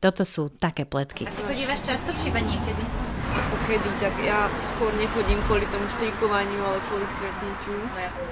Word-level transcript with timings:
Toto 0.00 0.24
sú 0.24 0.48
také 0.48 0.88
pletky. 0.88 1.28
Chodívaš 1.28 1.84
často 1.84 2.08
či 2.16 2.32
iba 2.32 2.40
niekedy? 2.40 2.82
Ako 3.30 3.56
kedy, 3.68 3.90
tak 4.00 4.16
ja 4.24 4.48
skôr 4.72 4.88
nechodím 4.96 5.36
kvôli 5.44 5.68
tomu 5.68 5.84
štrikovaniu, 5.92 6.56
ale 6.64 6.80
kvôli 6.88 7.04
stretnutiu. 7.04 7.76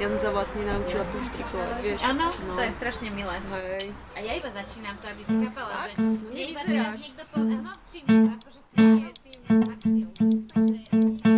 Ja 0.00 0.08
som 0.08 0.16
sa 0.16 0.28
vlastne 0.32 0.64
naučila 0.64 1.04
tu 1.12 1.20
štrikovať, 1.20 1.76
vieš. 1.84 2.00
Áno, 2.08 2.32
no. 2.32 2.56
to 2.56 2.62
je 2.64 2.72
strašne 2.72 3.12
milé. 3.12 3.36
Hej. 3.52 3.92
A 4.16 4.18
ja 4.24 4.32
iba 4.40 4.48
začínam 4.48 4.96
to, 4.96 5.12
aby 5.12 5.22
si 5.22 5.34
chápala, 5.44 5.72
že 5.84 5.92
No 6.00 6.32
nevyzeráš. 6.32 6.98
niekto 7.04 7.24
povie, 7.36 7.56
áno, 7.60 7.72
či 7.84 7.98
akože 8.08 8.60
ty 8.72 8.82
je 8.88 9.12
tým 9.28 9.60
akciou. 9.60 11.37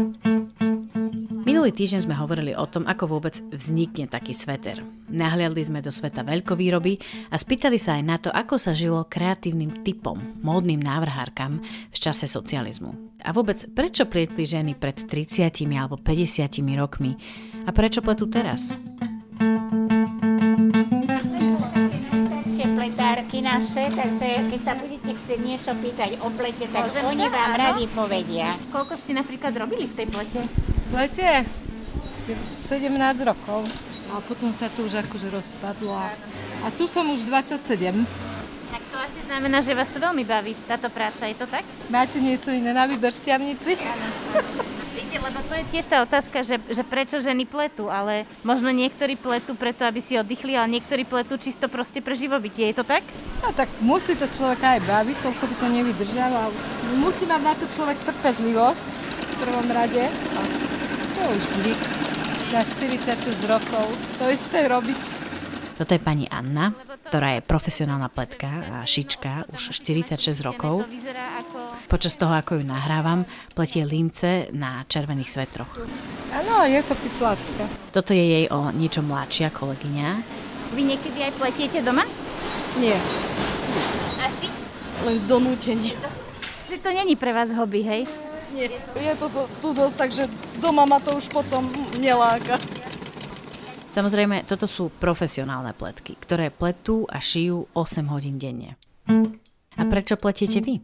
Minulý 1.60 1.76
týždeň 1.76 2.08
sme 2.08 2.16
hovorili 2.16 2.56
o 2.56 2.64
tom, 2.64 2.88
ako 2.88 3.20
vôbec 3.20 3.36
vznikne 3.52 4.08
taký 4.08 4.32
sveter. 4.32 4.80
Nahliadli 5.12 5.60
sme 5.60 5.84
do 5.84 5.92
sveta 5.92 6.24
veľkovýroby 6.24 6.96
a 7.28 7.36
spýtali 7.36 7.76
sa 7.76 8.00
aj 8.00 8.02
na 8.08 8.16
to, 8.16 8.32
ako 8.32 8.56
sa 8.56 8.72
žilo 8.72 9.04
kreatívnym 9.04 9.84
typom, 9.84 10.40
módnym 10.40 10.80
návrhárkam 10.80 11.60
v 11.92 11.98
čase 12.00 12.24
socializmu. 12.24 13.20
A 13.20 13.36
vôbec, 13.36 13.60
prečo 13.76 14.08
plietli 14.08 14.48
ženy 14.48 14.72
pred 14.72 15.04
30 15.04 15.52
alebo 15.76 16.00
50 16.00 16.64
rokmi 16.80 17.20
a 17.68 17.70
prečo 17.76 18.00
pletú 18.00 18.24
teraz? 18.32 18.72
Pletárky 22.80 23.44
naše, 23.44 23.92
takže 23.92 24.48
keď 24.48 24.60
sa 24.64 24.72
budete 24.80 25.12
chcieť 25.12 25.40
niečo 25.44 25.76
pýtať 25.76 26.24
o 26.24 26.32
plete, 26.32 26.64
tak 26.72 26.88
Môžem 26.88 27.04
oni 27.04 27.28
sa? 27.28 27.36
vám 27.36 27.52
Áno. 27.52 27.60
radi 27.60 27.84
povedia. 27.92 28.56
Koľko 28.72 28.96
ste 28.96 29.12
napríklad 29.12 29.52
robili 29.52 29.84
v 29.84 29.94
tej 30.00 30.06
plete? 30.08 30.40
V 30.90 30.94
lete 30.98 31.46
17 32.26 32.90
rokov. 33.22 33.62
A 34.10 34.18
potom 34.26 34.50
sa 34.50 34.66
to 34.66 34.82
už 34.82 35.06
akože 35.06 35.30
rozpadlo. 35.30 35.94
A, 35.94 36.10
a 36.66 36.74
tu 36.74 36.90
som 36.90 37.06
už 37.14 37.22
27. 37.30 37.62
Tak 38.70 38.82
to 38.90 38.96
asi 38.98 39.20
znamená, 39.30 39.62
že 39.62 39.70
vás 39.70 39.86
to 39.86 40.02
veľmi 40.02 40.26
baví, 40.26 40.58
táto 40.66 40.90
práca, 40.90 41.30
je 41.30 41.38
to 41.38 41.46
tak? 41.46 41.62
Máte 41.86 42.18
niečo 42.18 42.50
iné 42.50 42.74
na 42.74 42.90
výber 42.90 43.14
šťavnici? 43.14 43.78
Viete, 44.98 45.16
lebo 45.22 45.38
to 45.46 45.54
je 45.54 45.64
tiež 45.70 45.86
tá 45.86 46.02
otázka, 46.02 46.42
že, 46.42 46.58
že 46.66 46.82
prečo 46.82 47.22
ženy 47.22 47.46
pletú, 47.46 47.86
ale 47.86 48.26
možno 48.42 48.74
niektorí 48.74 49.14
pletú 49.14 49.54
preto, 49.54 49.86
aby 49.86 50.02
si 50.02 50.18
oddychli, 50.18 50.58
ale 50.58 50.74
niektorí 50.74 51.06
pletú 51.06 51.38
čisto 51.38 51.70
proste 51.70 52.02
pre 52.02 52.18
živobytie, 52.18 52.66
je 52.74 52.82
to 52.82 52.84
tak? 52.86 53.06
No 53.46 53.54
tak 53.54 53.70
musí 53.78 54.18
to 54.18 54.26
človeka 54.26 54.74
aj 54.74 54.82
baviť, 54.90 55.16
koľko 55.22 55.44
by 55.46 55.54
to 55.54 55.66
nevydržalo. 55.70 56.50
Musí 56.98 57.30
mať 57.30 57.42
na 57.46 57.54
to 57.54 57.70
človek 57.70 58.02
trpezlivosť 58.02 58.90
v 59.06 59.34
prvom 59.38 59.68
rade. 59.70 60.02
To 61.20 61.28
už 61.30 61.42
zvyk. 61.60 61.80
Za 62.50 62.64
46 62.64 63.44
rokov 63.46 63.84
to 64.18 64.24
isté 64.26 64.66
robiť. 64.66 65.02
Toto 65.76 65.92
je 65.92 66.00
pani 66.00 66.26
Anna, 66.26 66.72
ktorá 67.06 67.38
je 67.38 67.46
profesionálna 67.46 68.08
pletka 68.08 68.48
a 68.48 68.76
šička 68.82 69.44
už 69.52 69.70
46 69.76 70.16
rokov. 70.42 70.82
Počas 71.86 72.16
toho, 72.16 72.32
ako 72.32 72.58
ju 72.58 72.64
nahrávam, 72.64 73.22
pletie 73.52 73.84
límce 73.84 74.48
na 74.50 74.82
červených 74.84 75.30
svetroch. 75.30 75.70
Áno, 76.32 76.64
je 76.64 76.80
to 76.82 76.96
pytlačka. 76.96 77.64
Toto 77.92 78.10
je 78.10 78.24
jej 78.24 78.44
o 78.50 78.72
niečo 78.72 79.00
mladšia 79.00 79.52
kolegyňa. 79.52 80.08
Vy 80.72 80.82
niekedy 80.84 81.20
aj 81.20 81.32
pletiete 81.36 81.84
doma? 81.84 82.02
Nie, 82.78 82.96
A 84.20 84.26
šiť? 84.26 84.52
len 85.04 85.16
z 85.16 85.24
donútenia. 85.26 85.96
Že 86.68 86.76
to 86.80 86.88
není 86.92 87.14
pre 87.14 87.32
vás 87.32 87.50
hobby, 87.52 87.82
hej? 87.82 88.04
Nie, 88.50 88.66
je 88.98 89.14
to 89.14 89.26
tu, 89.62 89.68
dosť, 89.70 89.96
takže 89.96 90.22
doma 90.58 90.82
ma 90.82 90.98
to 90.98 91.14
už 91.14 91.30
potom 91.30 91.70
neláka. 92.02 92.58
Samozrejme, 93.90 94.46
toto 94.46 94.70
sú 94.70 94.90
profesionálne 95.02 95.74
pletky, 95.74 96.14
ktoré 96.18 96.50
pletú 96.54 97.10
a 97.10 97.18
šijú 97.18 97.66
8 97.74 98.06
hodín 98.10 98.38
denne. 98.38 98.78
A 99.74 99.82
prečo 99.86 100.14
pletiete 100.14 100.62
vy? 100.62 100.78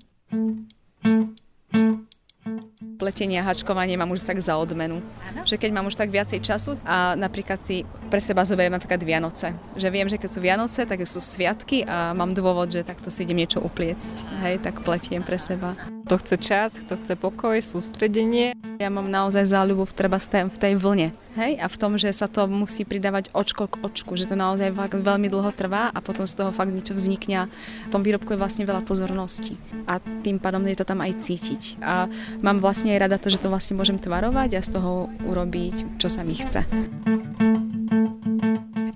Pletenie 2.96 3.38
a 3.38 3.44
hačkovanie 3.44 3.94
mám 4.00 4.10
už 4.10 4.24
tak 4.24 4.40
za 4.40 4.56
odmenu. 4.56 5.04
Že 5.44 5.60
keď 5.60 5.70
mám 5.70 5.86
už 5.86 6.00
tak 6.00 6.08
viacej 6.08 6.40
času 6.40 6.80
a 6.82 7.12
napríklad 7.14 7.60
si 7.60 7.84
pre 8.08 8.18
seba 8.18 8.42
zoberiem 8.42 8.72
napríklad 8.72 9.04
Vianoce. 9.04 9.52
Že 9.76 9.88
viem, 9.92 10.08
že 10.08 10.16
keď 10.16 10.30
sú 10.32 10.40
Vianoce, 10.40 10.80
tak 10.88 11.04
sú 11.04 11.20
sviatky 11.20 11.84
a 11.84 12.16
mám 12.16 12.32
dôvod, 12.32 12.72
že 12.72 12.86
takto 12.86 13.12
si 13.12 13.28
idem 13.28 13.44
niečo 13.44 13.60
upliecť. 13.60 14.24
Hej, 14.42 14.64
tak 14.64 14.80
pletiem 14.80 15.20
pre 15.20 15.36
seba. 15.36 15.76
Kto 16.06 16.22
chce 16.22 16.36
čas, 16.38 16.70
kto 16.78 16.96
chce 17.02 17.14
pokoj, 17.18 17.58
sústredenie. 17.58 18.54
Ja 18.78 18.88
mám 18.88 19.10
naozaj 19.10 19.50
záľubu 19.50 19.90
v, 19.90 19.92
treba 19.92 20.22
v 20.22 20.28
tej, 20.30 20.44
v 20.46 20.58
tej 20.58 20.72
vlne. 20.78 21.08
Hej? 21.36 21.60
A 21.60 21.66
v 21.68 21.76
tom, 21.76 21.92
že 22.00 22.08
sa 22.16 22.30
to 22.30 22.48
musí 22.48 22.88
pridávať 22.88 23.28
očko 23.36 23.68
k 23.68 23.82
očku, 23.84 24.16
že 24.16 24.24
to 24.24 24.38
naozaj 24.38 24.72
fakt 24.72 24.96
veľmi 24.96 25.28
dlho 25.28 25.52
trvá 25.52 25.92
a 25.92 25.98
potom 26.00 26.24
z 26.24 26.32
toho 26.32 26.50
fakt 26.54 26.72
niečo 26.72 26.96
vznikne. 26.96 27.52
V 27.86 27.92
tom 27.92 28.00
výrobku 28.00 28.32
je 28.32 28.40
vlastne 28.40 28.64
veľa 28.64 28.86
pozornosti 28.88 29.60
a 29.84 30.00
tým 30.00 30.40
pádom 30.40 30.64
je 30.64 30.76
to 30.78 30.88
tam 30.88 31.04
aj 31.04 31.20
cítiť. 31.20 31.82
A 31.84 32.08
mám 32.42 32.60
vlastne 32.60 32.92
aj 32.96 33.08
rada 33.08 33.16
to, 33.20 33.32
že 33.32 33.40
to 33.40 33.52
vlastne 33.52 33.76
môžem 33.76 34.00
tvarovať 34.00 34.50
a 34.56 34.60
z 34.64 34.68
toho 34.76 35.12
urobiť, 35.24 36.00
čo 36.00 36.08
sa 36.08 36.24
mi 36.24 36.34
chce. 36.34 36.64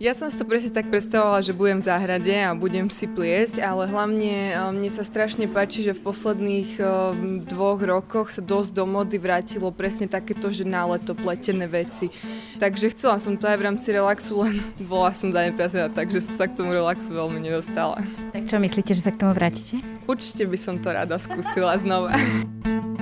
Ja 0.00 0.16
som 0.16 0.32
si 0.32 0.40
to 0.40 0.48
presne 0.48 0.72
tak 0.72 0.88
predstavovala, 0.88 1.44
že 1.44 1.52
budem 1.52 1.76
v 1.76 1.84
záhrade 1.84 2.32
a 2.32 2.56
budem 2.56 2.88
si 2.88 3.04
pliesť, 3.04 3.60
ale 3.60 3.84
hlavne 3.84 4.32
eh, 4.48 4.72
mne 4.72 4.88
sa 4.88 5.04
strašne 5.04 5.44
páči, 5.44 5.84
že 5.84 5.92
v 5.92 6.00
posledných 6.00 6.80
eh, 6.80 6.88
dvoch 7.44 7.84
rokoch 7.84 8.32
sa 8.32 8.40
dosť 8.40 8.80
do 8.80 8.88
mody 8.88 9.20
vrátilo 9.20 9.68
presne 9.68 10.08
takéto, 10.08 10.48
že 10.48 10.64
na 10.64 10.88
leto 10.88 11.12
pletené 11.12 11.68
veci. 11.68 12.08
Takže 12.56 12.96
chcela 12.96 13.20
som 13.20 13.36
to 13.36 13.44
aj 13.44 13.60
v 13.60 13.66
rámci 13.68 13.92
relaxu, 13.92 14.40
len 14.40 14.64
bola 14.88 15.12
som 15.12 15.36
zaneprázdnená, 15.36 15.92
takže 15.92 16.24
som 16.24 16.32
sa 16.32 16.48
k 16.48 16.56
tomu 16.56 16.72
relaxu 16.72 17.12
veľmi 17.12 17.36
nedostala. 17.36 18.00
Tak 18.32 18.48
čo 18.48 18.56
myslíte, 18.56 18.96
že 18.96 19.04
sa 19.04 19.12
k 19.12 19.20
tomu 19.20 19.36
vrátite? 19.36 19.84
Určite 20.08 20.48
by 20.48 20.56
som 20.56 20.80
to 20.80 20.96
rada 20.96 21.20
skúsila 21.20 21.76
znova. 21.76 22.16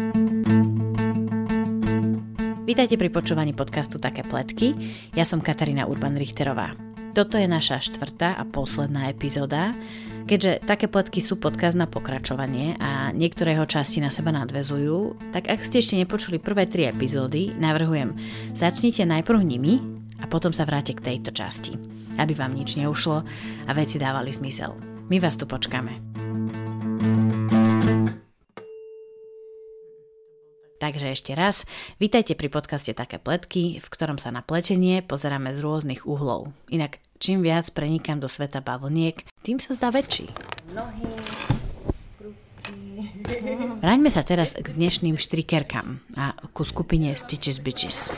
Vítajte 2.68 3.00
pri 3.00 3.08
počúvaní 3.08 3.56
podcastu 3.56 3.96
Také 3.96 4.20
pletky. 4.20 4.76
Ja 5.16 5.24
som 5.24 5.40
Katarína 5.40 5.88
Urban-Richterová. 5.88 6.76
Toto 7.16 7.40
je 7.40 7.48
naša 7.48 7.80
štvrtá 7.80 8.36
a 8.36 8.44
posledná 8.44 9.08
epizóda. 9.08 9.72
Keďže 10.28 10.68
také 10.68 10.84
pletky 10.84 11.24
sú 11.24 11.40
podkaz 11.40 11.72
na 11.72 11.88
pokračovanie 11.88 12.76
a 12.76 13.08
niektoré 13.16 13.56
jeho 13.56 13.64
časti 13.64 14.04
na 14.04 14.12
seba 14.12 14.36
nadvezujú, 14.36 15.16
tak 15.32 15.48
ak 15.48 15.64
ste 15.64 15.80
ešte 15.80 15.96
nepočuli 15.96 16.36
prvé 16.36 16.68
tri 16.68 16.92
epizódy, 16.92 17.56
navrhujem, 17.56 18.12
začnite 18.52 19.08
najprv 19.08 19.40
nimi 19.40 19.80
a 20.20 20.28
potom 20.28 20.52
sa 20.52 20.68
vráte 20.68 20.92
k 20.92 21.00
tejto 21.00 21.32
časti, 21.32 21.72
aby 22.20 22.36
vám 22.36 22.52
nič 22.52 22.76
neušlo 22.76 23.24
a 23.64 23.70
veci 23.72 23.96
dávali 23.96 24.28
zmysel. 24.28 24.76
My 25.08 25.16
vás 25.16 25.40
tu 25.40 25.48
počkáme. 25.48 26.07
Takže 30.78 31.10
ešte 31.10 31.34
raz, 31.34 31.66
vítajte 31.98 32.38
pri 32.38 32.46
podcaste 32.46 32.94
Také 32.94 33.18
pletky, 33.18 33.82
v 33.82 33.86
ktorom 33.90 34.14
sa 34.14 34.30
na 34.30 34.46
pletenie 34.46 35.02
pozeráme 35.02 35.50
z 35.50 35.58
rôznych 35.58 36.06
uhlov. 36.06 36.54
Inak, 36.70 37.02
čím 37.18 37.42
viac 37.42 37.66
prenikám 37.74 38.22
do 38.22 38.30
sveta 38.30 38.62
bavlniek, 38.62 39.18
tým 39.42 39.58
sa 39.58 39.74
zdá 39.74 39.90
väčší. 39.90 40.30
Vráťme 43.82 44.10
sa 44.10 44.22
teraz 44.22 44.54
k 44.54 44.70
dnešným 44.70 45.18
štrikerkám 45.18 45.98
a 46.14 46.38
ku 46.54 46.62
skupine 46.62 47.10
Stitches 47.18 47.58
Bitches. 47.58 48.14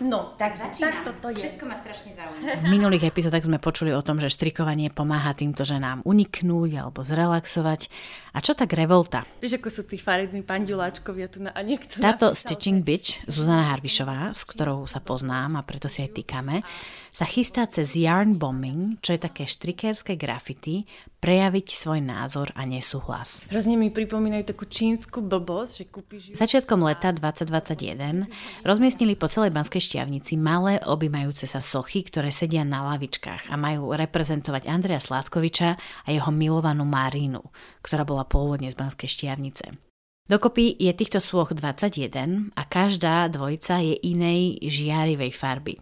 No, 0.00 0.32
tak 0.40 0.56
začínam. 0.56 1.04
Tak 1.04 1.12
toto 1.12 1.28
je. 1.28 1.44
Všetko 1.44 1.64
ma 1.68 1.76
strašne 1.76 2.16
zaujíma. 2.16 2.52
V 2.64 2.72
minulých 2.72 3.12
epizódach 3.12 3.44
sme 3.44 3.60
počuli 3.60 3.92
o 3.92 4.00
tom, 4.00 4.16
že 4.16 4.32
štrikovanie 4.32 4.88
pomáha 4.88 5.36
týmto 5.36 5.60
ženám 5.60 6.00
uniknúť 6.08 6.70
alebo 6.80 7.04
zrelaxovať. 7.04 7.92
A 8.32 8.40
čo 8.40 8.56
tak 8.56 8.72
revolta? 8.72 9.28
Vieš, 9.44 9.60
ako 9.60 9.68
sú 9.68 9.82
tí 9.84 10.00
farební 10.00 10.40
panduláčkovia 10.40 11.28
tu 11.28 11.44
na, 11.44 11.52
a 11.52 11.60
niekto 11.60 12.00
Táto 12.00 12.32
napísal- 12.32 12.38
Stitching 12.40 12.80
Bitch, 12.80 13.20
Zuzana 13.28 13.68
Harvišová, 13.76 14.32
s 14.32 14.48
ktorou 14.48 14.88
sa 14.88 15.04
poznám 15.04 15.60
a 15.60 15.66
preto 15.66 15.92
si 15.92 16.00
aj 16.00 16.16
týkame, 16.16 16.64
sa 17.10 17.26
chystá 17.26 17.66
cez 17.66 17.98
yarn 17.98 18.38
bombing, 18.38 18.98
čo 19.02 19.14
je 19.14 19.20
také 19.20 19.44
štrikérske 19.44 20.14
grafity, 20.14 20.86
prejaviť 21.20 21.66
svoj 21.76 22.00
názor 22.00 22.48
a 22.56 22.64
nesúhlas. 22.64 23.44
Hrozne 23.52 23.76
mi 23.76 23.92
pripomínajú 23.92 24.56
takú 24.56 24.64
čínsku 24.64 25.20
blbosť, 25.20 25.72
že 25.76 25.84
kúpiš. 25.90 26.22
Začiatkom 26.32 26.80
leta 26.80 27.12
2021 27.12 28.24
rozmiestnili 28.64 29.20
po 29.20 29.28
celej 29.28 29.52
Banskej 29.52 29.84
šťavnici 29.84 30.40
malé 30.40 30.80
objímajúce 30.80 31.44
sa 31.44 31.60
sochy, 31.60 32.06
ktoré 32.08 32.32
sedia 32.32 32.64
na 32.64 32.80
lavičkách 32.96 33.52
a 33.52 33.54
majú 33.60 33.92
reprezentovať 33.92 34.64
Andreja 34.70 35.02
Sládkoviča 35.02 35.70
a 35.76 36.08
jeho 36.08 36.32
milovanú 36.32 36.88
Marínu, 36.88 37.44
ktorá 37.84 38.08
bola 38.08 38.24
pôvodne 38.24 38.72
z 38.72 38.80
Banskej 38.80 39.10
šťavnice. 39.12 39.89
Dokopy 40.30 40.78
je 40.78 40.94
týchto 40.94 41.18
sôch 41.18 41.50
21 41.58 42.54
a 42.54 42.62
každá 42.62 43.26
dvojica 43.26 43.82
je 43.82 43.98
inej 43.98 44.62
žiarivej 44.62 45.34
farby. 45.34 45.74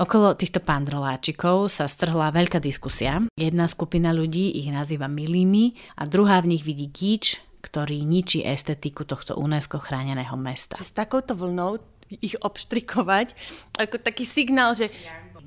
Okolo 0.00 0.32
týchto 0.32 0.64
pandroláčikov 0.64 1.68
sa 1.68 1.84
strhla 1.84 2.32
veľká 2.32 2.64
diskusia. 2.64 3.20
Jedna 3.36 3.68
skupina 3.68 4.16
ľudí 4.16 4.56
ich 4.56 4.72
nazýva 4.72 5.04
milými 5.04 5.76
a 6.00 6.08
druhá 6.08 6.40
v 6.40 6.56
nich 6.56 6.64
vidí 6.64 6.88
gíč, 6.88 7.44
ktorý 7.60 8.00
ničí 8.00 8.40
estetiku 8.40 9.04
tohto 9.04 9.36
UNESCO 9.36 9.76
chráneného 9.76 10.32
mesta. 10.32 10.80
S 10.80 10.96
takouto 10.96 11.36
vlnou 11.36 11.76
ich 12.08 12.40
obštrikovať, 12.40 13.36
ako 13.76 14.00
taký 14.00 14.24
signál, 14.24 14.72
že 14.72 14.88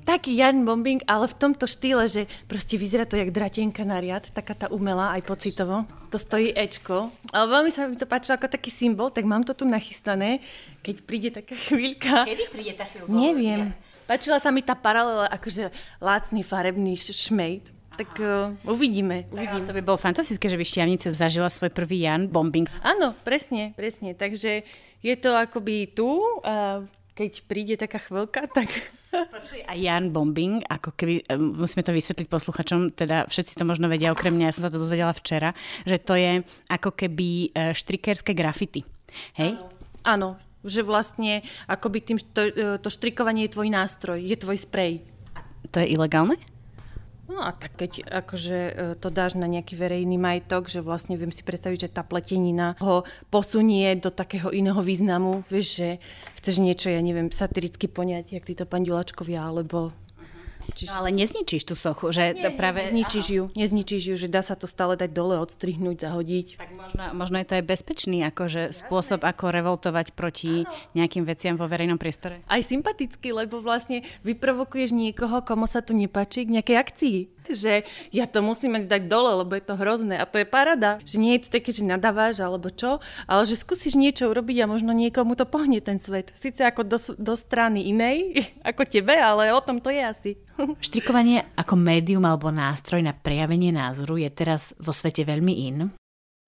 taký 0.04 0.36
Jan 0.36 0.62
Bombing, 0.62 1.00
ale 1.08 1.26
v 1.26 1.34
tomto 1.34 1.64
štýle, 1.64 2.04
že 2.06 2.28
proste 2.44 2.76
vyzerá 2.76 3.08
to 3.08 3.16
jak 3.16 3.32
dratienka 3.32 3.82
na 3.82 3.98
riad, 3.98 4.28
taká 4.30 4.52
tá 4.54 4.66
umelá 4.68 5.16
aj 5.16 5.24
pocitovo. 5.24 5.88
To 6.12 6.18
stojí 6.20 6.52
Ečko. 6.52 7.08
Ale 7.32 7.46
veľmi 7.48 7.70
sa 7.72 7.88
mi 7.88 7.96
to 7.96 8.04
páčilo 8.04 8.36
ako 8.36 8.52
taký 8.52 8.68
symbol, 8.68 9.08
tak 9.10 9.24
mám 9.24 9.42
to 9.42 9.56
tu 9.56 9.64
nachystané, 9.64 10.44
keď 10.84 10.96
príde 11.02 11.28
taká 11.32 11.56
chvíľka. 11.72 12.28
Kedy 12.28 12.44
príde 12.52 12.72
tá 12.76 12.84
chvíľka? 12.84 13.10
Neviem. 13.10 13.72
Páčila 14.04 14.36
sa 14.36 14.52
mi 14.52 14.60
tá 14.60 14.76
paralela, 14.76 15.32
akože 15.32 15.72
lácný 15.98 16.44
farebný 16.44 16.92
šmejt. 17.00 17.72
Tak 17.94 18.10
uh, 18.18 18.50
uvidíme. 18.66 19.30
uvidíme. 19.30 19.70
To 19.70 19.72
by 19.72 19.82
bolo 19.86 19.94
fantastické, 19.94 20.50
že 20.50 20.58
by 20.58 20.66
Štiavnice 20.66 21.14
zažila 21.14 21.46
svoj 21.46 21.70
prvý 21.70 22.02
Jan 22.02 22.26
bombing. 22.26 22.66
Áno, 22.82 23.14
presne, 23.22 23.70
presne. 23.78 24.18
Takže 24.18 24.66
je 24.98 25.14
to 25.14 25.30
akoby 25.38 25.94
tu 25.94 26.18
a 26.42 26.82
keď 27.14 27.32
príde 27.46 27.74
taká 27.78 28.02
chvíľka, 28.02 28.44
tak... 28.58 28.68
Počuj, 29.14 29.62
a 29.62 29.78
Jan 29.78 30.10
Bombing, 30.10 30.66
ako 30.66 30.90
keby, 30.98 31.22
musíme 31.38 31.86
to 31.86 31.94
vysvetliť 31.94 32.26
posluchačom, 32.26 32.98
teda 32.98 33.30
všetci 33.30 33.54
to 33.54 33.62
možno 33.62 33.86
vedia, 33.86 34.10
okrem 34.10 34.34
mňa, 34.34 34.50
ja 34.50 34.54
som 34.58 34.66
sa 34.66 34.74
to 34.74 34.82
dozvedela 34.82 35.14
včera, 35.14 35.54
že 35.86 36.02
to 36.02 36.18
je 36.18 36.42
ako 36.66 36.90
keby 36.90 37.54
e, 37.54 37.70
štrikerské 37.78 38.34
grafity. 38.34 38.82
Hej? 39.38 39.54
Áno, 40.02 40.34
že 40.66 40.82
vlastne 40.82 41.46
akoby 41.70 41.98
tým, 42.02 42.18
to, 42.34 42.42
e, 42.42 42.74
to 42.82 42.90
štrikovanie 42.90 43.46
je 43.46 43.54
tvoj 43.54 43.70
nástroj, 43.70 44.18
je 44.18 44.34
tvoj 44.34 44.58
sprej. 44.58 45.06
To 45.70 45.78
je 45.78 45.94
ilegálne? 45.94 46.34
No 47.24 47.40
a 47.40 47.56
tak 47.56 47.80
keď 47.80 48.04
akože 48.04 48.58
e, 48.68 48.72
to 49.00 49.08
dáš 49.08 49.40
na 49.40 49.48
nejaký 49.48 49.80
verejný 49.80 50.20
majetok, 50.20 50.68
že 50.68 50.84
vlastne 50.84 51.16
viem 51.16 51.32
si 51.32 51.40
predstaviť, 51.40 51.88
že 51.88 51.94
tá 51.96 52.04
pletenina 52.04 52.76
ho 52.84 53.08
posunie 53.32 53.96
do 53.96 54.12
takého 54.12 54.52
iného 54.52 54.76
významu, 54.84 55.40
vieš, 55.48 55.80
že 55.80 55.88
chceš 56.44 56.60
niečo, 56.60 56.92
ja 56.92 57.00
neviem, 57.00 57.32
satiricky 57.32 57.88
poňať, 57.88 58.36
jak 58.36 58.44
títo 58.44 58.68
pandilačkovia, 58.68 59.40
alebo 59.40 59.96
Čiže... 60.72 60.90
No 60.90 61.04
ale 61.04 61.12
nezničíš 61.12 61.62
tú 61.68 61.76
sochu, 61.76 62.08
že 62.14 62.32
nie, 62.32 62.48
práve... 62.56 62.88
Nezničíš 62.88 63.26
ju, 63.28 63.44
nezničíš 63.52 64.02
ju, 64.08 64.14
že 64.16 64.28
dá 64.32 64.40
sa 64.40 64.56
to 64.56 64.64
stále 64.64 64.96
dať 64.96 65.12
dole, 65.12 65.36
odstrihnúť, 65.36 66.00
zahodiť. 66.00 66.46
Tak 66.56 66.70
možno, 66.72 67.00
možno 67.12 67.36
je 67.42 67.46
to 67.46 67.54
aj 67.60 67.64
bezpečný 67.68 68.18
akože 68.32 68.72
spôsob, 68.72 69.20
ako 69.26 69.52
revoltovať 69.52 70.16
proti 70.16 70.64
nejakým 70.96 71.28
veciam 71.28 71.60
vo 71.60 71.68
verejnom 71.68 72.00
priestore. 72.00 72.40
Aj 72.48 72.62
sympatický, 72.64 73.36
lebo 73.36 73.60
vlastne 73.60 74.06
vyprovokuješ 74.24 74.96
niekoho, 74.96 75.44
komu 75.44 75.68
sa 75.68 75.84
to 75.84 75.92
nepáči, 75.92 76.48
k 76.48 76.54
nejakej 76.56 76.76
akcii 76.80 77.16
že 77.50 77.84
ja 78.14 78.24
to 78.24 78.40
musíme 78.40 78.80
zdať 78.80 79.08
dole, 79.10 79.44
lebo 79.44 79.52
je 79.56 79.64
to 79.64 79.74
hrozné. 79.76 80.16
A 80.16 80.28
to 80.28 80.40
je 80.40 80.46
parada, 80.48 81.00
že 81.04 81.20
nie 81.20 81.36
je 81.36 81.48
to 81.48 81.58
také, 81.60 81.70
že 81.74 81.84
nadávaš 81.84 82.40
alebo 82.40 82.72
čo, 82.72 83.02
ale 83.28 83.42
že 83.44 83.58
skúsiš 83.58 83.98
niečo 83.98 84.30
urobiť 84.30 84.64
a 84.64 84.70
možno 84.70 84.96
niekomu 84.96 85.36
to 85.36 85.44
pohne 85.48 85.80
ten 85.84 86.00
svet. 86.00 86.32
Sice 86.36 86.64
ako 86.64 86.86
do, 86.86 86.98
do 87.18 87.34
strany 87.34 87.88
inej, 87.88 88.38
ako 88.70 88.86
tebe, 88.88 89.16
ale 89.16 89.52
o 89.52 89.60
tom 89.60 89.80
to 89.80 89.92
je 89.92 90.02
asi. 90.02 90.30
Štrikovanie 90.86 91.44
ako 91.58 91.74
médium 91.74 92.24
alebo 92.24 92.48
nástroj 92.54 93.02
na 93.02 93.12
prejavenie 93.12 93.74
názoru 93.74 94.20
je 94.20 94.30
teraz 94.30 94.76
vo 94.78 94.94
svete 94.94 95.26
veľmi 95.26 95.54
in. 95.66 96.03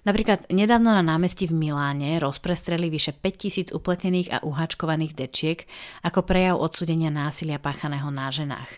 Napríklad 0.07 0.47
nedávno 0.55 0.95
na 0.95 1.03
námestí 1.03 1.51
v 1.51 1.59
Miláne 1.67 2.23
rozprestreli 2.23 2.87
vyše 2.87 3.11
5000 3.11 3.75
upletených 3.75 4.39
a 4.39 4.39
uhačkovaných 4.47 5.19
dečiek 5.19 5.67
ako 6.07 6.23
prejav 6.23 6.63
odsudenia 6.63 7.11
násilia 7.11 7.59
páchaného 7.59 8.07
na 8.15 8.31
ženách. 8.31 8.71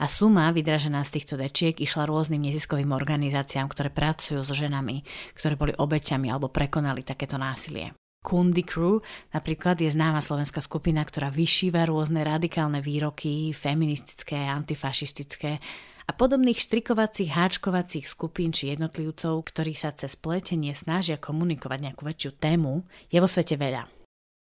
A 0.00 0.08
suma 0.08 0.48
vydražená 0.48 1.04
z 1.04 1.20
týchto 1.20 1.36
dečiek 1.36 1.76
išla 1.76 2.08
rôznym 2.08 2.40
neziskovým 2.48 2.96
organizáciám, 2.96 3.68
ktoré 3.68 3.92
pracujú 3.92 4.40
so 4.40 4.56
ženami, 4.56 5.04
ktoré 5.36 5.60
boli 5.60 5.76
obeťami 5.76 6.32
alebo 6.32 6.48
prekonali 6.48 7.04
takéto 7.04 7.36
násilie. 7.36 7.92
Kundy 8.24 8.64
Crew 8.64 9.04
napríklad 9.36 9.80
je 9.80 9.92
známa 9.92 10.24
slovenská 10.24 10.64
skupina, 10.64 11.04
ktorá 11.04 11.28
vyšíva 11.28 11.84
rôzne 11.88 12.24
radikálne 12.24 12.80
výroky, 12.80 13.52
feministické, 13.52 14.48
antifašistické 14.48 15.60
a 16.10 16.18
podobných 16.18 16.58
štrikovacích, 16.58 17.30
háčkovacích 17.30 18.02
skupín 18.02 18.50
či 18.50 18.74
jednotlivcov, 18.74 19.46
ktorí 19.46 19.78
sa 19.78 19.94
cez 19.94 20.18
pletenie 20.18 20.74
snažia 20.74 21.14
komunikovať 21.14 21.78
nejakú 21.86 22.02
väčšiu 22.02 22.34
tému, 22.34 22.82
je 23.14 23.22
vo 23.22 23.30
svete 23.30 23.54
veľa. 23.54 23.86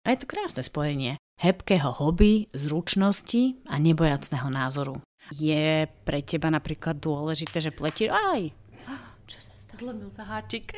A 0.02 0.06
je 0.10 0.18
to 0.18 0.26
krásne 0.26 0.66
spojenie 0.66 1.14
hebkého 1.38 1.94
hobby, 1.94 2.50
zručnosti 2.50 3.54
a 3.70 3.78
nebojacného 3.78 4.50
názoru. 4.50 4.98
Je 5.30 5.86
pre 6.02 6.26
teba 6.26 6.50
napríklad 6.50 6.98
dôležité, 6.98 7.62
že 7.62 7.70
pletíš 7.70 8.10
aj. 8.10 8.50
Čo 9.30 9.38
sa 9.38 9.54
stalo? 9.54 9.94
Zlomil 9.94 10.10
sa 10.10 10.26
háčik. 10.26 10.74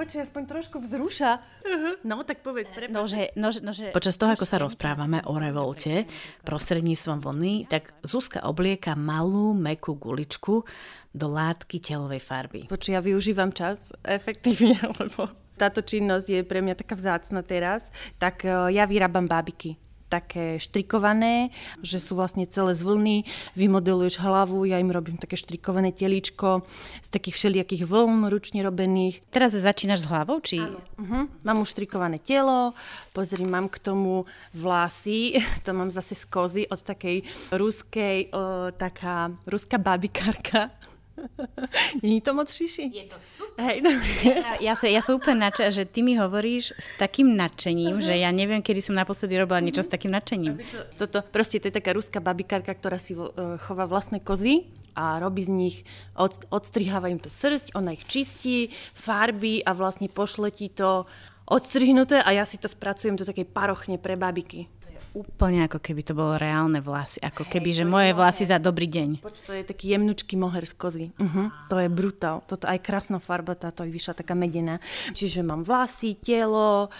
Počkaj, 0.00 0.32
aspoň 0.32 0.42
trošku 0.48 0.76
vzruša. 0.80 1.30
Uh-huh. 1.60 2.00
No, 2.08 2.24
tak 2.24 2.40
povedz. 2.40 2.72
Prepáč. 2.72 2.88
Nože, 2.88 3.36
nože, 3.36 3.60
nože. 3.60 3.92
Počas 3.92 4.16
toho, 4.16 4.32
ako 4.32 4.48
sa 4.48 4.56
rozprávame 4.56 5.20
o 5.28 5.36
revolte 5.36 6.08
prostredníctvom 6.48 7.20
vlny, 7.20 7.68
tak 7.68 7.92
Zuzka 8.00 8.40
oblieka 8.48 8.96
malú, 8.96 9.52
mekú 9.52 10.00
guličku 10.00 10.64
do 11.12 11.26
látky 11.28 11.84
telovej 11.84 12.24
farby. 12.24 12.64
Počuj, 12.72 12.96
ja 12.96 13.04
využívam 13.04 13.52
čas 13.52 13.92
efektívne, 14.00 14.80
lebo 15.04 15.28
táto 15.60 15.84
činnosť 15.84 16.26
je 16.32 16.40
pre 16.48 16.64
mňa 16.64 16.80
taká 16.80 16.96
vzácna 16.96 17.44
teraz, 17.44 17.92
tak 18.16 18.48
eh, 18.48 18.72
ja 18.72 18.88
vyrábam 18.88 19.28
bábiky 19.28 19.76
také 20.10 20.58
štrikované, 20.58 21.54
že 21.80 22.02
sú 22.02 22.18
vlastne 22.18 22.42
celé 22.50 22.74
z 22.74 22.82
vlny, 22.82 23.16
vymodeluješ 23.54 24.18
hlavu, 24.18 24.66
ja 24.66 24.82
im 24.82 24.90
robím 24.90 25.14
také 25.14 25.38
štrikované 25.38 25.94
telíčko 25.94 26.66
z 27.00 27.08
takých 27.14 27.38
všelijakých 27.38 27.86
vln 27.86 28.26
ručne 28.26 28.66
robených. 28.66 29.22
Teraz 29.30 29.54
začínaš 29.54 30.04
s 30.04 30.10
hlavou, 30.10 30.42
či? 30.42 30.58
Áno. 30.58 30.82
Uh-huh. 30.98 31.30
Mám 31.46 31.62
už 31.62 31.70
štrikované 31.78 32.18
telo, 32.18 32.74
pozri, 33.14 33.46
mám 33.46 33.70
k 33.70 33.78
tomu 33.78 34.26
vlasy, 34.50 35.38
to 35.64 35.70
mám 35.70 35.94
zase 35.94 36.18
z 36.18 36.24
kozy 36.26 36.62
od 36.66 36.82
takej 36.82 37.22
ruskej, 37.54 38.34
o, 38.34 38.74
taká 38.74 39.30
ruská 39.46 39.78
babikárka, 39.78 40.74
Nie 42.02 42.20
je 42.20 42.22
to 42.24 42.32
moc 42.34 42.48
šiši? 42.48 42.84
Je 42.90 43.04
to 43.08 43.18
super. 43.20 43.60
Hej, 43.60 43.84
ja, 44.24 44.50
ja, 44.60 44.74
sa, 44.76 44.86
ja 44.88 45.00
som 45.04 45.20
úplne 45.20 45.48
nadšená, 45.48 45.70
že 45.72 45.84
ty 45.84 46.00
mi 46.00 46.16
hovoríš 46.16 46.72
s 46.76 46.88
takým 46.96 47.36
nadšením, 47.36 48.00
uh-huh. 48.00 48.06
že 48.06 48.14
ja 48.16 48.30
neviem, 48.32 48.64
kedy 48.64 48.80
som 48.80 48.96
naposledy 48.96 49.36
robila 49.36 49.60
niečo 49.60 49.84
uh-huh. 49.84 49.90
s 49.90 49.94
takým 49.94 50.12
nadšením. 50.14 50.54
To, 50.96 51.06
toto, 51.06 51.18
proste 51.28 51.60
to 51.60 51.68
je 51.68 51.74
taká 51.74 51.92
ruská 51.92 52.18
babikárka, 52.18 52.72
ktorá 52.72 52.96
si 52.96 53.12
uh, 53.16 53.60
chová 53.60 53.84
vlastné 53.84 54.22
kozy 54.22 54.70
a 54.96 55.22
robí 55.22 55.46
z 55.46 55.50
nich, 55.52 55.76
od, 56.18 56.34
odstriháva 56.50 57.08
im 57.12 57.22
to 57.22 57.30
srst, 57.30 57.78
ona 57.78 57.94
ich 57.94 58.04
čistí, 58.10 58.74
farby 58.92 59.62
a 59.62 59.70
vlastne 59.70 60.10
pošle 60.10 60.50
ti 60.50 60.66
to 60.66 61.06
odstrihnuté 61.46 62.22
a 62.22 62.30
ja 62.34 62.46
si 62.46 62.58
to 62.58 62.70
spracujem 62.70 63.18
do 63.18 63.26
takej 63.26 63.46
parochne 63.50 63.98
pre 63.98 64.14
babiky 64.14 64.70
úplne 65.14 65.66
ako 65.66 65.82
keby 65.82 66.02
to 66.06 66.12
bolo 66.14 66.38
reálne 66.38 66.78
vlasy. 66.78 67.18
Ako 67.22 67.46
keby, 67.46 67.70
že 67.70 67.84
moje 67.88 68.14
vlasy 68.14 68.46
za 68.46 68.62
dobrý 68.62 68.86
deň. 68.86 69.22
Poč, 69.22 69.42
to 69.42 69.52
je 69.54 69.62
taký 69.66 69.94
jemnučký 69.96 70.34
moher 70.38 70.64
z 70.66 70.74
kozy. 70.74 71.06
Uh-huh. 71.18 71.50
To 71.70 71.76
je 71.78 71.88
brutál. 71.90 72.42
Toto 72.46 72.70
aj 72.70 72.78
krásna 72.82 73.18
farba, 73.18 73.58
táto 73.58 73.82
je 73.82 73.90
vyšla 73.90 74.18
taká 74.18 74.38
medená. 74.38 74.78
Čiže 75.12 75.42
mám 75.42 75.66
vlasy, 75.66 76.18
telo, 76.18 76.90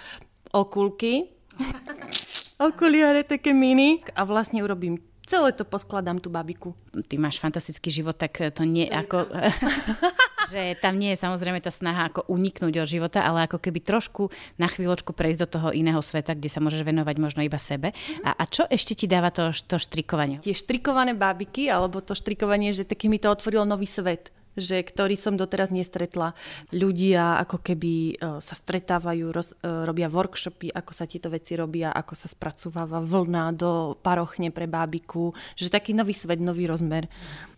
okulky. 0.51 1.31
Okuliare 2.67 3.25
také 3.25 3.55
mini. 3.55 4.03
A 4.13 4.27
vlastne 4.27 4.61
urobím 4.61 5.01
celé 5.31 5.55
to 5.55 5.63
poskladám 5.63 6.19
tú 6.19 6.27
babiku. 6.27 6.75
Ty 6.91 7.15
máš 7.23 7.39
fantastický 7.39 7.87
život, 7.95 8.19
tak 8.19 8.35
to 8.51 8.67
nie 8.67 8.91
to 8.91 8.99
ako... 8.99 9.19
že 10.51 10.75
tam 10.83 10.99
nie 10.99 11.15
je 11.15 11.23
samozrejme 11.23 11.63
tá 11.63 11.71
snaha 11.71 12.11
ako 12.11 12.27
uniknúť 12.27 12.83
od 12.83 12.89
života, 12.91 13.23
ale 13.23 13.47
ako 13.47 13.63
keby 13.63 13.79
trošku 13.79 14.35
na 14.59 14.67
chvíľočku 14.67 15.15
prejsť 15.15 15.41
do 15.47 15.49
toho 15.49 15.69
iného 15.71 16.03
sveta, 16.03 16.35
kde 16.35 16.51
sa 16.51 16.59
môžeš 16.59 16.83
venovať 16.83 17.17
možno 17.23 17.47
iba 17.47 17.57
sebe. 17.57 17.95
A, 18.27 18.35
a 18.35 18.45
čo 18.51 18.67
ešte 18.67 18.99
ti 18.99 19.07
dáva 19.07 19.31
to, 19.31 19.55
to 19.55 19.79
štrikovanie? 19.79 20.43
Tie 20.43 20.57
štrikované 20.57 21.15
bábiky, 21.15 21.71
alebo 21.71 22.03
to 22.03 22.19
štrikovanie, 22.19 22.75
že 22.75 22.83
taký 22.83 23.07
mi 23.07 23.23
to 23.23 23.31
otvorilo 23.31 23.63
nový 23.63 23.87
svet 23.87 24.35
že 24.59 24.83
ktorý 24.83 25.15
som 25.15 25.39
doteraz 25.39 25.71
nestretla. 25.71 26.35
Ľudia 26.75 27.39
ako 27.43 27.63
keby 27.63 27.95
e, 27.95 28.15
sa 28.43 28.55
stretávajú, 28.55 29.25
roz, 29.31 29.55
e, 29.63 29.87
robia 29.87 30.11
workshopy, 30.11 30.75
ako 30.75 30.93
sa 30.95 31.07
tieto 31.07 31.31
veci 31.31 31.55
robia, 31.55 31.95
ako 31.95 32.15
sa 32.19 32.27
spracováva 32.27 33.03
vlna 33.03 33.55
do 33.55 33.95
parochne 34.03 34.51
pre 34.51 34.67
bábiku, 34.67 35.31
že 35.55 35.71
taký 35.71 35.95
nový 35.95 36.13
svet, 36.13 36.43
nový 36.43 36.67
rozmer. 36.67 37.07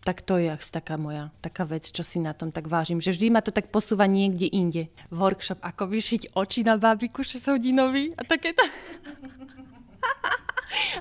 Tak 0.03 0.27
to 0.27 0.37
je 0.37 0.51
taká 0.73 0.99
moja 0.99 1.31
taká 1.39 1.63
vec, 1.63 1.87
čo 1.87 2.03
si 2.03 2.19
na 2.19 2.35
tom 2.35 2.51
tak 2.51 2.67
vážim, 2.67 2.99
že 2.99 3.15
vždy 3.15 3.27
ma 3.31 3.41
to 3.45 3.55
tak 3.55 3.71
posúva 3.71 4.11
niekde 4.11 4.51
inde. 4.51 4.91
Workshop, 5.15 5.63
ako 5.63 5.87
vyšiť 5.87 6.35
oči 6.35 6.67
na 6.67 6.75
bábiku 6.75 7.23
6 7.23 7.55
hodinový 7.55 8.11
a 8.19 8.23
takéto. 8.27 8.63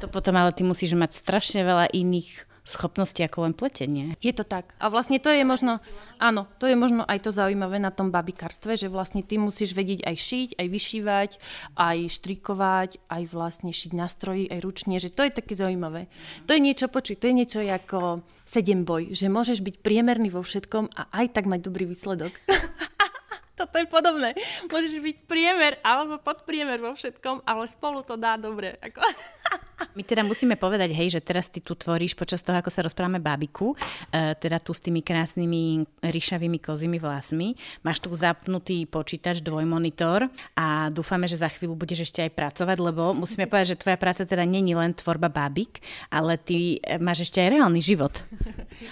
To 0.04 0.08
potom 0.12 0.36
ale 0.36 0.52
ty 0.52 0.68
musíš 0.68 1.00
mať 1.00 1.16
strašne 1.16 1.64
veľa 1.64 1.96
iných 1.96 2.51
schopnosti 2.62 3.18
ako 3.18 3.50
len 3.50 3.54
pletenie. 3.58 4.14
Je 4.22 4.30
to 4.32 4.46
tak. 4.46 4.78
A 4.78 4.94
vlastne 4.94 5.18
to 5.18 5.34
je 5.34 5.42
možno, 5.42 5.82
áno, 6.22 6.46
to 6.62 6.70
je 6.70 6.78
možno 6.78 7.02
aj 7.10 7.26
to 7.26 7.34
zaujímavé 7.34 7.82
na 7.82 7.90
tom 7.90 8.14
babikarstve, 8.14 8.78
že 8.78 8.88
vlastne 8.88 9.26
ty 9.26 9.42
musíš 9.42 9.74
vedieť 9.74 10.06
aj 10.06 10.16
šiť, 10.16 10.50
aj 10.62 10.68
vyšívať, 10.70 11.30
aj 11.74 11.98
štrikovať, 12.22 12.90
aj 13.10 13.24
vlastne 13.34 13.74
šiť 13.74 13.92
nástroji, 13.98 14.46
aj 14.54 14.60
ručne, 14.62 15.02
že 15.02 15.10
to 15.10 15.26
je 15.26 15.34
také 15.34 15.58
zaujímavé. 15.58 16.06
To 16.46 16.54
je 16.54 16.62
niečo, 16.62 16.86
počuť, 16.86 17.18
to 17.18 17.30
je 17.30 17.38
niečo 17.38 17.60
ako 17.66 18.22
sedem 18.46 18.86
boj, 18.86 19.16
že 19.16 19.32
môžeš 19.32 19.66
byť 19.66 19.76
priemerný 19.82 20.30
vo 20.30 20.46
všetkom 20.46 20.94
a 20.94 21.10
aj 21.24 21.34
tak 21.34 21.50
mať 21.50 21.66
dobrý 21.66 21.90
výsledok. 21.90 22.36
Toto 23.62 23.78
je 23.78 23.86
podobné. 23.86 24.34
Môžeš 24.74 24.98
byť 25.06 25.18
priemer 25.30 25.78
alebo 25.86 26.18
podpriemer 26.18 26.82
vo 26.82 26.98
všetkom, 26.98 27.46
ale 27.46 27.70
spolu 27.70 28.02
to 28.02 28.18
dá 28.18 28.34
dobre. 28.36 28.74
Ako... 28.82 29.02
My 29.94 30.04
teda 30.06 30.22
musíme 30.24 30.56
povedať, 30.56 30.94
hej, 30.94 31.18
že 31.18 31.22
teraz 31.22 31.50
ty 31.50 31.60
tu 31.60 31.74
tvoríš 31.76 32.14
počas 32.14 32.46
toho, 32.46 32.58
ako 32.58 32.70
sa 32.70 32.86
rozprávame 32.86 33.18
babiku, 33.18 33.74
uh, 33.74 34.34
teda 34.38 34.62
tu 34.62 34.72
s 34.72 34.82
tými 34.84 35.02
krásnymi 35.04 35.86
ryšavými 36.06 36.60
kozými 36.62 36.98
vlasmi. 37.02 37.58
Máš 37.82 38.04
tu 38.04 38.14
zapnutý 38.14 38.86
počítač, 38.86 39.42
dvojmonitor 39.42 40.30
a 40.56 40.90
dúfame, 40.94 41.26
že 41.26 41.42
za 41.42 41.50
chvíľu 41.50 41.76
budeš 41.76 42.12
ešte 42.12 42.22
aj 42.26 42.32
pracovať, 42.38 42.78
lebo 42.78 43.12
musíme 43.18 43.50
povedať, 43.50 43.76
že 43.76 43.82
tvoja 43.82 43.98
práca 43.98 44.24
teda 44.24 44.46
není 44.46 44.74
len 44.78 44.94
tvorba 44.94 45.28
babik, 45.28 45.82
ale 46.14 46.38
ty 46.38 46.78
eh, 46.82 47.02
máš 47.02 47.30
ešte 47.30 47.42
aj 47.42 47.50
reálny 47.58 47.82
život. 47.82 48.22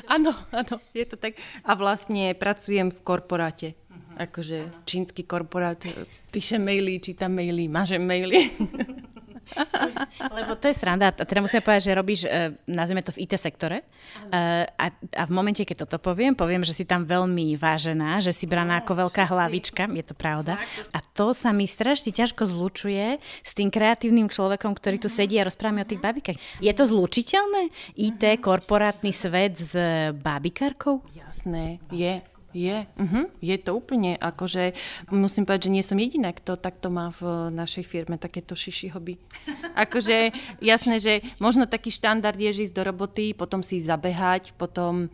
Áno, 0.10 0.34
áno, 0.52 0.82
je 0.94 1.06
to 1.06 1.16
tak. 1.18 1.38
A 1.66 1.78
vlastne 1.78 2.34
pracujem 2.34 2.90
v 2.90 3.00
korporáte. 3.06 3.68
Akože 4.18 4.84
čínsky 4.84 5.24
korporát, 5.24 5.80
píšem 6.34 6.60
maily, 6.60 7.00
čítam 7.00 7.32
maily, 7.32 7.70
mažem 7.70 8.04
maily. 8.04 8.50
Lebo 10.38 10.56
to 10.56 10.70
je 10.70 10.76
sranda. 10.76 11.12
A 11.12 11.24
teda 11.26 11.44
musím 11.44 11.62
povedať, 11.62 11.92
že 11.92 11.94
robíš, 11.98 12.20
uh, 12.26 12.54
nazvime 12.70 13.02
to 13.06 13.14
v 13.14 13.26
IT 13.28 13.38
sektore. 13.38 13.86
Uh, 14.30 14.66
a, 14.66 14.86
a 14.94 15.24
v 15.28 15.32
momente, 15.32 15.62
keď 15.66 15.86
toto 15.86 16.02
poviem, 16.02 16.34
poviem, 16.34 16.64
že 16.66 16.74
si 16.74 16.84
tam 16.88 17.06
veľmi 17.06 17.60
vážená, 17.60 18.24
že 18.24 18.34
si 18.34 18.50
braná 18.50 18.82
ako 18.82 19.08
veľká 19.08 19.28
hlavička. 19.30 19.90
Je 19.92 20.06
to 20.06 20.16
pravda. 20.16 20.58
A 20.96 21.00
to 21.02 21.36
sa 21.36 21.54
mi 21.54 21.68
strašne 21.68 22.10
ťažko 22.10 22.48
zlučuje 22.48 23.20
s 23.44 23.52
tým 23.54 23.70
kreatívnym 23.70 24.32
človekom, 24.32 24.74
ktorý 24.74 24.98
tu 25.02 25.12
sedí 25.12 25.38
a 25.38 25.48
rozprávame 25.48 25.84
o 25.84 25.90
tých 25.90 26.02
babikách. 26.02 26.38
Je 26.64 26.72
to 26.74 26.84
zlučiteľné? 26.88 27.70
IT, 28.00 28.24
korporátny 28.42 29.12
svet 29.12 29.60
s 29.60 29.74
babikárkou? 30.20 31.04
Jasné, 31.14 31.84
je. 31.92 32.39
Je, 32.50 32.82
uh-huh, 32.82 33.30
je 33.46 33.58
to 33.62 33.78
úplne, 33.78 34.18
akože 34.18 34.74
musím 35.14 35.46
povedať, 35.46 35.70
že 35.70 35.74
nie 35.74 35.86
som 35.86 36.02
jediná, 36.02 36.34
kto 36.34 36.58
takto 36.58 36.90
má 36.90 37.14
v 37.14 37.54
našej 37.54 37.86
firme 37.86 38.18
takéto 38.18 38.58
šiši 38.58 38.90
hobby. 38.90 39.22
Akože 39.86 40.34
jasné, 40.60 40.98
že 40.98 41.14
možno 41.38 41.70
taký 41.70 41.94
štandard 41.94 42.36
je, 42.36 42.50
že 42.50 42.66
ísť 42.68 42.76
do 42.76 42.84
roboty, 42.84 43.38
potom 43.38 43.62
si 43.62 43.78
zabehať, 43.78 44.58
potom 44.58 45.14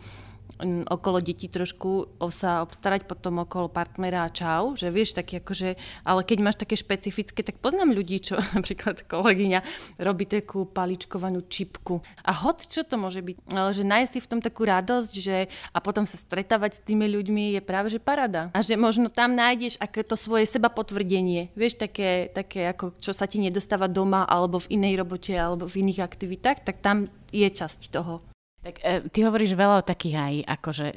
okolo 0.64 1.20
detí 1.20 1.52
trošku 1.52 2.20
sa 2.32 2.64
obstarať, 2.64 3.08
potom 3.08 3.44
okolo 3.44 3.68
partnera 3.68 4.24
a 4.24 4.32
čau, 4.32 4.76
že 4.80 4.88
vieš, 4.88 5.16
taký 5.16 5.44
akože, 5.44 5.76
ale 6.08 6.22
keď 6.24 6.38
máš 6.40 6.58
také 6.60 6.80
špecifické, 6.80 7.44
tak 7.44 7.60
poznám 7.60 7.92
ľudí, 7.92 8.24
čo 8.24 8.40
napríklad 8.56 9.04
kolegyňa 9.08 9.60
robí 10.00 10.24
takú 10.28 10.64
paličkovanú 10.64 11.44
čipku. 11.48 12.00
A 12.24 12.32
hod, 12.32 12.64
čo 12.68 12.88
to 12.88 12.96
môže 12.96 13.20
byť? 13.20 13.36
Ale 13.52 13.72
že 13.76 13.84
nájsť 13.84 14.12
si 14.16 14.20
v 14.24 14.30
tom 14.32 14.40
takú 14.40 14.64
radosť, 14.68 15.14
že 15.16 15.38
a 15.72 15.78
potom 15.84 16.08
sa 16.08 16.16
stretávať 16.16 16.80
s 16.80 16.84
tými 16.84 17.08
ľuďmi 17.10 17.60
je 17.60 17.62
práve, 17.62 17.92
že 17.92 18.00
parada. 18.00 18.52
A 18.56 18.64
že 18.64 18.80
možno 18.80 19.12
tam 19.12 19.36
nájdeš 19.36 19.76
aké 19.80 20.04
to 20.08 20.16
svoje 20.16 20.48
seba 20.48 20.72
potvrdenie. 20.72 21.52
Vieš, 21.56 21.84
také, 21.84 22.32
také 22.32 22.72
ako 22.72 22.96
čo 23.00 23.12
sa 23.12 23.28
ti 23.28 23.44
nedostáva 23.44 23.92
doma 23.92 24.24
alebo 24.24 24.60
v 24.64 24.80
inej 24.80 25.04
robote 25.04 25.36
alebo 25.36 25.68
v 25.68 25.84
iných 25.84 26.04
aktivitách, 26.04 26.64
tak 26.64 26.80
tam 26.80 27.12
je 27.30 27.48
časť 27.48 27.92
toho. 27.92 28.35
Tak 28.66 28.82
e, 28.82 29.06
ty 29.14 29.22
hovoríš 29.22 29.54
veľa 29.54 29.86
o 29.86 29.86
takých 29.86 30.16
aj 30.18 30.36
akože 30.58 30.88
e, 30.90 30.96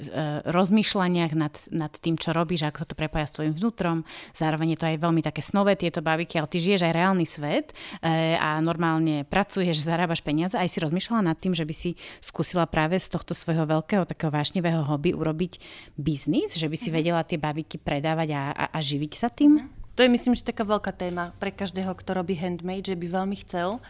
rozmýšľaniach 0.48 1.32
nad, 1.36 1.52
nad 1.68 1.92
tým, 1.92 2.16
čo 2.16 2.32
robíš, 2.32 2.64
ako 2.64 2.80
sa 2.80 2.88
to 2.88 2.96
prepája 2.96 3.28
s 3.28 3.36
tvojim 3.36 3.52
vnútrom. 3.52 4.08
Zároveň 4.32 4.72
je 4.72 4.78
to 4.80 4.88
aj 4.88 4.96
veľmi 4.96 5.20
také 5.20 5.44
snové 5.44 5.76
tieto 5.76 6.00
babiky, 6.00 6.40
ale 6.40 6.48
ty 6.48 6.64
žiješ 6.64 6.88
aj 6.88 6.96
reálny 6.96 7.28
svet 7.28 7.76
e, 8.00 8.40
a 8.40 8.56
normálne 8.64 9.28
pracuješ, 9.28 9.84
zarábaš 9.84 10.24
peniaze. 10.24 10.56
Aj 10.56 10.64
si 10.64 10.80
rozmýšľala 10.80 11.28
nad 11.28 11.36
tým, 11.36 11.52
že 11.52 11.68
by 11.68 11.74
si 11.76 11.92
skúsila 12.24 12.64
práve 12.64 12.96
z 12.96 13.12
tohto 13.12 13.36
svojho 13.36 13.68
veľkého 13.68 14.08
takého 14.08 14.32
vášnivého 14.32 14.88
hobby 14.88 15.12
urobiť 15.12 15.60
biznis, 15.92 16.56
že 16.56 16.72
by 16.72 16.76
si 16.80 16.88
mhm. 16.88 16.94
vedela 16.96 17.20
tie 17.20 17.36
babiky 17.36 17.76
predávať 17.76 18.32
a, 18.32 18.42
a, 18.56 18.64
a 18.72 18.78
živiť 18.80 19.12
sa 19.12 19.28
tým? 19.28 19.60
Mm-hmm. 19.60 19.77
To 19.98 20.06
je 20.06 20.14
myslím, 20.14 20.38
že 20.38 20.46
taká 20.46 20.62
veľká 20.62 20.94
téma 20.94 21.34
pre 21.42 21.50
každého, 21.50 21.90
kto 21.90 22.14
robí 22.14 22.38
handmade, 22.38 22.86
že 22.86 22.94
by 22.94 23.18
veľmi 23.18 23.34
chcel, 23.42 23.82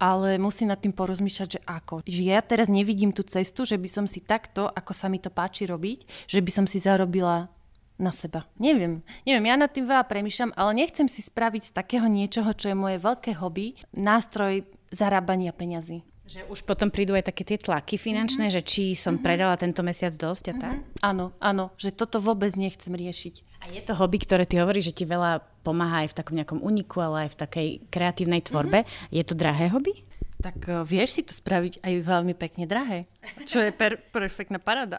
ale 0.00 0.40
musí 0.40 0.64
nad 0.64 0.80
tým 0.80 0.96
porozmýšľať, 0.96 1.48
že 1.52 1.60
ako. 1.68 2.00
Že 2.08 2.22
ja 2.32 2.40
teraz 2.40 2.72
nevidím 2.72 3.12
tú 3.12 3.20
cestu, 3.28 3.68
že 3.68 3.76
by 3.76 3.84
som 3.84 4.08
si 4.08 4.24
takto, 4.24 4.72
ako 4.72 4.96
sa 4.96 5.12
mi 5.12 5.20
to 5.20 5.28
páči 5.28 5.68
robiť, 5.68 6.08
že 6.32 6.40
by 6.40 6.48
som 6.48 6.64
si 6.64 6.80
zarobila 6.80 7.52
na 8.00 8.08
seba. 8.08 8.48
Neviem. 8.56 9.04
Neviem, 9.28 9.52
ja 9.52 9.60
nad 9.60 9.68
tým 9.68 9.84
veľa 9.84 10.08
premýšľam, 10.08 10.56
ale 10.56 10.80
nechcem 10.80 11.04
si 11.12 11.20
spraviť 11.20 11.68
z 11.68 11.76
takého 11.76 12.08
niečoho, 12.08 12.56
čo 12.56 12.72
je 12.72 12.80
moje 12.80 12.96
veľké 12.96 13.36
hobby, 13.36 13.76
nástroj 13.92 14.64
zarábania 14.88 15.52
peňazí. 15.52 16.00
Že 16.30 16.46
už 16.46 16.62
potom 16.62 16.94
prídu 16.94 17.18
aj 17.18 17.26
také 17.26 17.42
tie 17.42 17.58
tlaky 17.58 17.98
finančné, 17.98 18.46
mm-hmm. 18.46 18.62
že 18.62 18.62
či 18.62 18.94
som 18.94 19.18
mm-hmm. 19.18 19.26
predala 19.26 19.58
tento 19.58 19.82
mesiac 19.82 20.14
dosť 20.14 20.44
a 20.50 20.54
tak? 20.54 20.76
Mm-hmm. 20.78 21.02
Áno, 21.02 21.34
áno, 21.42 21.74
že 21.74 21.90
toto 21.90 22.22
vôbec 22.22 22.54
nechcem 22.54 22.94
riešiť. 22.94 23.66
A 23.66 23.74
je 23.74 23.82
to 23.82 23.98
hobby, 23.98 24.22
ktoré 24.22 24.46
ty 24.46 24.62
hovoríš, 24.62 24.94
že 24.94 25.02
ti 25.02 25.04
veľa 25.10 25.42
pomáha 25.66 26.06
aj 26.06 26.14
v 26.14 26.16
takom 26.22 26.38
nejakom 26.38 26.62
uniku, 26.62 27.02
ale 27.02 27.26
aj 27.26 27.34
v 27.34 27.40
takej 27.42 27.68
kreatívnej 27.90 28.46
tvorbe. 28.46 28.86
Mm-hmm. 28.86 29.10
Je 29.10 29.22
to 29.26 29.34
drahé 29.34 29.74
hobby? 29.74 30.06
Tak 30.40 30.56
uh, 30.70 30.86
vieš 30.86 31.20
si 31.20 31.22
to 31.26 31.36
spraviť 31.36 31.84
aj 31.84 31.94
veľmi 32.00 32.32
pekne 32.32 32.64
drahé, 32.64 33.04
čo 33.44 33.60
je 33.60 33.74
per, 33.74 34.00
perfektná 34.00 34.56
parada. 34.56 34.96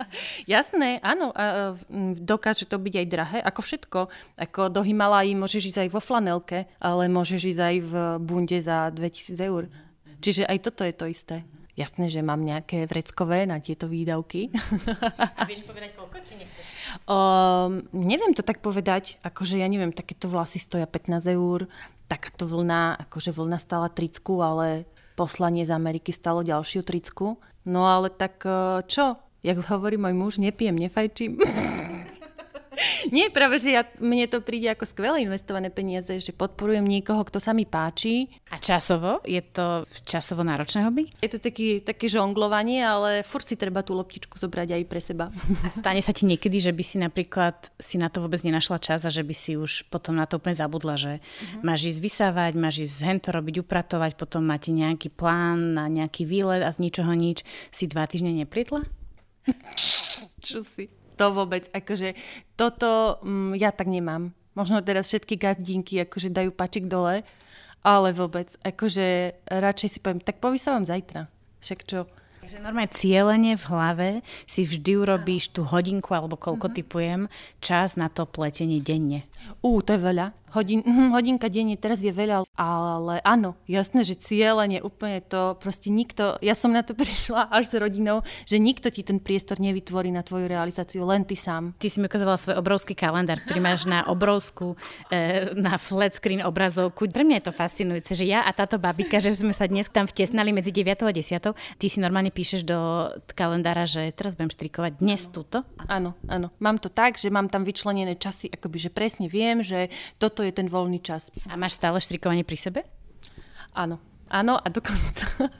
Jasné, 0.52 1.02
áno, 1.02 1.34
uh, 1.34 1.74
dokáže 2.14 2.68
to 2.68 2.78
byť 2.78 2.94
aj 3.02 3.06
drahé, 3.10 3.38
ako 3.42 3.60
všetko. 3.64 4.00
Ako 4.38 4.70
do 4.70 4.86
Himalají 4.86 5.34
môžeš 5.34 5.74
ísť 5.74 5.80
aj 5.86 5.90
vo 5.90 5.98
flanelke, 5.98 6.70
ale 6.78 7.10
môžeš 7.10 7.40
ísť 7.56 7.60
aj 7.60 7.76
v 7.82 7.92
bunde 8.22 8.58
za 8.62 8.92
2000 8.94 9.48
eur. 9.50 9.66
Čiže 10.24 10.48
aj 10.48 10.58
toto 10.64 10.88
je 10.88 10.94
to 10.96 11.04
isté. 11.04 11.36
Jasné, 11.76 12.08
že 12.08 12.24
mám 12.24 12.40
nejaké 12.40 12.88
vreckové 12.88 13.44
na 13.44 13.60
tieto 13.60 13.90
výdavky. 13.90 14.48
A 15.36 15.44
vieš 15.44 15.68
povedať 15.68 15.92
koľko, 15.92 16.16
či 16.24 16.40
nechceš? 16.40 16.70
O, 17.04 17.18
neviem 17.92 18.32
to 18.32 18.40
tak 18.40 18.64
povedať, 18.64 19.20
akože 19.20 19.60
ja 19.60 19.68
neviem, 19.68 19.92
takéto 19.92 20.32
vlasy 20.32 20.62
stoja 20.62 20.88
15 20.88 21.28
eur, 21.28 21.68
takáto 22.08 22.48
vlna, 22.48 23.04
akože 23.04 23.36
vlna 23.36 23.58
stala 23.60 23.92
30, 23.92 24.22
ale 24.40 24.88
poslanie 25.12 25.66
z 25.66 25.74
Ameriky 25.74 26.14
stalo 26.14 26.40
ďalšiu 26.46 26.86
30. 26.86 27.68
No 27.68 27.84
ale 27.84 28.08
tak 28.08 28.46
čo? 28.88 29.18
Jak 29.44 29.60
hovorí 29.68 30.00
môj 30.00 30.14
muž, 30.16 30.32
nepijem, 30.40 30.78
nefajčím. 30.78 31.36
Nie, 33.12 33.28
práve, 33.28 33.60
že 33.60 33.76
ja, 33.76 33.82
mne 34.00 34.26
to 34.26 34.40
príde 34.40 34.72
ako 34.72 34.84
skvelé 34.88 35.24
investované 35.24 35.68
peniaze, 35.68 36.10
že 36.20 36.32
podporujem 36.32 36.84
niekoho, 36.84 37.24
kto 37.26 37.38
sa 37.38 37.52
mi 37.52 37.68
páči. 37.68 38.28
A 38.52 38.56
časovo? 38.56 39.20
Je 39.24 39.40
to 39.42 39.84
časovo 40.08 40.46
náročné 40.46 40.86
hobby? 40.86 41.10
Je 41.20 41.30
to 41.30 41.38
taký, 41.42 41.84
také 41.84 42.08
žonglovanie, 42.08 42.80
ale 42.80 43.26
furt 43.26 43.44
si 43.44 43.58
treba 43.58 43.84
tú 43.84 43.92
loptičku 43.96 44.36
zobrať 44.36 44.80
aj 44.80 44.82
pre 44.88 45.00
seba. 45.00 45.26
A 45.64 45.68
stane 45.68 46.00
sa 46.00 46.14
ti 46.14 46.24
niekedy, 46.24 46.60
že 46.60 46.72
by 46.72 46.84
si 46.84 46.96
napríklad 47.00 47.72
si 47.76 48.00
na 48.00 48.08
to 48.08 48.24
vôbec 48.24 48.40
nenašla 48.40 48.80
čas 48.80 49.04
a 49.04 49.10
že 49.12 49.26
by 49.26 49.34
si 49.34 49.56
už 49.58 49.88
potom 49.92 50.16
na 50.16 50.24
to 50.24 50.40
úplne 50.40 50.56
zabudla, 50.56 50.94
že 50.96 51.12
uh-huh. 51.20 51.62
máš 51.66 51.94
ísť 51.94 52.00
vysávať, 52.00 52.52
máš 52.56 52.84
ísť 52.88 52.98
hento 53.04 53.28
robiť, 53.34 53.60
upratovať, 53.60 54.16
potom 54.16 54.44
máte 54.46 54.72
nejaký 54.72 55.12
plán 55.12 55.76
na 55.76 55.84
nejaký 55.90 56.24
výlet 56.24 56.64
a 56.64 56.72
z 56.72 56.82
ničoho 56.82 57.12
nič 57.12 57.44
si 57.70 57.84
dva 57.86 58.08
týždne 58.08 58.32
neplietla? 58.32 58.82
Čo 60.44 60.64
si? 60.64 61.03
To 61.18 61.30
vôbec, 61.30 61.70
akože 61.70 62.18
toto 62.58 63.22
mm, 63.22 63.54
ja 63.58 63.70
tak 63.70 63.86
nemám. 63.86 64.34
Možno 64.54 64.82
teraz 64.82 65.10
všetky 65.10 65.34
gazdinky 65.38 66.02
akože 66.06 66.30
dajú 66.30 66.50
pačik 66.54 66.86
dole, 66.86 67.26
ale 67.82 68.08
vôbec, 68.14 68.50
akože 68.62 69.38
radšej 69.50 69.88
si 69.90 69.98
poviem, 69.98 70.22
tak 70.22 70.38
povysávam 70.38 70.86
zajtra. 70.86 71.26
Však 71.58 71.80
čo, 71.86 72.06
Takže 72.44 72.60
normálne 72.60 72.92
cieľenie 72.92 73.56
v 73.56 73.68
hlave 73.72 74.08
si 74.44 74.68
vždy 74.68 75.00
urobíš 75.00 75.48
tú 75.48 75.64
hodinku 75.64 76.12
alebo 76.12 76.36
koľko 76.36 76.68
mm-hmm. 76.68 76.76
typujem 76.76 77.20
čas 77.64 77.96
na 77.96 78.12
to 78.12 78.28
pletenie 78.28 78.84
denne. 78.84 79.24
Ú, 79.64 79.80
to 79.80 79.96
je 79.96 80.00
veľa. 80.04 80.28
Hodin, 80.54 80.86
hm, 80.86 81.10
hodinka 81.10 81.50
denne 81.50 81.74
teraz 81.74 81.98
je 82.06 82.14
veľa, 82.14 82.46
ale 82.54 83.18
áno, 83.26 83.58
jasné, 83.66 84.06
že 84.06 84.14
cieľenie 84.14 84.78
úplne 84.86 85.18
to 85.18 85.58
proste 85.58 85.90
nikto, 85.90 86.38
ja 86.38 86.54
som 86.54 86.70
na 86.70 86.86
to 86.86 86.94
prišla 87.00 87.50
až 87.50 87.74
s 87.74 87.74
rodinou, 87.74 88.22
že 88.46 88.62
nikto 88.62 88.86
ti 88.94 89.02
ten 89.02 89.18
priestor 89.18 89.58
nevytvorí 89.58 90.14
na 90.14 90.22
tvoju 90.22 90.46
realizáciu, 90.46 91.02
len 91.02 91.26
ty 91.26 91.34
sám. 91.34 91.74
Ty 91.74 91.90
si 91.90 91.98
mi 91.98 92.06
ukazovala 92.06 92.38
svoj 92.38 92.56
obrovský 92.62 92.94
kalendár, 92.94 93.42
ktorý 93.42 93.58
máš 93.58 93.90
na 93.90 94.06
obrovskú, 94.06 94.78
e, 95.10 95.50
na 95.58 95.74
flat 95.74 96.14
screen 96.14 96.46
obrazovku. 96.46 97.10
Pre 97.10 97.26
mňa 97.26 97.42
je 97.42 97.46
to 97.50 97.54
fascinujúce, 97.58 98.14
že 98.14 98.22
ja 98.22 98.46
a 98.46 98.54
táto 98.54 98.78
babika, 98.78 99.18
že 99.18 99.34
sme 99.34 99.50
sa 99.50 99.66
dnes 99.66 99.90
tam 99.90 100.06
vtesnali 100.06 100.54
medzi 100.54 100.70
9 100.70 101.02
a 101.02 101.10
10, 101.10 101.50
ty 101.82 101.86
si 101.90 101.98
normálne 101.98 102.30
píšeš 102.30 102.62
do 102.62 103.10
kalendára, 103.34 103.90
že 103.90 104.14
teraz 104.14 104.38
budem 104.38 104.54
štrikovať 104.54 105.02
dnes 105.02 105.26
túto. 105.34 105.66
Áno, 105.90 106.14
áno. 106.30 106.54
Mám 106.62 106.78
to 106.78 106.86
tak, 106.86 107.18
že 107.18 107.26
mám 107.26 107.50
tam 107.50 107.66
vyčlenené 107.66 108.14
časy, 108.14 108.46
akoby, 108.54 108.86
že 108.86 108.90
presne 108.94 109.26
viem, 109.26 109.58
že 109.58 109.90
toto 110.22 110.43
je 110.44 110.54
ten 110.54 110.68
voľný 110.68 111.00
čas. 111.00 111.32
A 111.48 111.58
máš 111.58 111.76
stále 111.76 111.98
štrikovanie 111.98 112.46
pri 112.46 112.58
sebe? 112.60 112.80
Áno, 113.74 113.98
áno 114.30 114.54
a 114.60 114.66
dokonca. 114.70 115.26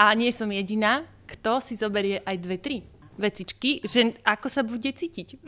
a 0.00 0.14
nie 0.14 0.30
som 0.30 0.48
jediná, 0.48 1.02
kto 1.26 1.58
si 1.58 1.74
zoberie 1.74 2.22
aj 2.22 2.36
dve, 2.38 2.56
tri. 2.60 2.76
Vecičky, 3.16 3.82
že 3.86 4.14
ako 4.26 4.46
sa 4.50 4.62
bude 4.66 4.90
cítiť. 4.90 5.28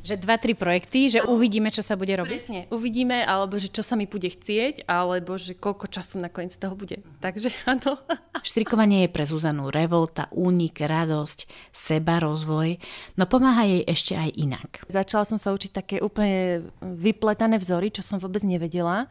Že 0.00 0.16
dva, 0.24 0.40
tri 0.40 0.56
projekty, 0.56 1.12
že 1.12 1.20
uvidíme, 1.20 1.68
čo 1.68 1.84
sa 1.84 1.92
bude 1.92 2.16
robiť. 2.16 2.40
Presne, 2.40 2.60
uvidíme, 2.72 3.20
alebo 3.20 3.60
že 3.60 3.68
čo 3.68 3.84
sa 3.84 4.00
mi 4.00 4.08
bude 4.08 4.32
chcieť, 4.32 4.88
alebo 4.88 5.36
že 5.36 5.52
koľko 5.52 5.92
času 5.92 6.16
nakoniec 6.16 6.56
toho 6.56 6.72
bude. 6.72 7.04
Takže 7.20 7.52
áno. 7.70 8.00
Štrikovanie 8.40 9.06
je 9.06 9.12
pre 9.12 9.28
Zuzanu 9.28 9.68
revolta, 9.68 10.26
únik, 10.32 10.80
radosť, 10.80 11.70
seba 11.70 12.16
rozvoj, 12.16 12.80
no 13.20 13.24
pomáha 13.28 13.68
jej 13.68 13.82
ešte 13.84 14.16
aj 14.16 14.30
inak. 14.40 14.70
Začala 14.88 15.28
som 15.28 15.36
sa 15.36 15.52
učiť 15.52 15.70
také 15.70 15.96
úplne 16.00 16.72
vypletané 16.80 17.60
vzory, 17.60 17.92
čo 17.92 18.00
som 18.00 18.16
vôbec 18.16 18.40
nevedela. 18.40 19.04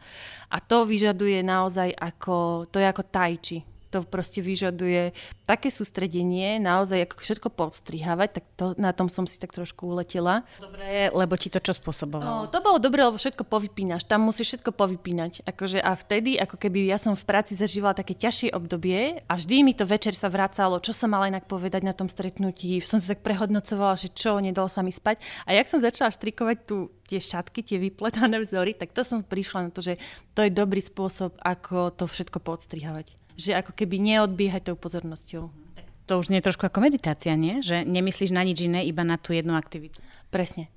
A 0.50 0.58
to 0.58 0.82
vyžaduje 0.82 1.46
naozaj 1.46 1.94
ako, 1.94 2.66
to 2.66 2.82
je 2.82 2.86
ako 2.90 3.02
tajči 3.06 3.58
to 3.90 4.06
proste 4.06 4.38
vyžaduje 4.38 5.10
také 5.44 5.68
sústredenie, 5.68 6.62
naozaj 6.62 7.10
ako 7.10 7.14
všetko 7.18 7.48
podstrihávať, 7.50 8.28
tak 8.38 8.44
to, 8.54 8.64
na 8.78 8.94
tom 8.94 9.10
som 9.10 9.26
si 9.26 9.36
tak 9.42 9.50
trošku 9.50 9.90
uletela. 9.90 10.46
Dobre, 10.62 11.10
lebo 11.10 11.34
ti 11.34 11.50
to 11.50 11.58
čo 11.58 11.74
spôsobovalo? 11.74 12.24
No, 12.24 12.36
to 12.46 12.62
bolo 12.62 12.78
dobre, 12.78 13.02
lebo 13.02 13.18
všetko 13.18 13.42
povypínaš, 13.42 14.06
tam 14.06 14.22
musíš 14.22 14.54
všetko 14.54 14.70
povypínať. 14.70 15.42
Akože 15.42 15.82
a 15.82 15.98
vtedy, 15.98 16.38
ako 16.38 16.54
keby 16.54 16.86
ja 16.86 17.02
som 17.02 17.18
v 17.18 17.26
práci 17.26 17.58
zažívala 17.58 17.98
také 17.98 18.14
ťažšie 18.14 18.54
obdobie 18.54 19.26
a 19.26 19.32
vždy 19.34 19.66
mi 19.66 19.74
to 19.74 19.82
večer 19.82 20.14
sa 20.14 20.30
vracalo, 20.30 20.78
čo 20.78 20.94
som 20.94 21.10
mala 21.10 21.26
inak 21.26 21.50
povedať 21.50 21.82
na 21.82 21.92
tom 21.92 22.06
stretnutí, 22.06 22.78
som 22.78 23.02
sa 23.02 23.18
tak 23.18 23.26
prehodnocovala, 23.26 23.98
že 23.98 24.14
čo, 24.14 24.38
nedalo 24.38 24.70
sa 24.70 24.86
mi 24.86 24.94
spať. 24.94 25.18
A 25.50 25.58
jak 25.58 25.66
som 25.66 25.82
začala 25.82 26.14
štrikovať 26.14 26.56
tu 26.62 26.94
tie 27.10 27.18
šatky, 27.18 27.66
tie 27.66 27.82
vypletané 27.82 28.38
vzory, 28.38 28.78
tak 28.78 28.94
to 28.94 29.02
som 29.02 29.26
prišla 29.26 29.66
na 29.66 29.70
to, 29.74 29.82
že 29.82 29.98
to 30.38 30.46
je 30.46 30.54
dobrý 30.54 30.78
spôsob, 30.78 31.34
ako 31.42 31.90
to 31.90 32.06
všetko 32.06 32.38
podstrihávať 32.38 33.19
že 33.40 33.56
ako 33.56 33.72
keby 33.72 33.96
neodbiehať 33.96 34.68
tou 34.68 34.76
pozornosťou. 34.76 35.48
To 36.06 36.12
už 36.18 36.28
nie 36.28 36.42
je 36.42 36.46
trošku 36.50 36.66
ako 36.68 36.84
meditácia, 36.84 37.32
nie? 37.38 37.64
Že 37.64 37.88
nemyslíš 37.88 38.34
na 38.34 38.44
nič 38.44 38.66
iné, 38.66 38.84
iba 38.84 39.06
na 39.06 39.16
tú 39.16 39.32
jednu 39.32 39.56
aktivitu. 39.56 40.02
Presne 40.28 40.68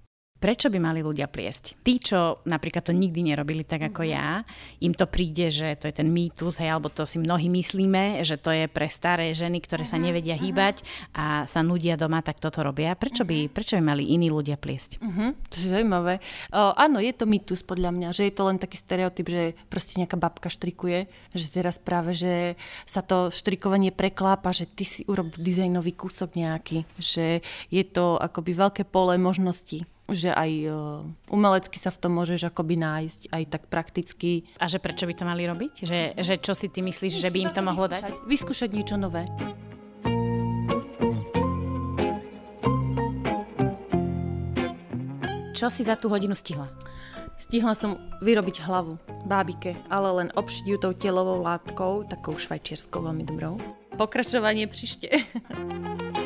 prečo 0.44 0.68
by 0.68 0.76
mali 0.76 1.00
ľudia 1.00 1.32
pliesť? 1.32 1.80
Tí, 1.80 2.04
čo 2.04 2.44
napríklad 2.44 2.84
to 2.84 2.92
nikdy 2.92 3.24
nerobili 3.24 3.64
tak 3.64 3.88
ako 3.88 4.04
ja, 4.04 4.44
im 4.84 4.92
to 4.92 5.08
príde, 5.08 5.48
že 5.48 5.80
to 5.80 5.88
je 5.88 5.96
ten 5.96 6.12
mýtus, 6.12 6.60
hej, 6.60 6.68
alebo 6.68 6.92
to 6.92 7.08
si 7.08 7.16
mnohí 7.16 7.48
myslíme, 7.48 8.20
že 8.28 8.36
to 8.36 8.52
je 8.52 8.68
pre 8.68 8.92
staré 8.92 9.32
ženy, 9.32 9.64
ktoré 9.64 9.88
sa 9.88 9.96
nevedia 9.96 10.36
hýbať 10.36 10.84
a 11.16 11.48
sa 11.48 11.64
nudia 11.64 11.96
doma, 11.96 12.20
tak 12.20 12.44
toto 12.44 12.60
robia. 12.60 12.92
Prečo 13.00 13.24
by, 13.24 13.48
prečo 13.48 13.80
by 13.80 13.84
mali 13.96 14.12
iní 14.12 14.28
ľudia 14.28 14.60
pliesť? 14.60 15.00
Uh-huh. 15.00 15.32
To 15.32 15.56
je 15.56 15.68
zaujímavé. 15.72 16.20
O, 16.52 16.76
áno, 16.76 17.00
je 17.00 17.16
to 17.16 17.24
mýtus 17.24 17.64
podľa 17.64 17.96
mňa, 17.96 18.10
že 18.12 18.28
je 18.28 18.34
to 18.36 18.44
len 18.52 18.60
taký 18.60 18.76
stereotyp, 18.76 19.32
že 19.32 19.56
proste 19.72 19.96
nejaká 19.96 20.20
babka 20.20 20.52
štrikuje, 20.52 21.08
že 21.32 21.48
teraz 21.56 21.80
práve, 21.80 22.20
že 22.20 22.60
sa 22.84 23.00
to 23.00 23.32
štrikovanie 23.32 23.96
preklápa, 23.96 24.52
že 24.52 24.68
ty 24.68 24.84
si 24.84 25.08
urob 25.08 25.32
dizajnový 25.40 25.96
kúsok 25.96 26.36
nejaký, 26.36 26.84
že 27.00 27.40
je 27.72 27.84
to 27.88 28.20
akoby 28.20 28.52
veľké 28.52 28.84
pole 28.84 29.16
možností 29.16 29.88
že 30.12 30.36
aj 30.36 30.52
uh, 30.68 30.76
umelecky 31.32 31.80
sa 31.80 31.88
v 31.88 32.02
tom 32.04 32.12
môžeš 32.20 32.52
akoby 32.52 32.76
nájsť, 32.76 33.22
aj 33.32 33.44
tak 33.48 33.64
prakticky. 33.72 34.44
A 34.60 34.68
že 34.68 34.84
prečo 34.84 35.08
by 35.08 35.14
to 35.16 35.24
mali 35.24 35.48
robiť? 35.48 35.74
Že, 35.88 36.00
že 36.20 36.34
čo 36.44 36.52
si 36.52 36.68
ty 36.68 36.84
myslíš, 36.84 37.24
že 37.24 37.32
by 37.32 37.40
im 37.48 37.52
to 37.56 37.62
mohlo 37.64 37.88
vyskúšať, 37.88 38.12
dať? 38.12 38.28
Vyskúšať 38.28 38.70
niečo 38.76 38.96
nové. 39.00 39.24
Čo 45.56 45.72
si 45.72 45.88
za 45.88 45.96
tú 45.96 46.12
hodinu 46.12 46.36
stihla? 46.36 46.68
Stihla 47.40 47.72
som 47.72 47.96
vyrobiť 48.20 48.68
hlavu 48.68 49.00
bábike, 49.24 49.76
ale 49.88 50.10
len 50.24 50.30
obšiť 50.36 50.66
ju 50.68 50.78
tou 50.80 50.92
telovou 50.92 51.40
látkou, 51.40 52.04
takou 52.12 52.36
švajčiarskou 52.36 53.00
veľmi 53.00 53.24
dobrou. 53.24 53.56
Pokračovanie 53.96 54.68
príšte. 54.68 55.08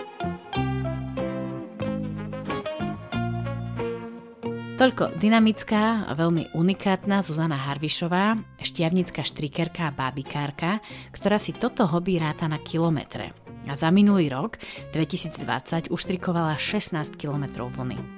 Toľko 4.77 5.17
dynamická 5.17 6.05
veľmi 6.13 6.53
unikátna 6.53 7.25
Zuzana 7.25 7.57
Harvišová, 7.57 8.37
šťavnická 8.61 9.25
štrikerka 9.25 9.89
a 9.89 9.95
bábikárka, 9.95 10.85
ktorá 11.09 11.41
si 11.41 11.57
toto 11.57 11.89
hobby 11.89 12.21
ráta 12.21 12.45
na 12.45 12.61
kilometre. 12.61 13.33
A 13.65 13.73
za 13.73 13.89
minulý 13.89 14.29
rok, 14.29 14.61
2020, 14.93 15.89
uštrikovala 15.89 16.61
16 16.61 16.93
kilometrov 17.17 17.73
vlny. 17.73 18.16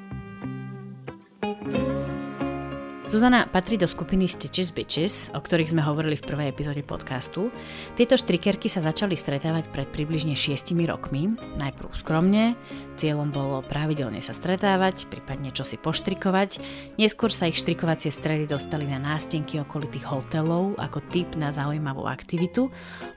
Zuzana 3.09 3.49
patrí 3.49 3.73
do 3.73 3.89
skupiny 3.89 4.29
Stitches 4.29 4.69
Bitches, 4.69 5.33
o 5.33 5.41
ktorých 5.41 5.73
sme 5.73 5.81
hovorili 5.81 6.13
v 6.13 6.29
prvej 6.29 6.53
epizóde 6.53 6.85
podcastu. 6.85 7.49
Tieto 7.97 8.13
štrikerky 8.13 8.69
sa 8.69 8.85
začali 8.85 9.17
stretávať 9.17 9.65
pred 9.73 9.89
približne 9.89 10.37
6 10.37 10.77
rokmi, 10.85 11.33
najprv 11.57 11.89
skromne, 11.97 12.53
cieľom 13.01 13.33
bolo 13.33 13.65
pravidelne 13.65 14.21
sa 14.21 14.29
stretávať, 14.37 15.09
prípadne 15.09 15.49
čo 15.49 15.65
si 15.65 15.81
poštrikovať. 15.81 16.61
Neskôr 17.01 17.33
sa 17.33 17.49
ich 17.49 17.57
štrikovacie 17.57 18.13
stredy 18.13 18.45
dostali 18.45 18.85
na 18.85 19.01
nástenky 19.01 19.57
okolitých 19.57 20.05
hotelov 20.05 20.77
ako 20.77 21.01
tip 21.09 21.33
na 21.33 21.49
zaujímavú 21.49 22.05
aktivitu. 22.05 22.69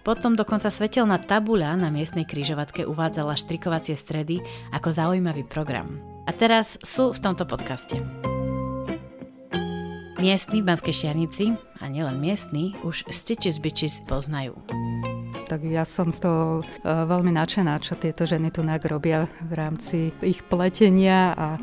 Potom 0.09 0.41
dokonca 0.41 0.73
svetelná 0.73 1.21
tabuľa 1.21 1.77
na 1.77 1.93
miestnej 1.93 2.25
kryžovatke 2.25 2.89
uvádzala 2.89 3.37
štrikovacie 3.37 4.01
stredy 4.01 4.41
ako 4.73 4.89
zaujímavý 4.89 5.45
program. 5.45 6.01
A 6.25 6.33
teraz 6.33 6.81
sú 6.81 7.13
v 7.13 7.21
tomto 7.21 7.45
podcaste. 7.45 8.01
Miestni 10.23 10.63
v 10.63 10.71
Banskej 10.71 10.95
Štiavnici, 10.95 11.59
a 11.83 11.91
nielen 11.91 12.23
miestni, 12.23 12.79
už 12.87 13.11
Stitches 13.11 13.59
Bitches 13.59 13.99
poznajú. 14.07 14.55
Tak 15.51 15.67
ja 15.67 15.83
som 15.83 16.15
z 16.15 16.23
toho 16.23 16.63
e, 16.63 16.87
veľmi 16.87 17.35
nadšená, 17.35 17.83
čo 17.83 17.99
tieto 17.99 18.23
ženy 18.23 18.55
tu 18.55 18.63
robia 18.63 19.27
v 19.43 19.53
rámci 19.59 20.15
ich 20.23 20.47
pletenia 20.47 21.35
a 21.35 21.59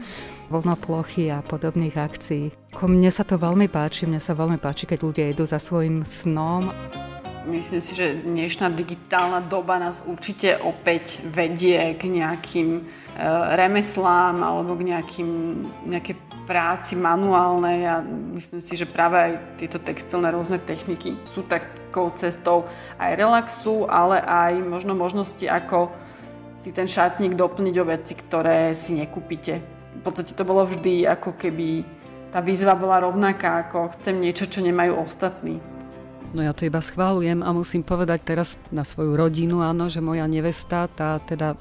voľnoplochy 0.52 1.32
a 1.32 1.39
podobných 1.39 1.95
akcií. 1.95 2.52
Mne 2.84 3.08
sa 3.15 3.24
to 3.24 3.39
veľmi 3.39 3.72
páči, 3.72 4.04
mne 4.12 4.19
sa 4.19 4.36
veľmi 4.36 4.60
páči, 4.60 4.91
keď 4.91 5.00
ľudia 5.08 5.26
idú 5.32 5.48
za 5.48 5.56
svojim 5.56 6.04
snom. 6.04 6.76
Myslím 7.47 7.80
si, 7.80 7.95
že 7.95 8.19
dnešná 8.19 8.67
digitálna 8.75 9.39
doba 9.39 9.80
nás 9.80 10.04
určite 10.04 10.60
opäť 10.60 11.23
vedie 11.23 11.95
k 11.95 12.12
nejakým 12.12 12.69
e, 12.75 12.82
remeslám 13.56 14.43
alebo 14.43 14.75
k 14.75 14.91
nejakým, 14.91 15.30
nejakej 15.88 16.19
práci 16.43 16.99
manuálnej 16.99 17.88
a 17.88 18.04
myslím 18.36 18.60
si, 18.60 18.75
že 18.75 18.84
práve 18.84 19.15
aj 19.15 19.32
tieto 19.56 19.80
textilné 19.80 20.36
rôzne 20.36 20.60
techniky 20.60 21.15
sú 21.23 21.47
takou 21.47 22.12
cestou 22.19 22.67
aj 22.99 23.15
relaxu, 23.15 23.88
ale 23.88 24.19
aj 24.19 24.60
možno 24.60 24.91
možnosti, 24.91 25.47
ako 25.47 25.95
si 26.60 26.75
ten 26.75 26.91
šatník 26.91 27.39
doplniť 27.39 27.75
o 27.80 27.88
veci, 27.88 28.19
ktoré 28.19 28.75
si 28.75 28.99
nekúpite. 28.99 29.63
V 29.95 30.02
podstate 30.04 30.36
to 30.36 30.43
bolo 30.43 30.67
vždy 30.67 31.08
ako 31.08 31.39
keby 31.39 31.88
tá 32.36 32.43
výzva 32.43 32.75
bola 32.75 32.99
rovnaká, 32.99 33.63
ako 33.63 33.95
chcem 33.95 34.19
niečo, 34.19 34.43
čo 34.43 34.60
nemajú 34.60 34.99
ostatní. 35.08 35.79
No 36.30 36.46
ja 36.46 36.54
to 36.54 36.70
iba 36.70 36.78
schválujem 36.78 37.42
a 37.42 37.50
musím 37.50 37.82
povedať 37.82 38.22
teraz 38.22 38.54
na 38.70 38.86
svoju 38.86 39.18
rodinu, 39.18 39.65
áno, 39.65 39.89
že 39.89 39.98
moja 39.98 40.30
nevesta, 40.30 40.86
tá 40.86 41.18
teda 41.26 41.58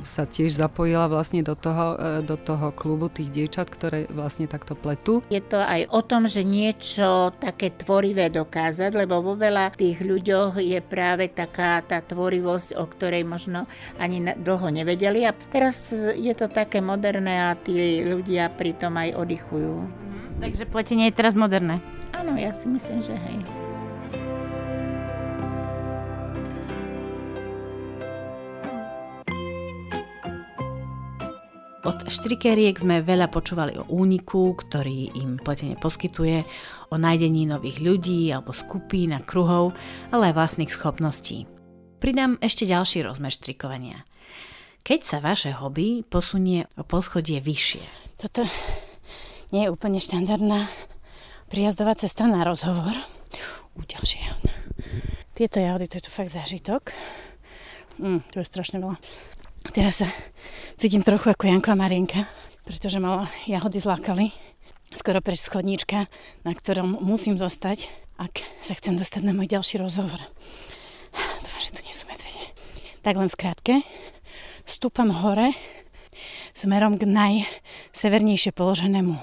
sa 0.00 0.24
tiež 0.24 0.56
zapojila 0.56 1.10
vlastne 1.12 1.44
do 1.44 1.52
toho, 1.52 1.96
e, 2.00 2.24
do 2.24 2.40
toho 2.40 2.72
klubu 2.72 3.12
tých 3.12 3.28
dievčat, 3.28 3.68
ktoré 3.68 4.08
vlastne 4.08 4.48
takto 4.48 4.72
pletú. 4.72 5.20
Je 5.28 5.44
to 5.44 5.60
aj 5.60 5.92
o 5.92 6.00
tom, 6.00 6.24
že 6.24 6.40
niečo 6.40 7.34
také 7.36 7.68
tvorivé 7.68 8.32
dokázať, 8.32 8.96
lebo 8.96 9.20
vo 9.20 9.36
veľa 9.36 9.76
tých 9.76 10.00
ľuďoch 10.00 10.56
je 10.56 10.80
práve 10.80 11.28
taká 11.28 11.84
tá 11.84 12.00
tvorivosť, 12.00 12.80
o 12.80 12.84
ktorej 12.88 13.28
možno 13.28 13.68
ani 14.00 14.24
dlho 14.40 14.72
nevedeli. 14.72 15.28
A 15.28 15.36
teraz 15.52 15.92
je 16.16 16.32
to 16.32 16.48
také 16.48 16.80
moderné 16.80 17.52
a 17.52 17.58
tí 17.58 18.00
ľudia 18.00 18.48
pritom 18.56 18.96
aj 18.96 19.20
oddychujú. 19.20 19.74
Takže 20.40 20.64
pletenie 20.66 21.12
je 21.12 21.18
teraz 21.18 21.36
moderné. 21.36 21.78
Áno, 22.16 22.34
ja 22.40 22.50
si 22.50 22.66
myslím, 22.66 23.04
že 23.04 23.14
hej. 23.14 23.63
Od 31.84 32.08
štrikériek 32.08 32.80
sme 32.80 33.04
veľa 33.04 33.28
počúvali 33.28 33.76
o 33.76 33.84
úniku, 33.92 34.56
ktorý 34.56 35.12
im 35.20 35.36
pletenie 35.36 35.76
poskytuje, 35.76 36.48
o 36.88 36.96
nájdení 36.96 37.44
nových 37.44 37.84
ľudí 37.84 38.32
alebo 38.32 38.56
skupín 38.56 39.12
a 39.12 39.20
kruhov, 39.20 39.76
ale 40.08 40.32
aj 40.32 40.36
vlastných 40.40 40.72
schopností. 40.72 41.44
Pridám 42.00 42.40
ešte 42.40 42.64
ďalší 42.64 43.04
rozmer 43.04 43.28
štrikovania. 43.28 44.08
Keď 44.80 45.00
sa 45.04 45.20
vaše 45.20 45.52
hobby 45.52 46.00
posunie 46.08 46.64
o 46.80 46.88
poschodie 46.88 47.44
vyššie. 47.44 47.84
Toto 48.16 48.48
nie 49.52 49.68
je 49.68 49.72
úplne 49.72 50.00
štandardná 50.00 50.64
prijazdová 51.52 52.00
cesta 52.00 52.24
na 52.24 52.48
rozhovor. 52.48 52.96
U 53.76 53.84
ďalšie 53.84 54.24
Tieto 55.36 55.60
jahody, 55.60 55.84
to 55.92 56.00
je 56.00 56.04
to 56.08 56.12
fakt 56.16 56.32
zážitok. 56.32 56.96
Mm, 58.00 58.24
to 58.32 58.40
je 58.40 58.48
strašne 58.48 58.80
veľa. 58.80 58.96
Teraz 59.72 60.04
sa 60.04 60.08
cítim 60.76 61.00
trochu 61.00 61.32
ako 61.32 61.48
Janko 61.48 61.72
a 61.72 61.80
Marienka, 61.80 62.28
pretože 62.68 63.00
ma 63.00 63.24
jahody 63.48 63.80
zlákali. 63.80 64.28
Skoro 64.92 65.24
pre 65.24 65.38
schodníčka, 65.38 66.10
na 66.44 66.52
ktorom 66.52 67.00
musím 67.00 67.40
zostať, 67.40 67.88
ak 68.20 68.44
sa 68.60 68.76
chcem 68.76 69.00
dostať 69.00 69.24
na 69.24 69.32
môj 69.32 69.48
ďalší 69.48 69.80
rozhovor. 69.80 70.20
Dúfam, 71.14 71.62
že 71.64 71.72
tu 71.72 71.80
nie 71.82 71.94
sú 71.96 72.04
medvede. 72.10 72.44
Tak 73.00 73.14
len 73.16 73.32
skrátke. 73.32 73.80
stúpam 74.68 75.08
hore 75.10 75.56
smerom 76.54 76.96
k 76.96 77.10
najsevernejšie 77.10 78.54
položenému 78.54 79.18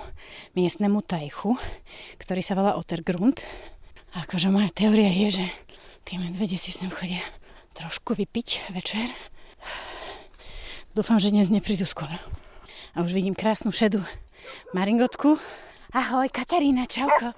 miestnemu 0.54 1.00
tajchu, 1.00 1.56
ktorý 2.20 2.42
sa 2.44 2.60
volá 2.60 2.76
Ottergrund. 2.76 3.40
A 4.12 4.28
akože 4.28 4.52
moja 4.52 4.68
teória 4.76 5.08
je, 5.08 5.40
že 5.40 5.46
tí 6.04 6.20
medvede 6.20 6.60
si 6.60 6.76
sem 6.76 6.92
chodia 6.92 7.24
trošku 7.72 8.20
vypiť 8.20 8.76
večer. 8.76 9.08
Dúfam, 10.92 11.24
že 11.24 11.32
dnes 11.32 11.48
neprídu 11.48 11.88
skoro. 11.88 12.12
A 12.92 13.00
už 13.00 13.16
vidím 13.16 13.32
krásnu 13.32 13.72
šedu 13.72 14.04
maringotku. 14.76 15.40
Ahoj, 15.96 16.28
Katarína, 16.28 16.84
čauko. 16.84 17.32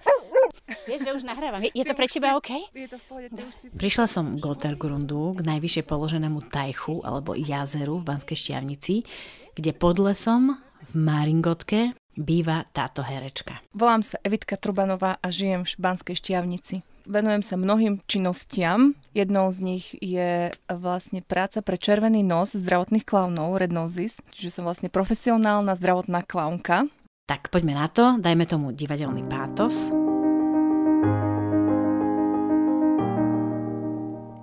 Vieš, 0.90 1.06
že 1.06 1.12
už 1.14 1.22
nahrávam. 1.22 1.62
Je, 1.62 1.70
je 1.70 1.86
to 1.86 1.94
pre 1.94 2.10
teba 2.10 2.34
OK? 2.34 2.50
Je 2.74 2.90
to 2.90 2.98
v 2.98 3.06
pohode, 3.06 3.30
si... 3.54 3.70
Prišla 3.70 4.10
som 4.10 4.26
k 4.34 4.42
Gottergrundu, 4.42 5.38
k 5.38 5.46
najvyššie 5.46 5.86
položenému 5.86 6.50
tajchu 6.50 7.06
alebo 7.06 7.38
jazeru 7.38 8.02
v 8.02 8.10
Banskej 8.10 8.38
Štiavnici, 8.42 9.06
kde 9.54 9.72
pod 9.78 10.02
lesom 10.02 10.58
v 10.90 10.94
Maringotke 10.98 11.94
býva 12.18 12.66
táto 12.74 13.06
herečka. 13.06 13.62
Volám 13.78 14.02
sa 14.02 14.18
Evitka 14.26 14.58
Trubanová 14.58 15.22
a 15.22 15.30
žijem 15.30 15.62
v 15.62 15.78
Banskej 15.78 16.18
Štiavnici. 16.18 16.82
Venujem 17.04 17.44
sa 17.44 17.60
mnohým 17.60 18.00
činnostiam. 18.08 18.96
Jednou 19.12 19.52
z 19.52 19.60
nich 19.60 19.86
je 20.00 20.56
vlastne 20.72 21.20
práca 21.20 21.60
pre 21.60 21.76
červený 21.76 22.24
nos 22.24 22.56
zdravotných 22.56 23.04
klaunov, 23.04 23.60
Red 23.60 23.76
Noses, 23.76 24.16
čiže 24.32 24.56
som 24.56 24.64
vlastne 24.64 24.88
profesionálna 24.88 25.76
zdravotná 25.76 26.24
klaunka. 26.24 26.88
Tak 27.28 27.52
poďme 27.52 27.76
na 27.76 27.92
to, 27.92 28.16
dajme 28.24 28.48
tomu 28.48 28.72
divadelný 28.72 29.28
pátos. 29.28 29.92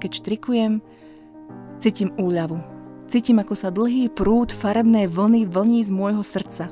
Keď 0.05 0.11
štrikujem, 0.21 0.85
cítim 1.81 2.13
úľavu. 2.21 2.61
Cítim, 3.09 3.41
ako 3.41 3.57
sa 3.57 3.73
dlhý 3.73 4.13
prúd 4.13 4.53
farebnej 4.53 5.09
vlny 5.09 5.49
vlní 5.49 5.81
z 5.89 5.91
môjho 5.93 6.21
srdca. 6.21 6.69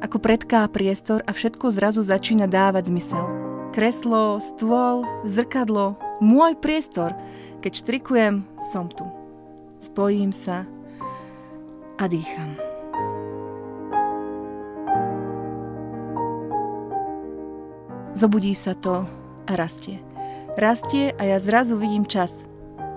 Ako 0.00 0.16
predká 0.24 0.64
priestor 0.72 1.20
a 1.28 1.36
všetko 1.36 1.68
zrazu 1.68 2.00
začína 2.00 2.48
dávať 2.48 2.88
zmysel. 2.88 3.47
Kreslo, 3.74 4.42
stôl, 4.42 5.06
zrkadlo, 5.28 5.98
môj 6.20 6.58
priestor. 6.58 7.14
Keď 7.62 7.72
štrikujem, 7.74 8.46
som 8.70 8.90
tu. 8.90 9.06
Spojím 9.78 10.30
sa 10.30 10.66
a 11.98 12.04
dýcham. 12.06 12.54
Zobudí 18.18 18.54
sa 18.54 18.74
to 18.74 19.06
a 19.46 19.52
rastie. 19.54 20.02
Rastie 20.58 21.14
a 21.14 21.22
ja 21.22 21.38
zrazu 21.38 21.78
vidím 21.78 22.02
čas– 22.06 22.34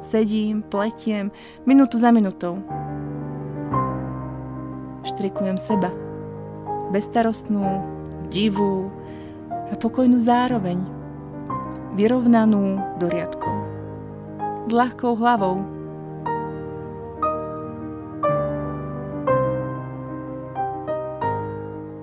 Sedím, 0.01 0.65
pletiem, 0.65 1.29
minútu 1.61 2.01
za 2.01 2.09
minútou. 2.09 2.57
Štrikujem 5.05 5.61
seba. 5.61 5.93
Bestarostnú, 6.89 7.85
divú 8.33 8.89
a 9.71 9.75
pokojnú 9.79 10.19
zároveň. 10.19 10.77
Vyrovnanú 11.95 12.79
do. 12.99 13.07
S 14.67 14.71
ľahkou 14.71 15.15
hlavou. 15.17 15.63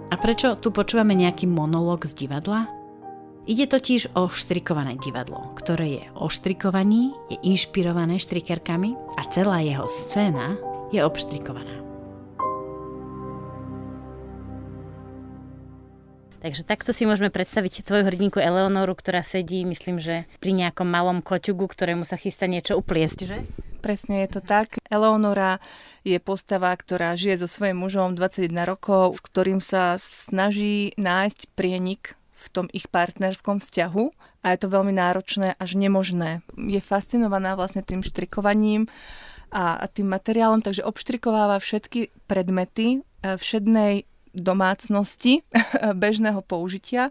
A 0.08 0.14
prečo 0.16 0.56
tu 0.58 0.74
počúvame 0.74 1.14
nejaký 1.14 1.46
monológ 1.46 2.08
z 2.08 2.26
divadla? 2.26 2.68
Ide 3.48 3.64
totiž 3.64 4.12
o 4.12 4.28
štrikované 4.28 5.00
divadlo, 5.00 5.56
ktoré 5.56 5.86
je 5.88 6.04
o 6.20 6.28
štrikovaní, 6.28 7.16
je 7.32 7.40
inšpirované 7.48 8.20
štrikerkami 8.20 8.92
a 9.16 9.24
celá 9.32 9.64
jeho 9.64 9.88
scéna 9.88 10.60
je 10.92 11.00
obštrikovaná. 11.00 11.87
Takže 16.38 16.62
takto 16.62 16.94
si 16.94 17.02
môžeme 17.02 17.34
predstaviť 17.34 17.82
tvoju 17.82 18.06
hrdinku 18.06 18.38
Eleonoru, 18.38 18.94
ktorá 18.94 19.26
sedí, 19.26 19.66
myslím, 19.66 19.98
že 19.98 20.30
pri 20.38 20.54
nejakom 20.54 20.86
malom 20.86 21.18
koťugu, 21.18 21.66
ktorému 21.66 22.06
sa 22.06 22.14
chystá 22.14 22.46
niečo 22.46 22.78
upliesť, 22.78 23.18
že? 23.26 23.38
Presne 23.82 24.22
je 24.26 24.38
to 24.38 24.40
tak. 24.42 24.78
Eleonora 24.86 25.58
je 26.06 26.18
postava, 26.22 26.70
ktorá 26.74 27.18
žije 27.18 27.42
so 27.42 27.48
svojím 27.50 27.82
mužom 27.82 28.14
21 28.14 28.54
rokov, 28.70 29.18
s 29.18 29.20
ktorým 29.26 29.58
sa 29.58 29.98
snaží 29.98 30.94
nájsť 30.94 31.58
prienik 31.58 32.14
v 32.38 32.46
tom 32.54 32.66
ich 32.70 32.86
partnerskom 32.86 33.58
vzťahu 33.58 34.04
a 34.46 34.46
je 34.54 34.58
to 34.62 34.70
veľmi 34.70 34.94
náročné 34.94 35.58
až 35.58 35.74
nemožné. 35.74 36.46
Je 36.54 36.78
fascinovaná 36.78 37.58
vlastne 37.58 37.82
tým 37.82 38.06
štrikovaním 38.06 38.86
a, 39.50 39.74
a 39.74 39.84
tým 39.90 40.06
materiálom, 40.06 40.62
takže 40.62 40.86
obštrikováva 40.86 41.58
všetky 41.58 42.14
predmety 42.30 43.02
e, 43.02 43.34
všednej 43.34 44.06
domácnosti 44.34 45.42
bežného 46.02 46.40
použitia 46.44 47.10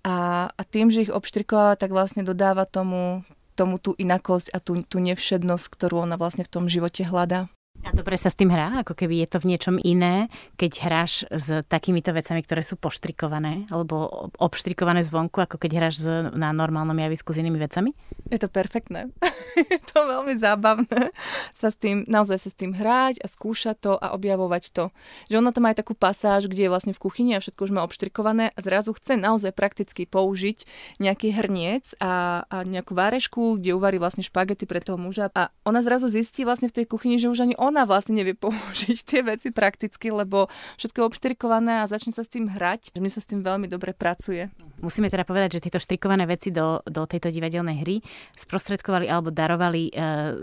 a, 0.00 0.48
a 0.48 0.62
tým, 0.64 0.88
že 0.88 1.08
ich 1.08 1.12
obštrikováva, 1.12 1.76
tak 1.76 1.92
vlastne 1.92 2.24
dodáva 2.24 2.64
tomu, 2.64 3.24
tomu 3.52 3.76
tú 3.76 3.92
inakosť 4.00 4.48
a 4.56 4.58
tú, 4.58 4.80
tú 4.84 4.96
nevšednosť, 5.04 5.66
ktorú 5.68 6.08
ona 6.08 6.16
vlastne 6.16 6.44
v 6.44 6.52
tom 6.52 6.64
živote 6.66 7.04
hľadá. 7.04 7.52
A 7.80 7.96
dobre 7.96 8.20
sa 8.20 8.28
s 8.28 8.36
tým 8.36 8.52
hrá? 8.52 8.84
Ako 8.84 8.92
keby 8.92 9.24
je 9.24 9.28
to 9.32 9.38
v 9.40 9.48
niečom 9.56 9.76
iné, 9.80 10.28
keď 10.60 10.72
hráš 10.84 11.24
s 11.32 11.64
takýmito 11.64 12.12
vecami, 12.12 12.44
ktoré 12.44 12.60
sú 12.60 12.76
poštrikované 12.76 13.64
alebo 13.72 14.28
obštrikované 14.36 15.00
zvonku, 15.00 15.40
ako 15.40 15.56
keď 15.56 15.70
hráš 15.80 15.94
na 16.36 16.52
normálnom 16.52 16.96
javisku 16.96 17.32
s 17.32 17.40
inými 17.40 17.56
vecami? 17.56 17.96
Je 18.28 18.36
to 18.36 18.52
perfektné. 18.52 19.08
je 19.72 19.80
to 19.90 19.96
veľmi 19.96 20.36
zábavné 20.36 21.10
sa 21.56 21.72
s 21.72 21.76
tým, 21.76 22.04
naozaj 22.04 22.38
sa 22.46 22.50
s 22.52 22.56
tým 22.56 22.76
hrať 22.76 23.24
a 23.24 23.26
skúšať 23.26 23.76
to 23.80 23.92
a 23.96 24.12
objavovať 24.12 24.76
to. 24.76 24.84
Že 25.32 25.38
ona 25.40 25.50
tam 25.50 25.64
má 25.66 25.72
aj 25.72 25.80
takú 25.82 25.96
pasáž, 25.96 26.46
kde 26.46 26.68
je 26.68 26.72
vlastne 26.72 26.92
v 26.92 27.02
kuchyni 27.02 27.36
a 27.36 27.42
všetko 27.42 27.68
už 27.68 27.72
má 27.74 27.80
obštrikované 27.84 28.52
a 28.54 28.58
zrazu 28.60 28.92
chce 28.92 29.16
naozaj 29.16 29.56
prakticky 29.56 30.04
použiť 30.04 30.68
nejaký 31.00 31.32
hrniec 31.32 31.96
a, 31.98 32.44
a 32.44 32.56
nejakú 32.64 32.92
várešku, 32.92 33.58
kde 33.58 33.72
uvarí 33.72 33.96
vlastne 33.96 34.24
špagety 34.24 34.68
pre 34.68 34.84
toho 34.84 35.00
muža 35.00 35.32
a 35.34 35.48
ona 35.64 35.80
zrazu 35.80 36.06
zistí 36.12 36.44
vlastne 36.44 36.68
v 36.68 36.82
tej 36.82 36.84
kuchyni, 36.86 37.16
že 37.16 37.32
už 37.32 37.44
ani 37.48 37.54
on 37.58 37.69
ona 37.70 37.86
vlastne 37.86 38.18
nevie 38.18 38.34
použiť 38.34 38.98
tie 39.06 39.20
veci 39.22 39.54
prakticky, 39.54 40.10
lebo 40.10 40.50
všetko 40.76 41.00
je 41.00 41.08
obštrikované 41.08 41.80
a 41.80 41.88
začne 41.88 42.10
sa 42.10 42.26
s 42.26 42.30
tým 42.30 42.50
hrať. 42.50 42.92
Mi 42.98 43.06
sa 43.06 43.22
s 43.22 43.30
tým 43.30 43.46
veľmi 43.46 43.70
dobre 43.70 43.94
pracuje. 43.94 44.50
Musíme 44.82 45.06
teda 45.06 45.22
povedať, 45.22 45.60
že 45.60 45.70
tieto 45.70 45.78
štrikované 45.78 46.26
veci 46.26 46.50
do, 46.50 46.82
do 46.88 47.06
tejto 47.06 47.30
divadelnej 47.30 47.84
hry 47.84 47.96
sprostredkovali 48.34 49.06
alebo 49.06 49.30
darovali 49.30 49.92
uh, 49.92 50.40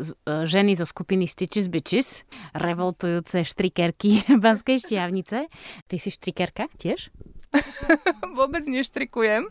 ženy 0.48 0.80
zo 0.80 0.86
skupiny 0.88 1.28
Stitches 1.28 1.68
Bitches, 1.68 2.24
revoltujúce 2.56 3.44
štrikerky 3.44 4.24
Banskej 4.44 4.88
štiavnice. 4.88 5.52
Ty 5.86 5.96
si 6.00 6.10
štrikerka 6.10 6.72
tiež? 6.80 7.12
Vôbec 8.38 8.63
neštrikujem 8.70 9.50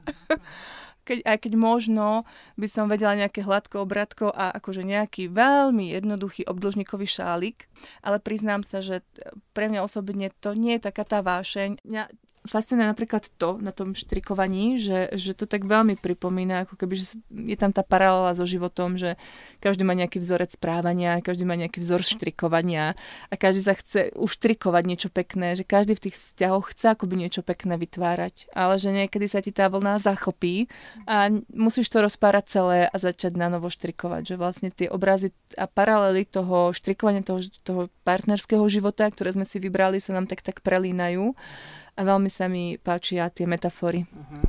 keď, 1.06 1.18
aj 1.22 1.38
keď 1.46 1.52
možno 1.54 2.26
by 2.58 2.66
som 2.66 2.90
vedela 2.90 3.14
nejaké 3.14 3.46
hladko 3.46 3.86
obratko 3.86 4.34
a 4.34 4.50
akože 4.58 4.82
nejaký 4.82 5.30
veľmi 5.30 5.94
jednoduchý 5.94 6.50
obdĺžnikový 6.50 7.06
šálik, 7.06 7.70
ale 8.02 8.18
priznám 8.18 8.66
sa, 8.66 8.82
že 8.82 9.06
pre 9.54 9.70
mňa 9.70 9.86
osobne 9.86 10.34
to 10.42 10.58
nie 10.58 10.76
je 10.76 10.90
taká 10.90 11.06
tá 11.06 11.22
vášeň. 11.22 11.86
Mňa 11.86 12.10
fascinuje 12.50 12.88
napríklad 12.88 13.28
to 13.38 13.60
na 13.62 13.70
tom 13.70 13.94
štrikovaní, 13.94 14.80
že, 14.80 15.12
že 15.14 15.36
to 15.36 15.44
tak 15.46 15.62
veľmi 15.62 15.94
pripomína, 16.00 16.66
ako 16.66 16.74
keby, 16.80 16.94
že 16.98 17.20
je 17.28 17.56
tam 17.58 17.70
tá 17.70 17.84
paralela 17.84 18.34
so 18.34 18.48
životom, 18.48 18.98
že 18.98 19.14
každý 19.62 19.84
má 19.84 19.94
nejaký 19.94 20.18
vzorec 20.18 20.56
správania, 20.56 21.22
každý 21.22 21.44
má 21.44 21.54
nejaký 21.54 21.78
vzor 21.84 22.02
štrikovania 22.02 22.96
a 23.30 23.34
každý 23.36 23.62
sa 23.62 23.74
chce 23.76 24.16
uštrikovať 24.16 24.82
niečo 24.88 25.08
pekné, 25.12 25.54
že 25.54 25.62
každý 25.62 25.94
v 25.94 26.10
tých 26.10 26.16
vzťahoch 26.16 26.72
chce 26.72 26.96
akoby 26.96 27.14
niečo 27.26 27.44
pekné 27.44 27.76
vytvárať, 27.76 28.50
ale 28.56 28.80
že 28.80 28.90
niekedy 28.90 29.26
sa 29.28 29.44
ti 29.44 29.52
tá 29.52 29.68
vlna 29.68 30.00
zachlpí 30.00 30.66
a 31.04 31.28
musíš 31.52 31.92
to 31.92 32.00
rozpárať 32.00 32.44
celé 32.48 32.78
a 32.88 32.96
začať 32.96 33.36
na 33.36 33.52
novo 33.52 33.68
štrikovať, 33.68 34.34
že 34.34 34.40
vlastne 34.40 34.68
tie 34.72 34.88
obrazy 34.88 35.30
a 35.54 35.68
paralely 35.68 36.24
toho 36.24 36.72
štrikovania 36.72 37.22
toho, 37.22 37.40
toho 37.62 37.82
partnerského 38.06 38.62
života, 38.70 39.08
ktoré 39.10 39.34
sme 39.34 39.44
si 39.44 39.60
vybrali, 39.60 40.00
sa 40.00 40.14
nám 40.16 40.30
tak 40.30 40.46
tak 40.46 40.62
prelínajú 40.62 41.34
a 41.96 42.00
veľmi 42.04 42.28
sa 42.28 42.46
mi 42.46 42.76
páčia 42.76 43.32
tie 43.32 43.48
metafory. 43.48 44.04
Uh-huh. 44.04 44.44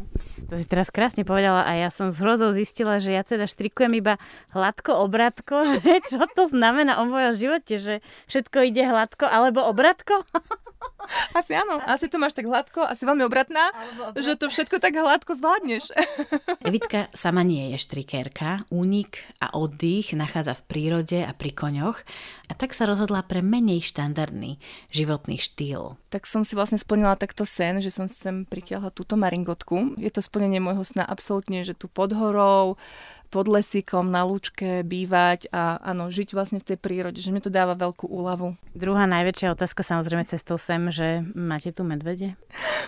To 0.47 0.55
si 0.55 0.67
teraz 0.67 0.91
krásne 0.91 1.27
povedala 1.27 1.63
a 1.67 1.71
ja 1.75 1.89
som 1.91 2.11
s 2.11 2.19
hrozou 2.23 2.55
zistila, 2.55 2.99
že 3.03 3.15
ja 3.15 3.23
teda 3.23 3.47
štrikujem 3.47 3.99
iba 3.99 4.19
hladko 4.55 5.03
obratko, 5.03 5.63
že 5.79 6.03
čo 6.07 6.23
to 6.31 6.51
znamená 6.51 6.99
o 6.99 7.07
mojom 7.07 7.33
živote, 7.35 7.75
že 7.79 7.95
všetko 8.31 8.67
ide 8.67 8.83
hladko 8.87 9.27
alebo 9.27 9.63
obratko? 9.67 10.23
Asi 11.31 11.53
áno, 11.55 11.79
asi 11.85 12.11
to 12.11 12.17
máš 12.19 12.35
tak 12.35 12.47
hladko, 12.47 12.83
asi 12.83 13.03
veľmi 13.07 13.23
obratná, 13.27 13.71
že 14.17 14.35
to 14.35 14.51
všetko 14.51 14.79
tak 14.79 14.95
hladko 14.95 15.35
zvládneš. 15.37 15.91
Evitka 16.69 17.07
sama 17.15 17.43
nie 17.43 17.73
je 17.75 17.77
štrikérka, 17.79 18.67
únik 18.73 19.23
a 19.39 19.53
oddych 19.55 20.13
nachádza 20.17 20.57
v 20.59 20.65
prírode 20.67 21.19
a 21.23 21.31
pri 21.31 21.51
koňoch 21.53 22.03
a 22.47 22.53
tak 22.55 22.71
sa 22.71 22.87
rozhodla 22.87 23.23
pre 23.23 23.43
menej 23.43 23.83
štandardný 23.83 24.59
životný 24.91 25.39
štýl. 25.39 25.99
Tak 26.07 26.23
som 26.23 26.47
si 26.47 26.55
vlastne 26.55 26.79
splnila 26.79 27.19
takto 27.19 27.43
sen, 27.43 27.83
že 27.83 27.91
som 27.91 28.07
sem 28.07 28.47
pritiahla 28.47 28.91
túto 28.91 29.19
maringotku. 29.19 29.99
Je 29.99 30.11
to 30.11 30.23
splnenie 30.23 30.63
môjho 30.63 30.83
sna 30.87 31.03
absolútne, 31.03 31.67
že 31.67 31.75
tu 31.75 31.91
pod 31.91 32.15
horou, 32.15 32.79
pod 33.27 33.51
lesíkom 33.51 34.07
na 34.07 34.23
lúčke 34.23 34.81
bývať 34.87 35.51
a 35.51 35.79
áno, 35.83 36.07
žiť 36.07 36.31
vlastne 36.31 36.59
v 36.63 36.73
tej 36.73 36.77
prírode, 36.79 37.19
že 37.19 37.35
mi 37.35 37.43
to 37.43 37.51
dáva 37.51 37.75
veľkú 37.75 38.07
úľavu. 38.07 38.55
Druhá 38.71 39.03
najväčšia 39.03 39.53
otázka 39.53 39.83
samozrejme 39.83 40.23
cestou 40.25 40.55
sem, 40.55 40.79
že 40.97 41.21
máte 41.37 41.69
tu 41.69 41.85
medvede? 41.85 42.33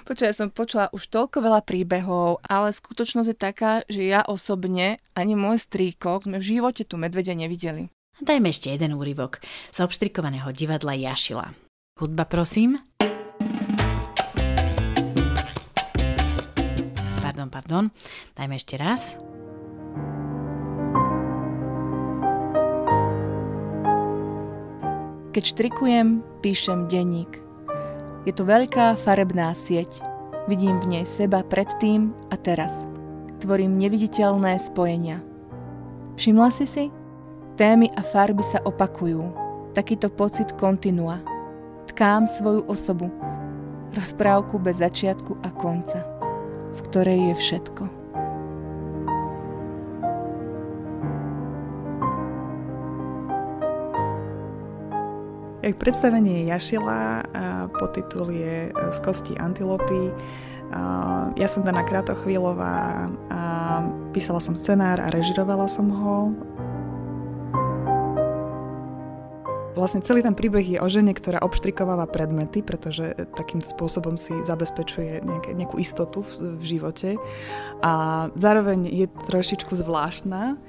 Počkaj, 0.10 0.26
ja 0.26 0.34
som 0.34 0.50
počula 0.50 0.90
už 0.90 1.06
toľko 1.14 1.46
veľa 1.46 1.62
príbehov, 1.62 2.42
ale 2.42 2.74
skutočnosť 2.74 3.30
je 3.30 3.38
taká, 3.38 3.72
že 3.86 4.10
ja 4.10 4.26
osobne 4.26 4.98
ani 5.14 5.38
môj 5.38 5.62
strýko 5.62 6.26
sme 6.26 6.42
v 6.42 6.58
živote 6.58 6.82
tu 6.90 6.98
medvede 6.98 7.38
nevideli. 7.38 7.94
Dajme 8.18 8.50
ešte 8.50 8.74
jeden 8.74 8.98
úryvok 8.98 9.40
z 9.70 9.78
obštrikovaného 9.80 10.50
divadla 10.52 10.98
Jašila. 10.98 11.54
Hudba 12.02 12.26
prosím. 12.26 12.82
Pardon, 17.24 17.48
pardon. 17.48 17.86
Dajme 18.36 18.56
ešte 18.58 18.76
raz. 18.76 19.16
Keď 25.30 25.44
štrikujem, 25.46 26.20
píšem 26.42 26.90
denník. 26.90 27.49
Je 28.28 28.34
to 28.36 28.44
veľká 28.44 29.00
farebná 29.00 29.56
sieť. 29.56 30.04
Vidím 30.52 30.82
v 30.84 30.98
nej 30.98 31.06
seba 31.06 31.46
predtým 31.46 32.12
a 32.34 32.36
teraz. 32.36 32.74
Tvorím 33.40 33.80
neviditeľné 33.80 34.60
spojenia. 34.60 35.24
Všimla 36.20 36.50
si 36.52 36.66
si? 36.68 36.86
Témy 37.56 37.88
a 37.96 38.02
farby 38.04 38.44
sa 38.44 38.60
opakujú. 38.64 39.24
Takýto 39.72 40.12
pocit 40.12 40.52
kontinua. 40.60 41.24
Tkám 41.92 42.28
svoju 42.28 42.68
osobu. 42.68 43.08
Rozprávku 43.96 44.60
bez 44.60 44.84
začiatku 44.84 45.40
a 45.44 45.50
konca, 45.56 46.04
v 46.76 46.80
ktorej 46.88 47.20
je 47.32 47.36
všetko. 47.40 47.99
Jak 55.60 55.76
predstavenie 55.76 56.40
je 56.40 56.56
Jašila, 56.56 57.24
podtitul 57.76 58.32
je 58.32 58.72
e, 58.72 58.92
Z 58.96 59.00
kosti 59.04 59.36
antilopy. 59.36 60.16
Ja 61.36 61.48
som 61.50 61.66
Dana 61.66 61.82
Kratochvílová 61.82 63.10
a 63.34 63.42
písala 64.14 64.38
som 64.38 64.54
scenár 64.54 65.02
a 65.02 65.10
režirovala 65.10 65.66
som 65.66 65.90
ho. 65.90 66.18
Vlastne 69.74 70.06
celý 70.06 70.22
ten 70.22 70.38
príbeh 70.38 70.78
je 70.78 70.80
o 70.80 70.86
žene, 70.86 71.16
ktorá 71.16 71.42
obštrikováva 71.42 72.06
predmety, 72.06 72.62
pretože 72.62 73.18
takým 73.34 73.64
spôsobom 73.64 74.14
si 74.14 74.38
zabezpečuje 74.46 75.26
nejaké, 75.26 75.58
nejakú 75.58 75.82
istotu 75.82 76.22
v, 76.22 76.60
v 76.60 76.64
živote. 76.78 77.10
A 77.82 78.28
zároveň 78.38 78.86
je 78.86 79.08
trošičku 79.26 79.74
zvláštna 79.74 80.60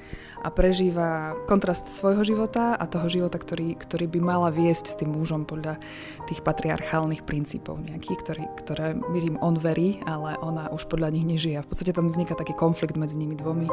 a 0.40 0.48
prežíva 0.48 1.36
kontrast 1.44 1.92
svojho 1.92 2.24
života 2.24 2.72
a 2.72 2.84
toho 2.88 3.12
života, 3.12 3.36
ktorý, 3.36 3.76
ktorý 3.76 4.08
by 4.08 4.20
mala 4.24 4.48
viesť 4.48 4.84
s 4.88 4.98
tým 4.98 5.12
mužom 5.12 5.44
podľa 5.44 5.76
tých 6.24 6.40
patriarchálnych 6.40 7.28
princípov 7.28 7.76
nejakých, 7.84 8.18
ktorý, 8.24 8.44
ktoré, 8.64 8.86
verím, 9.12 9.36
on 9.44 9.60
verí, 9.60 10.00
ale 10.08 10.40
ona 10.40 10.72
už 10.72 10.88
podľa 10.88 11.12
nich 11.12 11.28
nežije. 11.28 11.60
A 11.60 11.64
v 11.64 11.68
podstate 11.68 11.92
tam 11.92 12.08
vzniká 12.08 12.32
taký 12.32 12.56
konflikt 12.56 12.96
medzi 12.96 13.20
nimi 13.20 13.36
dvomi. 13.36 13.68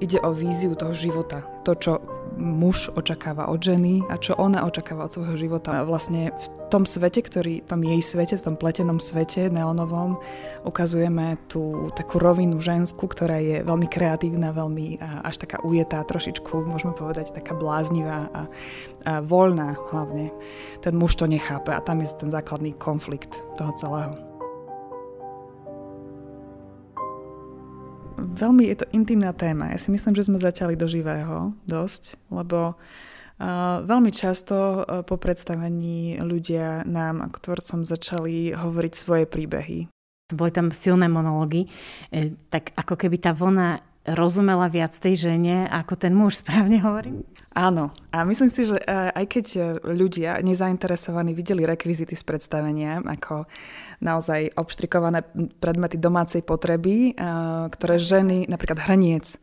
Ide 0.00 0.20
o 0.24 0.32
víziu 0.32 0.76
toho 0.76 0.92
života. 0.92 1.44
To, 1.64 1.72
čo 1.72 2.15
muž 2.36 2.92
očakáva 2.92 3.48
od 3.48 3.58
ženy 3.64 4.04
a 4.12 4.20
čo 4.20 4.36
ona 4.36 4.62
očakáva 4.68 5.08
od 5.08 5.12
svojho 5.16 5.36
života. 5.40 5.80
A 5.80 5.88
vlastne 5.88 6.30
v 6.36 6.46
tom 6.68 6.84
svete, 6.84 7.24
ktorý, 7.24 7.64
v 7.64 7.68
tom 7.68 7.80
jej 7.80 8.00
svete, 8.04 8.36
v 8.36 8.46
tom 8.52 8.56
pletenom 8.60 9.00
svete 9.00 9.48
neonovom, 9.48 10.20
ukazujeme 10.68 11.40
tú 11.48 11.88
takú 11.96 12.20
rovinu 12.20 12.60
ženskú, 12.60 13.08
ktorá 13.08 13.40
je 13.40 13.64
veľmi 13.64 13.88
kreatívna, 13.88 14.52
veľmi 14.52 15.00
až 15.24 15.40
taká 15.40 15.64
ujetá, 15.64 16.04
trošičku, 16.04 16.68
môžeme 16.68 16.92
povedať, 16.92 17.32
taká 17.32 17.56
bláznivá 17.56 18.28
a, 18.30 18.42
a 19.08 19.12
voľná 19.24 19.80
hlavne. 19.88 20.30
Ten 20.84 20.94
muž 20.94 21.16
to 21.16 21.24
nechápe 21.24 21.72
a 21.72 21.80
tam 21.80 22.04
je 22.04 22.12
ten 22.14 22.28
základný 22.28 22.76
konflikt 22.76 23.40
toho 23.56 23.72
celého. 23.74 24.35
Veľmi 28.16 28.66
je 28.72 28.76
to 28.82 28.86
intimná 28.92 29.30
téma. 29.36 29.72
Ja 29.72 29.78
si 29.78 29.92
myslím, 29.92 30.16
že 30.16 30.26
sme 30.26 30.40
začali 30.40 30.74
do 30.74 30.88
živého 30.88 31.52
dosť, 31.68 32.16
lebo 32.32 32.74
uh, 32.74 33.84
veľmi 33.84 34.10
často 34.10 34.56
uh, 34.56 35.04
po 35.04 35.20
predstavení 35.20 36.20
ľudia 36.20 36.84
nám 36.88 37.20
ako 37.24 37.36
tvorcom 37.52 37.80
začali 37.84 38.56
hovoriť 38.56 38.92
svoje 38.96 39.24
príbehy. 39.28 39.88
Boli 40.34 40.50
tam 40.50 40.74
silné 40.74 41.06
monológy, 41.06 41.70
e, 42.10 42.34
tak 42.50 42.74
ako 42.74 42.98
keby 42.98 43.22
tá 43.22 43.30
vlna 43.30 43.78
rozumela 44.18 44.66
viac 44.66 44.90
tej 44.98 45.30
žene, 45.30 45.70
ako 45.70 45.94
ten 45.94 46.10
muž, 46.18 46.38
správne 46.42 46.82
hovorím? 46.82 47.22
Áno. 47.56 47.88
A 48.12 48.20
myslím 48.28 48.52
si, 48.52 48.68
že 48.68 48.76
e, 48.76 48.84
aj 49.16 49.24
keď 49.32 49.46
ľudia 49.80 50.44
nezainteresovaní 50.44 51.32
videli 51.32 51.64
rekvizity 51.64 52.12
z 52.12 52.20
predstavenia, 52.20 53.00
ako 53.00 53.48
naozaj 54.04 54.52
obštrikované 54.60 55.24
predmety 55.56 55.96
domácej 55.96 56.44
potreby, 56.44 57.16
e, 57.16 57.22
ktoré 57.72 57.96
ženy, 57.96 58.44
napríklad 58.44 58.84
hrniec, 58.84 59.40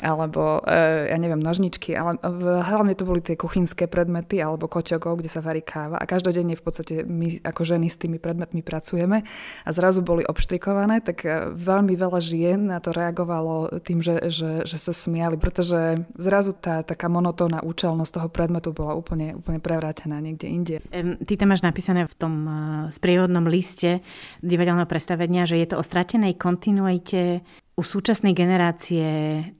alebo 0.00 0.60
e, 0.64 1.08
ja 1.08 1.16
neviem, 1.16 1.40
nožničky, 1.40 1.96
ale 1.96 2.20
hlavne 2.62 2.92
to 2.92 3.08
boli 3.08 3.24
tie 3.24 3.36
kuchynské 3.38 3.88
predmety 3.88 4.40
alebo 4.40 4.68
koťokov, 4.68 5.20
kde 5.20 5.30
sa 5.32 5.40
varí 5.40 5.64
káva 5.64 5.96
a 5.96 6.04
každodenne 6.04 6.52
v 6.52 6.64
podstate 6.64 6.94
my 7.08 7.40
ako 7.40 7.62
ženy 7.64 7.88
s 7.88 7.96
tými 7.96 8.20
predmetmi 8.20 8.60
pracujeme 8.60 9.24
a 9.64 9.70
zrazu 9.72 10.04
boli 10.04 10.24
obštrikované, 10.28 11.00
tak 11.00 11.24
e, 11.24 11.48
veľmi 11.52 11.96
veľa 11.96 12.20
žien 12.20 12.68
na 12.68 12.78
to 12.82 12.92
reagovalo 12.92 13.80
tým, 13.80 14.04
že, 14.04 14.28
že, 14.28 14.68
že 14.68 14.76
sa 14.76 14.92
smiali, 14.92 15.40
pretože 15.40 16.04
zrazu 16.20 16.52
tá 16.52 16.84
taká 16.84 17.08
monotónna 17.08 17.64
účelnosť 17.64 18.12
toho 18.20 18.28
predmetu 18.28 18.76
bola 18.76 18.92
úplne, 18.92 19.36
úplne 19.36 19.60
prevrátená 19.60 20.20
niekde 20.20 20.46
inde. 20.48 20.76
Ty 21.24 21.32
tam 21.40 21.48
máš 21.56 21.64
napísané 21.64 22.04
v 22.04 22.14
tom 22.16 22.34
e, 22.44 22.52
sprievodnom 22.92 23.48
liste 23.48 24.04
divadelného 24.44 24.88
predstavenia, 24.88 25.48
že 25.48 25.56
je 25.56 25.66
to 25.72 25.80
o 25.80 25.84
stratenej 25.84 26.36
kontinuite 26.36 27.40
u 27.76 27.82
súčasnej 27.84 28.32
generácie 28.32 29.04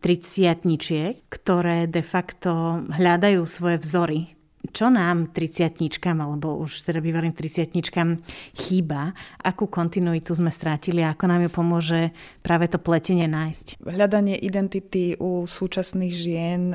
triciatničiek, 0.00 1.28
ktoré 1.28 1.84
de 1.84 2.00
facto 2.00 2.80
hľadajú 2.88 3.44
svoje 3.44 3.76
vzory. 3.76 4.20
Čo 4.66 4.90
nám 4.90 5.30
triciatničkám, 5.30 6.18
alebo 6.18 6.58
už 6.58 6.90
teda 6.90 6.98
bývalým 6.98 7.30
triciatničkám 7.30 8.18
chýba? 8.56 9.14
Akú 9.38 9.70
kontinuitu 9.70 10.34
sme 10.34 10.50
strátili 10.50 11.06
a 11.06 11.14
ako 11.14 11.24
nám 11.30 11.46
ju 11.46 11.50
pomôže 11.54 12.00
práve 12.42 12.66
to 12.66 12.82
pletenie 12.82 13.30
nájsť? 13.30 13.84
Hľadanie 13.84 14.34
identity 14.34 15.14
u 15.22 15.46
súčasných 15.46 16.14
žien 16.16 16.74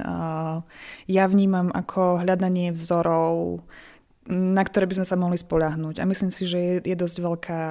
ja 1.10 1.24
vnímam 1.28 1.68
ako 1.68 2.24
hľadanie 2.24 2.72
vzorov, 2.72 3.66
na 4.30 4.62
ktoré 4.62 4.86
by 4.86 5.02
sme 5.02 5.08
sa 5.08 5.18
mohli 5.18 5.38
spoľahnúť. 5.42 5.98
A 5.98 6.06
myslím 6.06 6.30
si, 6.30 6.46
že 6.46 6.60
je, 6.62 6.74
je 6.86 6.96
dosť 6.98 7.18
veľká 7.26 7.62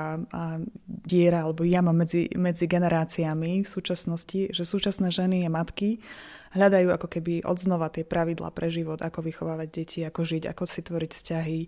diera 0.86 1.46
alebo 1.46 1.62
jama 1.62 1.94
medzi, 1.94 2.26
medzi 2.34 2.66
generáciami 2.66 3.62
v 3.62 3.68
súčasnosti, 3.68 4.50
že 4.50 4.62
súčasné 4.66 5.14
ženy 5.14 5.46
a 5.46 5.50
matky 5.50 6.02
hľadajú 6.50 6.90
ako 6.90 7.06
keby 7.06 7.46
odznova 7.46 7.94
tie 7.94 8.02
pravidla 8.02 8.50
pre 8.50 8.66
život, 8.66 8.98
ako 8.98 9.22
vychovávať 9.22 9.68
deti, 9.70 10.00
ako 10.02 10.26
žiť, 10.26 10.50
ako 10.50 10.62
si 10.66 10.80
tvoriť 10.82 11.10
vzťahy. 11.14 11.60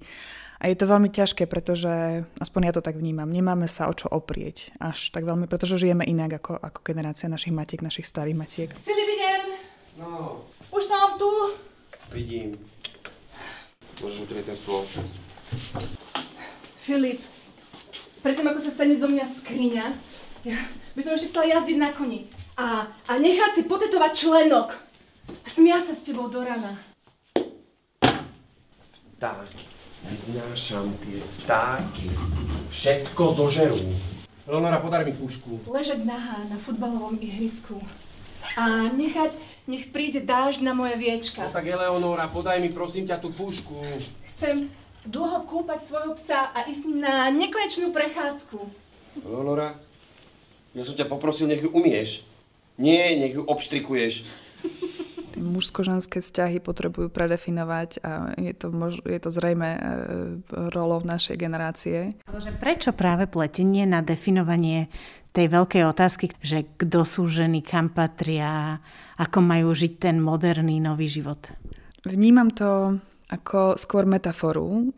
A 0.62 0.70
je 0.70 0.76
to 0.78 0.90
veľmi 0.90 1.10
ťažké, 1.10 1.46
pretože, 1.46 2.26
aspoň 2.42 2.60
ja 2.70 2.72
to 2.74 2.82
tak 2.82 2.98
vnímam, 2.98 3.30
nemáme 3.30 3.70
sa 3.70 3.86
o 3.86 3.94
čo 3.94 4.10
oprieť 4.10 4.74
až 4.82 5.14
tak 5.14 5.22
veľmi, 5.22 5.46
pretože 5.46 5.78
žijeme 5.78 6.02
inak 6.02 6.42
ako, 6.42 6.58
ako 6.58 6.78
generácia 6.82 7.30
našich 7.30 7.54
matiek, 7.54 7.82
našich 7.82 8.06
starých 8.06 8.34
matiek. 8.38 8.70
Filip, 8.82 9.08
idem! 9.10 9.42
No. 9.98 10.42
Už 10.74 10.82
som 10.90 11.14
tu. 11.14 11.30
Vidím. 12.10 12.71
Môžeš 14.02 14.26
utrieť 14.26 14.50
ten 14.50 14.58
stôl. 14.58 14.82
Filip, 16.82 17.22
predtým 18.18 18.50
ako 18.50 18.60
sa 18.66 18.74
stane 18.74 18.98
zo 18.98 19.06
mňa 19.06 19.26
skriňa, 19.30 19.84
ja 20.42 20.58
by 20.98 21.00
som 21.06 21.14
ešte 21.14 21.30
chcela 21.30 21.46
jazdiť 21.46 21.78
na 21.78 21.94
koni 21.94 22.26
a, 22.58 22.90
a 22.90 23.12
nechať 23.22 23.50
si 23.54 23.62
potetovať 23.62 24.12
členok 24.18 24.74
a 25.30 25.48
smiať 25.54 25.86
sa 25.86 25.94
s 25.94 26.02
tebou 26.02 26.26
do 26.26 26.42
rana. 26.42 26.82
Vtáky. 29.22 29.70
Vyznášam 30.10 30.98
tie 31.06 31.22
vtáky. 31.22 32.10
Všetko 32.74 33.22
zožerú. 33.38 33.78
Leonora, 34.50 34.82
podar 34.82 35.06
mi 35.06 35.14
pušku. 35.14 35.62
Ležať 35.70 36.02
nahá 36.02 36.42
na 36.50 36.58
futbalovom 36.58 37.22
ihrisku 37.22 37.78
a 38.58 38.90
nechať, 38.90 39.38
nech 39.66 39.90
príde 39.90 40.20
dážď 40.20 40.60
na 40.66 40.72
moje 40.74 40.98
viečka. 40.98 41.46
No 41.46 41.54
tak 41.54 41.66
Eleonora, 41.66 42.26
podaj 42.26 42.58
mi 42.58 42.68
prosím 42.68 43.06
ťa 43.06 43.22
tú 43.22 43.30
pušku. 43.30 43.78
chcem 44.36 44.66
dlho 45.02 45.46
kúpať 45.46 45.82
svojho 45.82 46.14
psa 46.18 46.50
a 46.50 46.66
ísť 46.66 46.84
na 46.86 47.30
nekonečnú 47.30 47.90
prechádzku. 47.90 48.58
Leonora, 49.22 49.78
ja 50.72 50.82
som 50.82 50.94
ťa 50.94 51.10
poprosil, 51.10 51.46
nech 51.46 51.62
ju 51.62 51.70
umieš. 51.70 52.22
Nie, 52.80 53.14
nech 53.18 53.36
ju 53.36 53.44
obštrikuješ. 53.44 54.24
Tie 55.32 55.42
mužsko-ženské 55.42 56.20
vzťahy 56.20 56.60
potrebujú 56.60 57.08
predefinovať 57.08 58.04
a 58.04 58.36
je 58.36 58.52
to, 58.52 58.68
mož- 58.72 59.04
je 59.04 59.20
to 59.20 59.30
zrejme 59.32 59.68
e, 59.74 59.80
rolou 60.72 61.00
našej 61.00 61.36
generácie. 61.40 62.16
Prečo 62.60 62.92
práve 62.92 63.24
pletenie 63.28 63.88
na 63.88 64.04
definovanie 64.04 64.92
tej 65.32 65.46
veľkej 65.48 65.82
otázky, 65.88 66.36
že 66.44 66.68
kto 66.76 67.08
sú 67.08 67.24
ženy, 67.28 67.64
kam 67.64 67.88
patria, 67.88 68.80
ako 69.16 69.40
majú 69.40 69.72
žiť 69.72 69.92
ten 69.96 70.16
moderný 70.20 70.78
nový 70.78 71.08
život? 71.08 71.48
Vnímam 72.04 72.52
to 72.52 73.00
ako 73.30 73.78
skôr 73.80 74.04
metaforu 74.04 74.90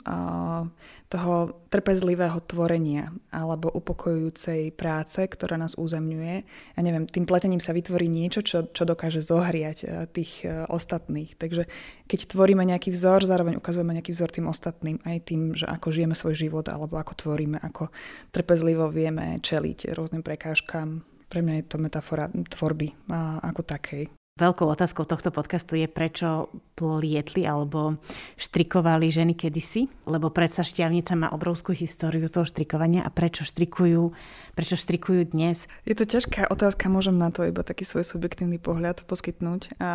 toho 1.14 1.62
trpezlivého 1.70 2.42
tvorenia 2.42 3.14
alebo 3.30 3.70
upokojujúcej 3.70 4.74
práce, 4.74 5.22
ktorá 5.22 5.54
nás 5.54 5.78
uzemňuje. 5.78 6.36
Ja 6.74 6.80
neviem, 6.82 7.06
tým 7.06 7.22
pletením 7.22 7.62
sa 7.62 7.70
vytvorí 7.70 8.10
niečo, 8.10 8.42
čo, 8.42 8.66
čo 8.66 8.82
dokáže 8.82 9.22
zohriať 9.22 9.78
e, 9.84 9.86
tých 10.10 10.42
e, 10.42 10.66
ostatných. 10.66 11.38
Takže 11.38 11.70
keď 12.10 12.20
tvoríme 12.34 12.66
nejaký 12.66 12.90
vzor, 12.90 13.30
zároveň 13.30 13.62
ukazujeme 13.62 13.94
nejaký 13.94 14.10
vzor 14.10 14.34
tým 14.34 14.50
ostatným, 14.50 14.98
aj 15.06 15.18
tým, 15.22 15.54
že 15.54 15.70
ako 15.70 15.94
žijeme 15.94 16.18
svoj 16.18 16.34
život 16.34 16.66
alebo 16.66 16.98
ako 16.98 17.14
tvoríme, 17.14 17.62
ako 17.62 17.94
trpezlivo 18.34 18.90
vieme 18.90 19.38
čeliť 19.38 19.94
rôznym 19.94 20.26
prekážkam. 20.26 21.06
Pre 21.30 21.40
mňa 21.46 21.62
je 21.62 21.66
to 21.70 21.78
metafora 21.78 22.26
tvorby 22.26 22.90
ako 23.38 23.62
takej. 23.62 24.23
Veľkou 24.34 24.66
otázkou 24.66 25.06
tohto 25.06 25.30
podcastu 25.30 25.78
je, 25.78 25.86
prečo 25.86 26.50
plietli 26.74 27.46
alebo 27.46 28.02
štrikovali 28.34 29.06
ženy 29.06 29.38
kedysi, 29.38 29.86
lebo 30.10 30.34
predsa 30.34 30.66
šťavnica 30.66 31.14
má 31.14 31.28
obrovskú 31.30 31.70
históriu 31.70 32.26
toho 32.26 32.42
štrikovania 32.42 33.06
a 33.06 33.14
prečo 33.14 33.46
štrikujú 33.46 34.10
prečo 34.54 34.78
štrikujú 34.78 35.34
dnes? 35.34 35.66
Je 35.84 35.98
to 35.98 36.06
ťažká 36.06 36.46
otázka, 36.48 36.86
môžem 36.86 37.18
na 37.18 37.34
to 37.34 37.44
iba 37.44 37.66
taký 37.66 37.82
svoj 37.82 38.06
subjektívny 38.06 38.62
pohľad 38.62 39.02
poskytnúť. 39.04 39.76
A 39.82 39.90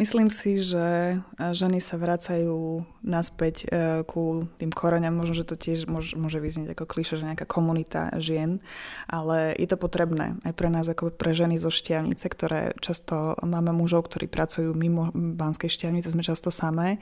myslím 0.00 0.32
si, 0.32 0.56
že 0.58 1.20
ženy 1.38 1.78
sa 1.78 2.00
vracajú 2.00 2.88
naspäť 3.04 3.56
e, 3.62 3.66
ku 4.08 4.48
tým 4.58 4.72
koreňam, 4.72 5.14
možno, 5.14 5.38
že 5.38 5.46
to 5.46 5.54
tiež 5.54 5.86
môže, 5.86 6.16
môže 6.16 6.40
vyznieť 6.42 6.74
ako 6.74 6.84
kliše, 6.88 7.20
že 7.20 7.28
nejaká 7.28 7.46
komunita 7.46 8.10
žien, 8.18 8.64
ale 9.06 9.54
je 9.54 9.68
to 9.68 9.78
potrebné 9.78 10.40
aj 10.42 10.52
pre 10.56 10.68
nás, 10.72 10.88
ako 10.88 11.14
pre 11.14 11.36
ženy 11.36 11.60
zo 11.60 11.70
Štiavnice, 11.70 12.26
ktoré 12.26 12.74
často 12.82 13.36
máme 13.44 13.70
mužov, 13.76 14.08
ktorí 14.08 14.26
pracujú 14.26 14.72
mimo 14.72 15.14
Banskej 15.14 15.70
Štiavnice, 15.70 16.10
sme 16.10 16.26
často 16.26 16.50
samé 16.50 16.98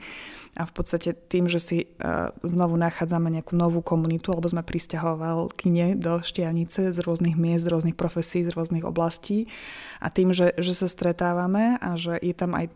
a 0.55 0.63
v 0.63 0.71
podstate 0.71 1.11
tým, 1.11 1.51
že 1.51 1.59
si 1.59 1.77
uh, 1.83 2.31
znovu 2.39 2.79
nachádzame 2.79 3.27
nejakú 3.27 3.59
novú 3.59 3.83
komunitu 3.83 4.31
alebo 4.31 4.47
sme 4.47 4.63
kine 5.55 5.99
do 5.99 6.23
Štiavnice 6.23 6.64
z 6.71 6.99
rôznych 7.01 7.35
miest, 7.35 7.65
z 7.65 7.71
rôznych 7.71 7.97
profesí, 7.97 8.45
z 8.45 8.53
rôznych 8.53 8.85
oblastí. 8.85 9.49
A 9.99 10.09
tým, 10.13 10.31
že, 10.31 10.53
že 10.57 10.73
sa 10.73 10.87
stretávame 10.89 11.77
a 11.79 11.97
že 11.97 12.17
je 12.19 12.35
tam 12.35 12.53
aj 12.53 12.71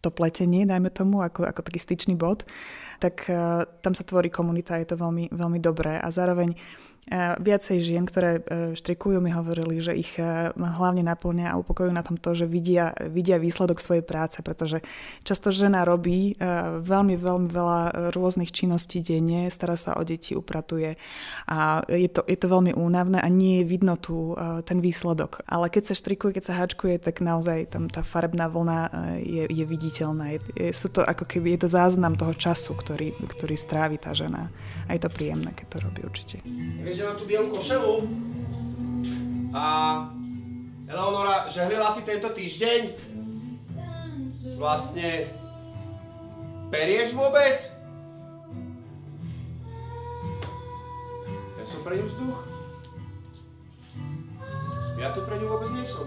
to 0.00 0.10
pletenie, 0.10 0.64
dajme 0.64 0.90
tomu, 0.90 1.22
ako, 1.22 1.46
ako 1.46 1.60
taký 1.62 1.80
styčný 1.80 2.14
bod, 2.18 2.46
tak 3.02 3.26
uh, 3.28 3.66
tam 3.82 3.92
sa 3.92 4.06
tvorí 4.06 4.30
komunita, 4.30 4.80
je 4.80 4.88
to 4.88 4.96
veľmi, 4.96 5.30
veľmi 5.34 5.58
dobré. 5.60 5.98
A 5.98 6.08
zároveň 6.08 6.56
Viacej 7.12 7.84
žien, 7.84 8.08
ktoré 8.08 8.40
e, 8.40 8.72
štrikujú, 8.72 9.20
mi 9.20 9.28
hovorili, 9.28 9.76
že 9.76 9.92
ich 9.92 10.16
e, 10.16 10.56
hlavne 10.56 11.04
naplňa 11.04 11.52
a 11.52 11.60
upokojujú 11.60 11.92
na 11.92 12.00
tom 12.00 12.16
to, 12.16 12.32
že 12.32 12.48
vidia, 12.48 12.96
vidia 12.96 13.36
výsledok 13.36 13.76
svojej 13.76 14.00
práce, 14.00 14.40
pretože 14.40 14.80
často 15.20 15.52
žena 15.52 15.84
robí 15.84 16.32
e, 16.32 16.34
veľmi, 16.80 17.20
veľmi 17.20 17.48
veľa 17.52 17.80
rôznych 18.16 18.48
činností 18.48 19.04
denne, 19.04 19.52
stará 19.52 19.76
sa 19.76 20.00
o 20.00 20.02
deti, 20.02 20.32
upratuje 20.32 20.96
a 21.44 21.84
je 21.92 22.08
to, 22.08 22.24
je 22.24 22.40
to 22.40 22.48
veľmi 22.48 22.72
únavné 22.72 23.20
a 23.20 23.28
nie 23.28 23.60
je 23.60 23.68
vidno 23.68 24.00
tu 24.00 24.32
ten 24.64 24.80
výsledok. 24.80 25.44
Ale 25.44 25.68
keď 25.68 25.92
sa 25.92 25.94
štrikuje, 26.00 26.40
keď 26.40 26.44
sa 26.48 26.56
háčkuje, 26.56 26.96
tak 27.04 27.20
naozaj 27.20 27.68
tam 27.68 27.92
tá 27.92 28.00
farebná 28.00 28.48
vlna 28.48 29.12
je, 29.20 29.44
je 29.52 29.64
viditeľná. 29.68 30.40
Je, 30.40 30.72
sú 30.72 30.88
to 30.88 31.04
ako 31.04 31.28
keby, 31.28 31.54
je 31.56 31.68
to 31.68 31.68
záznam 31.68 32.16
toho 32.16 32.32
času, 32.32 32.72
ktorý, 32.72 33.12
ktorý 33.20 33.54
strávi 33.54 34.00
tá 34.00 34.16
žena. 34.16 34.48
A 34.88 34.96
je 34.96 35.04
to 35.04 35.12
príjemné, 35.12 35.52
keď 35.52 35.66
to 35.68 35.78
robí 35.84 36.00
určite 36.00 36.40
že 36.94 37.02
mám 37.02 37.18
tú 37.18 37.26
bielú 37.26 37.50
košelu. 37.50 38.06
A 39.54 39.64
Eleonora 40.86 41.50
žehlila 41.50 41.90
si 41.90 42.06
tento 42.06 42.30
týždeň? 42.30 42.80
Vlastne 44.54 45.26
perieš 46.70 47.10
vôbec? 47.14 47.58
Ja 51.58 51.64
som 51.66 51.80
pre 51.82 51.98
ňu 51.98 52.06
vzduch. 52.06 52.40
Ja 54.94 55.10
tu 55.10 55.26
pre 55.26 55.36
ňu 55.42 55.46
vôbec 55.50 55.70
nie 55.74 55.82
som. 55.82 56.06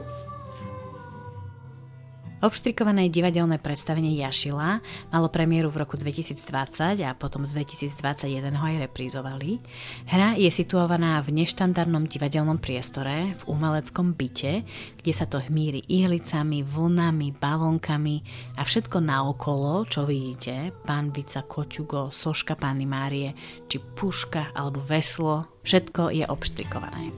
Obštrikované 2.38 3.10
divadelné 3.10 3.58
predstavenie 3.58 4.14
Jašila 4.22 4.78
malo 5.10 5.26
premiéru 5.26 5.74
v 5.74 5.82
roku 5.82 5.98
2020 5.98 7.02
a 7.02 7.18
potom 7.18 7.50
z 7.50 7.58
2021 7.58 8.54
ho 8.54 8.62
aj 8.62 8.78
reprízovali. 8.86 9.58
Hra 10.06 10.38
je 10.38 10.46
situovaná 10.54 11.18
v 11.26 11.34
neštandardnom 11.34 12.06
divadelnom 12.06 12.62
priestore, 12.62 13.34
v 13.34 13.42
umeleckom 13.50 14.14
byte, 14.14 14.62
kde 15.02 15.14
sa 15.18 15.26
to 15.26 15.42
hmíri 15.50 15.82
ihlicami, 15.90 16.62
vlnami, 16.62 17.34
bavlnkami 17.42 18.18
a 18.54 18.62
všetko 18.62 19.02
naokolo, 19.02 19.90
čo 19.90 20.06
vidíte, 20.06 20.78
pánvica, 20.86 21.42
koťugo, 21.42 22.14
soška 22.14 22.54
Panny 22.54 22.86
Márie, 22.86 23.34
či 23.66 23.82
puška 23.82 24.54
alebo 24.54 24.78
veslo, 24.78 25.58
všetko 25.66 26.14
je 26.14 26.26
obštrikované. 26.30 27.10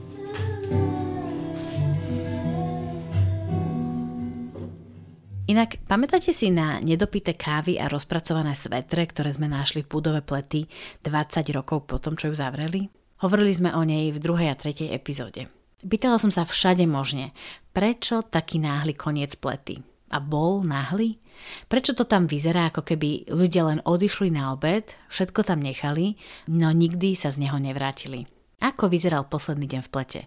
Inak 5.50 5.82
pamätáte 5.90 6.30
si 6.30 6.46
na 6.46 6.78
nedopité 6.78 7.34
kávy 7.34 7.74
a 7.74 7.90
rozpracované 7.90 8.54
svetre, 8.54 9.02
ktoré 9.02 9.34
sme 9.34 9.50
našli 9.50 9.82
v 9.82 9.90
budove 9.90 10.22
Plety 10.22 10.70
20 11.02 11.42
rokov 11.50 11.90
po 11.90 11.98
tom, 11.98 12.14
čo 12.14 12.30
ju 12.30 12.38
zavreli? 12.38 12.86
Hovorili 13.18 13.50
sme 13.50 13.74
o 13.74 13.82
nej 13.82 14.14
v 14.14 14.22
druhej 14.22 14.46
a 14.46 14.54
tretej 14.54 14.94
epizóde. 14.94 15.50
Pýtala 15.82 16.22
som 16.22 16.30
sa 16.30 16.46
všade 16.46 16.86
možne, 16.86 17.34
prečo 17.74 18.22
taký 18.22 18.62
náhly 18.62 18.94
koniec 18.94 19.34
Plety? 19.42 19.82
A 20.14 20.22
bol 20.22 20.62
náhly? 20.62 21.18
Prečo 21.66 21.98
to 21.98 22.06
tam 22.06 22.30
vyzerá, 22.30 22.70
ako 22.70 22.86
keby 22.86 23.26
ľudia 23.34 23.74
len 23.74 23.82
odišli 23.82 24.30
na 24.30 24.54
obed, 24.54 24.94
všetko 25.10 25.42
tam 25.42 25.66
nechali, 25.66 26.14
no 26.46 26.70
nikdy 26.70 27.18
sa 27.18 27.34
z 27.34 27.42
neho 27.42 27.58
nevrátili? 27.58 28.22
Ako 28.62 28.86
vyzeral 28.86 29.26
posledný 29.26 29.66
deň 29.66 29.82
v 29.82 29.90
plete? 29.90 30.20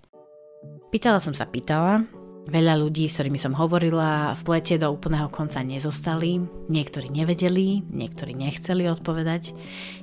Pýtala 0.92 1.24
som 1.24 1.32
sa 1.32 1.48
pýtala, 1.48 2.04
Veľa 2.44 2.76
ľudí, 2.76 3.08
s 3.08 3.24
ktorými 3.24 3.40
som 3.40 3.56
hovorila, 3.56 4.36
v 4.36 4.42
plete 4.44 4.76
do 4.76 4.92
úplného 4.92 5.32
konca 5.32 5.64
nezostali, 5.64 6.44
niektorí 6.68 7.08
nevedeli, 7.08 7.88
niektorí 7.88 8.36
nechceli 8.36 8.84
odpovedať. 8.92 9.56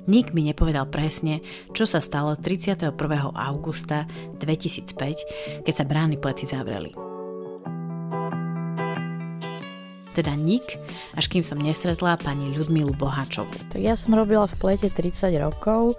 Nik 0.09 0.33
mi 0.33 0.49
nepovedal 0.49 0.89
presne, 0.89 1.45
čo 1.77 1.85
sa 1.85 2.01
stalo 2.01 2.33
31. 2.33 2.97
augusta 3.37 4.09
2005, 4.41 5.63
keď 5.69 5.73
sa 5.73 5.85
brány 5.85 6.17
plety 6.17 6.49
zavreli. 6.49 6.97
Teda 10.17 10.33
nik, 10.33 10.65
až 11.13 11.29
kým 11.29 11.45
som 11.45 11.61
nestretla 11.61 12.17
pani 12.19 12.51
Ľudmilu 12.57 12.97
Bohačovu. 12.97 13.53
Tak 13.69 13.79
ja 13.79 13.93
som 13.93 14.17
robila 14.17 14.49
v 14.49 14.57
plete 14.57 14.89
30 14.89 15.29
rokov, 15.39 15.93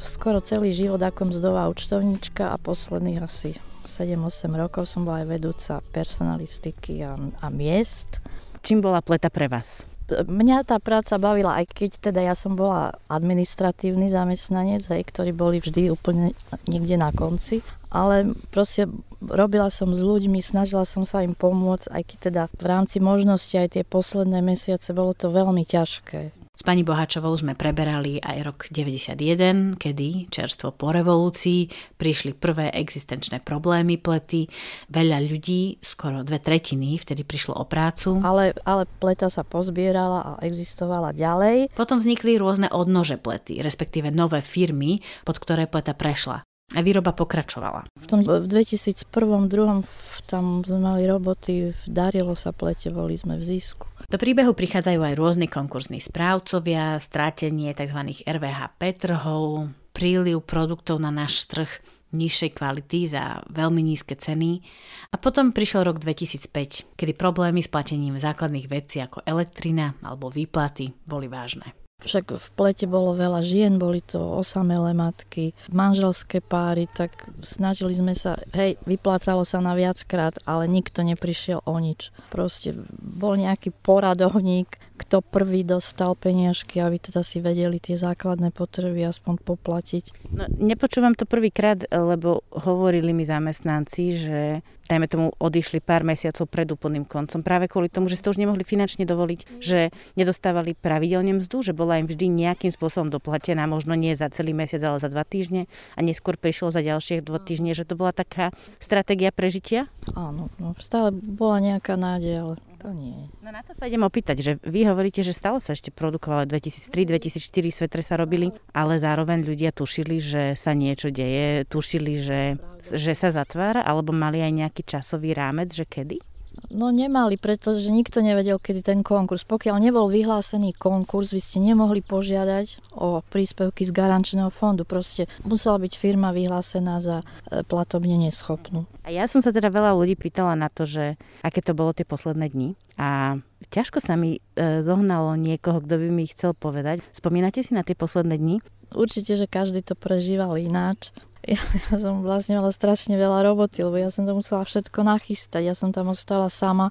skoro 0.00 0.40
celý 0.40 0.72
život 0.72 1.04
ako 1.04 1.36
mzdová 1.36 1.68
účtovníčka 1.68 2.48
a 2.48 2.56
posledných 2.56 3.20
asi 3.20 3.54
7-8 3.96 4.52
rokov 4.52 4.84
som 4.84 5.08
bola 5.08 5.24
aj 5.24 5.28
vedúca 5.32 5.74
personalistiky 5.80 7.00
a, 7.00 7.16
a 7.16 7.46
miest. 7.48 8.20
Čím 8.60 8.84
bola 8.84 9.00
pleta 9.00 9.32
pre 9.32 9.48
vás? 9.48 9.80
Mňa 10.06 10.62
tá 10.62 10.78
práca 10.78 11.18
bavila, 11.18 11.58
aj 11.58 11.66
keď 11.72 11.90
teda 11.98 12.20
ja 12.22 12.38
som 12.38 12.54
bola 12.54 12.94
administratívny 13.10 14.06
zamestnanec, 14.06 14.86
hej, 14.86 15.02
ktorí 15.02 15.34
boli 15.34 15.58
vždy 15.58 15.90
úplne 15.90 16.30
niekde 16.70 16.94
na 16.94 17.10
konci, 17.10 17.58
ale 17.90 18.38
proste 18.54 18.86
robila 19.18 19.66
som 19.66 19.90
s 19.90 20.06
ľuďmi, 20.06 20.38
snažila 20.38 20.86
som 20.86 21.02
sa 21.02 21.26
im 21.26 21.34
pomôcť, 21.34 21.90
aj 21.90 22.02
keď 22.06 22.18
teda 22.22 22.42
v 22.54 22.64
rámci 22.70 23.02
možnosti 23.02 23.54
aj 23.58 23.74
tie 23.74 23.82
posledné 23.82 24.46
mesiace 24.46 24.94
bolo 24.94 25.10
to 25.10 25.34
veľmi 25.34 25.66
ťažké. 25.66 26.45
S 26.56 26.64
pani 26.64 26.80
Bohačovou 26.80 27.36
sme 27.36 27.52
preberali 27.52 28.16
aj 28.16 28.36
rok 28.40 28.58
91, 28.72 29.76
kedy 29.76 30.32
čerstvo 30.32 30.72
po 30.72 30.88
revolúcii 30.88 31.68
prišli 32.00 32.32
prvé 32.32 32.72
existenčné 32.72 33.44
problémy 33.44 34.00
plety. 34.00 34.48
Veľa 34.88 35.20
ľudí, 35.20 35.76
skoro 35.84 36.24
dve 36.24 36.40
tretiny, 36.40 36.96
vtedy 36.96 37.28
prišlo 37.28 37.60
o 37.60 37.68
prácu. 37.68 38.24
Ale, 38.24 38.56
ale 38.64 38.88
pleta 38.88 39.28
sa 39.28 39.44
pozbierala 39.44 40.40
a 40.40 40.48
existovala 40.48 41.12
ďalej. 41.12 41.76
Potom 41.76 42.00
vznikli 42.00 42.40
rôzne 42.40 42.72
odnože 42.72 43.20
plety, 43.20 43.60
respektíve 43.60 44.08
nové 44.08 44.40
firmy, 44.40 45.04
pod 45.28 45.36
ktoré 45.36 45.68
pleta 45.68 45.92
prešla. 45.92 46.40
A 46.74 46.82
výroba 46.82 47.14
pokračovala. 47.14 47.86
V 47.94 48.06
tom 48.10 48.26
v 48.26 48.48
2001 48.48 49.06
2002 49.12 50.26
tam 50.26 50.66
sme 50.66 50.78
mali 50.82 51.06
roboty, 51.06 51.70
darilo 51.86 52.34
sa 52.34 52.50
plete, 52.50 52.90
boli 52.90 53.14
sme 53.14 53.38
v 53.38 53.44
zisku. 53.44 53.86
Do 54.06 54.22
príbehu 54.22 54.54
prichádzajú 54.54 55.02
aj 55.02 55.14
rôzni 55.18 55.50
konkurzní 55.50 55.98
správcovia, 55.98 56.94
strátenie 57.02 57.74
tzv. 57.74 58.22
RVHP 58.22 58.80
trhov, 59.02 59.74
príliv 59.90 60.46
produktov 60.46 61.02
na 61.02 61.10
náš 61.10 61.50
trh 61.50 61.70
nižšej 62.14 62.50
kvality 62.54 63.10
za 63.10 63.42
veľmi 63.50 63.82
nízke 63.82 64.14
ceny. 64.14 64.62
A 65.10 65.18
potom 65.18 65.50
prišiel 65.50 65.84
rok 65.84 65.98
2005, 65.98 66.94
kedy 66.94 67.12
problémy 67.18 67.58
s 67.60 67.68
platením 67.68 68.14
základných 68.16 68.70
vecí 68.70 69.02
ako 69.02 69.26
elektrina 69.26 69.98
alebo 70.06 70.30
výplaty 70.30 70.94
boli 71.02 71.26
vážne. 71.26 71.85
Však 71.96 72.36
v 72.36 72.48
plete 72.52 72.84
bolo 72.84 73.16
veľa 73.16 73.40
žien, 73.40 73.80
boli 73.80 74.04
to 74.04 74.20
osamelé 74.20 74.92
matky, 74.92 75.56
manželské 75.72 76.44
páry, 76.44 76.84
tak 76.92 77.24
snažili 77.40 77.96
sme 77.96 78.12
sa, 78.12 78.36
hej, 78.52 78.76
vyplácalo 78.84 79.48
sa 79.48 79.64
na 79.64 79.72
viackrát, 79.72 80.36
ale 80.44 80.68
nikto 80.68 81.00
neprišiel 81.00 81.64
o 81.64 81.74
nič. 81.80 82.12
Proste 82.28 82.76
bol 83.00 83.40
nejaký 83.40 83.72
poradovník, 83.72 84.76
kto 85.06 85.22
prvý 85.22 85.62
dostal 85.62 86.18
peniažky, 86.18 86.82
aby 86.82 86.98
teda 86.98 87.22
si 87.22 87.38
vedeli 87.38 87.78
tie 87.78 87.94
základné 87.94 88.50
potreby 88.50 89.06
aspoň 89.06 89.38
poplatiť. 89.38 90.04
No, 90.34 90.50
nepočúvam 90.50 91.14
to 91.14 91.30
prvýkrát, 91.30 91.86
lebo 91.94 92.42
hovorili 92.50 93.14
mi 93.14 93.22
zamestnanci, 93.22 94.02
že 94.18 94.40
dajme 94.86 95.06
tomu, 95.10 95.26
odišli 95.38 95.82
pár 95.82 96.06
mesiacov 96.06 96.46
pred 96.46 96.66
úplným 96.70 97.06
koncom. 97.06 97.42
Práve 97.42 97.66
kvôli 97.66 97.90
tomu, 97.90 98.06
že 98.06 98.18
ste 98.18 98.30
už 98.30 98.38
nemohli 98.38 98.62
finančne 98.62 99.02
dovoliť, 99.02 99.62
že 99.62 99.90
nedostávali 100.14 100.78
pravidelne 100.78 101.38
mzdu, 101.42 101.70
že 101.70 101.72
bola 101.74 101.98
im 101.98 102.06
vždy 102.06 102.26
nejakým 102.30 102.70
spôsobom 102.70 103.10
doplatená, 103.10 103.66
možno 103.66 103.98
nie 103.98 104.14
za 104.14 104.30
celý 104.30 104.54
mesiac, 104.54 104.82
ale 104.86 105.02
za 105.02 105.10
dva 105.10 105.26
týždne 105.26 105.66
a 105.94 106.00
neskôr 106.02 106.38
prišlo 106.38 106.70
za 106.70 106.82
ďalšie 106.82 107.22
dva 107.22 107.42
týždne, 107.42 107.74
že 107.74 107.86
to 107.86 107.98
bola 107.98 108.14
taká 108.14 108.54
stratégia 108.78 109.34
prežitia? 109.34 109.90
Áno, 110.14 110.50
no, 110.62 110.74
stále 110.78 111.10
bola 111.14 111.58
nejaká 111.58 111.98
nádej, 111.98 112.34
ale 112.42 112.54
to 112.76 112.92
nie. 112.92 113.32
No 113.40 113.48
na 113.48 113.64
to 113.64 113.72
sa 113.72 113.88
idem 113.88 114.04
opýtať, 114.04 114.36
že 114.44 114.52
vy 114.60 114.84
hovoríte, 114.84 115.24
že 115.24 115.32
stále 115.32 115.58
sa 115.64 115.72
ešte 115.72 115.88
produkovalo 115.88 116.44
2003, 116.44 117.08
2004 117.08 117.72
svetre 117.72 118.02
sa 118.04 118.20
robili, 118.20 118.52
ale 118.76 119.00
zároveň 119.00 119.42
ľudia 119.42 119.72
tušili, 119.72 120.20
že 120.20 120.42
sa 120.54 120.76
niečo 120.76 121.08
deje, 121.08 121.64
tušili, 121.66 122.14
že, 122.20 122.42
že 122.84 123.12
sa 123.16 123.32
zatvára, 123.32 123.80
alebo 123.80 124.12
mali 124.12 124.44
aj 124.44 124.52
nejaký 124.52 124.82
časový 124.84 125.32
rámec, 125.32 125.72
že 125.72 125.88
kedy? 125.88 126.35
No 126.72 126.90
nemali, 126.90 127.36
pretože 127.36 127.88
nikto 127.92 128.24
nevedel, 128.24 128.56
kedy 128.60 128.80
ten 128.82 129.00
konkurs. 129.04 129.44
Pokiaľ 129.44 129.76
nebol 129.80 130.08
vyhlásený 130.08 130.74
konkurs, 130.76 131.30
vy 131.30 131.40
ste 131.40 131.58
nemohli 131.62 132.00
požiadať 132.02 132.96
o 132.96 133.20
príspevky 133.22 133.84
z 133.84 133.92
garančného 133.92 134.48
fondu. 134.48 134.88
Proste 134.88 135.28
musela 135.44 135.76
byť 135.76 135.92
firma 135.94 136.32
vyhlásená 136.32 137.00
za 137.04 137.22
e, 137.22 137.64
platobne 137.64 138.16
neschopnú. 138.18 138.88
A 139.04 139.12
ja 139.12 139.28
som 139.28 139.44
sa 139.44 139.52
teda 139.52 139.68
veľa 139.68 139.94
ľudí 139.94 140.16
pýtala 140.16 140.56
na 140.58 140.72
to, 140.72 140.88
že 140.88 141.20
aké 141.44 141.60
to 141.60 141.76
bolo 141.76 141.92
tie 141.92 142.08
posledné 142.08 142.50
dni. 142.50 142.74
A 142.96 143.38
ťažko 143.68 144.00
sa 144.00 144.16
mi 144.16 144.40
e, 144.40 144.40
zohnalo 144.80 145.36
niekoho, 145.36 145.84
kto 145.84 146.00
by 146.00 146.08
mi 146.08 146.24
chcel 146.26 146.56
povedať. 146.56 147.04
Spomínate 147.12 147.60
si 147.60 147.76
na 147.76 147.84
tie 147.84 147.94
posledné 147.94 148.40
dni? 148.40 148.56
Určite, 148.96 149.36
že 149.36 149.46
každý 149.50 149.84
to 149.84 149.92
prežíval 149.92 150.56
ináč 150.56 151.12
ja, 151.46 151.62
ja 151.62 151.96
som 151.96 152.26
vlastne 152.26 152.58
mala 152.58 152.74
strašne 152.74 153.14
veľa 153.14 153.46
roboty, 153.46 153.86
lebo 153.86 153.94
ja 153.94 154.10
som 154.10 154.26
to 154.26 154.34
musela 154.34 154.66
všetko 154.66 155.06
nachystať. 155.06 155.62
Ja 155.62 155.74
som 155.78 155.94
tam 155.94 156.10
ostala 156.10 156.50
sama 156.50 156.90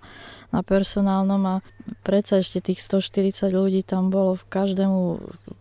na 0.50 0.64
personálnom 0.64 1.44
a 1.44 1.56
predsa 2.08 2.40
ešte 2.40 2.72
tých 2.72 2.80
140 2.80 3.52
ľudí 3.52 3.84
tam 3.84 4.08
bolo 4.08 4.40
v 4.40 4.48
každému 4.48 5.00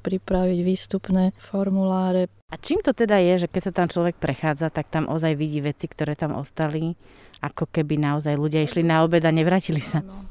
pripraviť 0.07 0.59
výstupné 0.63 1.35
formuláre. 1.43 2.31
A 2.49 2.55
čím 2.55 2.79
to 2.87 2.95
teda 2.95 3.19
je, 3.19 3.45
že 3.45 3.51
keď 3.51 3.63
sa 3.67 3.73
tam 3.75 3.89
človek 3.91 4.15
prechádza, 4.23 4.71
tak 4.71 4.87
tam 4.87 5.11
ozaj 5.11 5.35
vidí 5.35 5.59
veci, 5.59 5.91
ktoré 5.91 6.15
tam 6.15 6.39
ostali, 6.39 6.95
ako 7.43 7.67
keby 7.67 7.99
naozaj 7.99 8.39
ľudia 8.39 8.63
išli 8.63 8.87
na 8.87 9.03
obed 9.03 9.27
a 9.27 9.35
nevrátili 9.35 9.83
sa? 9.83 10.07
No, 10.07 10.23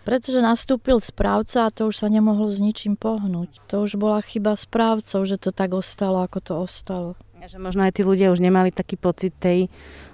pretože 0.00 0.40
nastúpil 0.40 0.96
správca 1.02 1.68
a 1.68 1.74
to 1.74 1.92
už 1.92 2.02
sa 2.02 2.08
nemohlo 2.08 2.48
s 2.48 2.58
ničím 2.62 2.96
pohnúť. 2.96 3.60
To 3.68 3.84
už 3.84 4.00
bola 4.00 4.24
chyba 4.24 4.56
správcov, 4.56 5.28
že 5.28 5.36
to 5.36 5.52
tak 5.52 5.76
ostalo, 5.76 6.24
ako 6.24 6.38
to 6.40 6.52
ostalo. 6.56 7.10
Že 7.40 7.58
možno 7.58 7.82
aj 7.88 7.92
tí 7.96 8.02
ľudia 8.04 8.30
už 8.30 8.38
nemali 8.38 8.70
taký 8.70 8.94
pocit 9.00 9.34
tej 9.36 9.66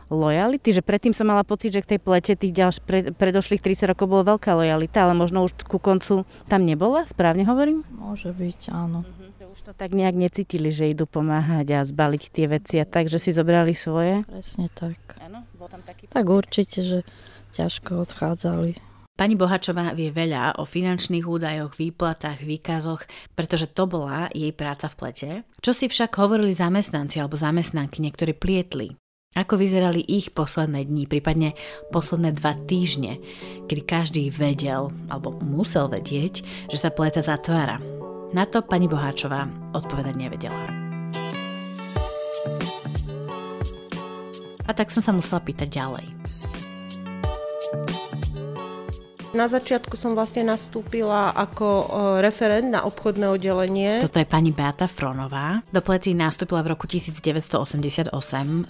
lojality, 0.07 0.71
že 0.71 0.83
predtým 0.87 1.11
som 1.11 1.27
mala 1.27 1.43
pocit, 1.43 1.75
že 1.75 1.83
k 1.83 1.97
tej 1.97 2.01
plete 2.01 2.33
tých 2.39 2.55
ďalš, 2.55 2.77
pre, 2.87 3.11
predošlých 3.11 3.63
30 3.63 3.91
rokov 3.91 4.07
bola 4.07 4.37
veľká 4.37 4.55
lojalita, 4.55 5.03
ale 5.03 5.19
možno 5.19 5.43
už 5.43 5.67
ku 5.67 5.83
koncu 5.83 6.23
tam 6.47 6.63
nebola, 6.63 7.03
správne 7.05 7.43
hovorím? 7.43 7.83
Môže 7.91 8.31
byť, 8.31 8.71
áno. 8.71 9.03
Uh-huh. 9.03 9.51
Už 9.57 9.61
to 9.67 9.73
tak 9.73 9.97
nejak 9.97 10.15
necítili, 10.15 10.69
že 10.69 10.93
idú 10.93 11.09
pomáhať 11.09 11.81
a 11.81 11.81
zbaliť 11.81 12.23
tie 12.29 12.47
veci 12.47 12.77
a 12.77 12.85
tak, 12.85 13.09
že 13.09 13.17
si 13.17 13.33
zobrali 13.33 13.73
svoje? 13.73 14.23
Presne 14.29 14.69
tak. 14.69 15.01
Áno, 15.17 15.49
bol 15.57 15.67
tam 15.73 15.81
taký 15.81 16.13
Tak 16.13 16.29
určite, 16.29 16.85
že 16.85 16.99
ťažko 17.57 18.05
odchádzali. 18.05 18.86
Pani 19.17 19.33
Bohačová 19.33 19.97
vie 19.97 20.13
veľa 20.13 20.61
o 20.61 20.69
finančných 20.69 21.25
údajoch, 21.25 21.81
výplatách, 21.81 22.45
výkazoch, 22.45 23.09
pretože 23.33 23.73
to 23.73 23.89
bola 23.89 24.29
jej 24.29 24.53
práca 24.53 24.93
v 24.93 24.97
plete. 25.01 25.31
Čo 25.65 25.73
si 25.73 25.89
však 25.89 26.21
hovorili 26.21 26.53
zamestnanci 26.53 27.25
alebo 27.25 27.33
zamestnanky, 27.33 28.05
niektorí 28.05 28.37
plietli? 28.37 28.93
Ako 29.33 29.57
vyzerali 29.57 30.05
ich 30.05 30.37
posledné 30.37 30.85
dni, 30.85 31.09
prípadne 31.09 31.57
posledné 31.97 32.37
dva 32.37 32.61
týždne, 32.69 33.17
kedy 33.65 33.83
každý 33.89 34.29
vedel 34.29 34.93
alebo 35.09 35.33
musel 35.41 35.89
vedieť, 35.89 36.69
že 36.69 36.77
sa 36.77 36.93
pleta 36.93 37.25
zatvára. 37.25 37.81
Na 38.37 38.45
to 38.45 38.61
pani 38.61 38.85
Boháčová 38.85 39.49
odpovedať 39.73 40.13
nevedela. 40.13 40.61
A 44.69 44.71
tak 44.77 44.93
som 44.93 45.01
sa 45.01 45.17
musela 45.17 45.41
pýtať 45.41 45.73
ďalej. 45.73 46.16
Na 49.35 49.51
začiatku 49.51 49.99
som 49.99 50.15
vlastne 50.15 50.47
nastúpila 50.47 51.35
ako 51.35 51.91
referent 52.25 52.73
na 52.73 52.87
obchodné 52.87 53.27
oddelenie. 53.31 54.01
Toto 54.01 54.23
je 54.23 54.25
pani 54.25 54.55
Beata 54.55 54.89
Fronová. 54.89 55.61
Do 55.69 55.85
plety 55.85 56.17
nastúpila 56.17 56.65
v 56.65 56.73
roku 56.73 56.89
1988, 56.89 58.17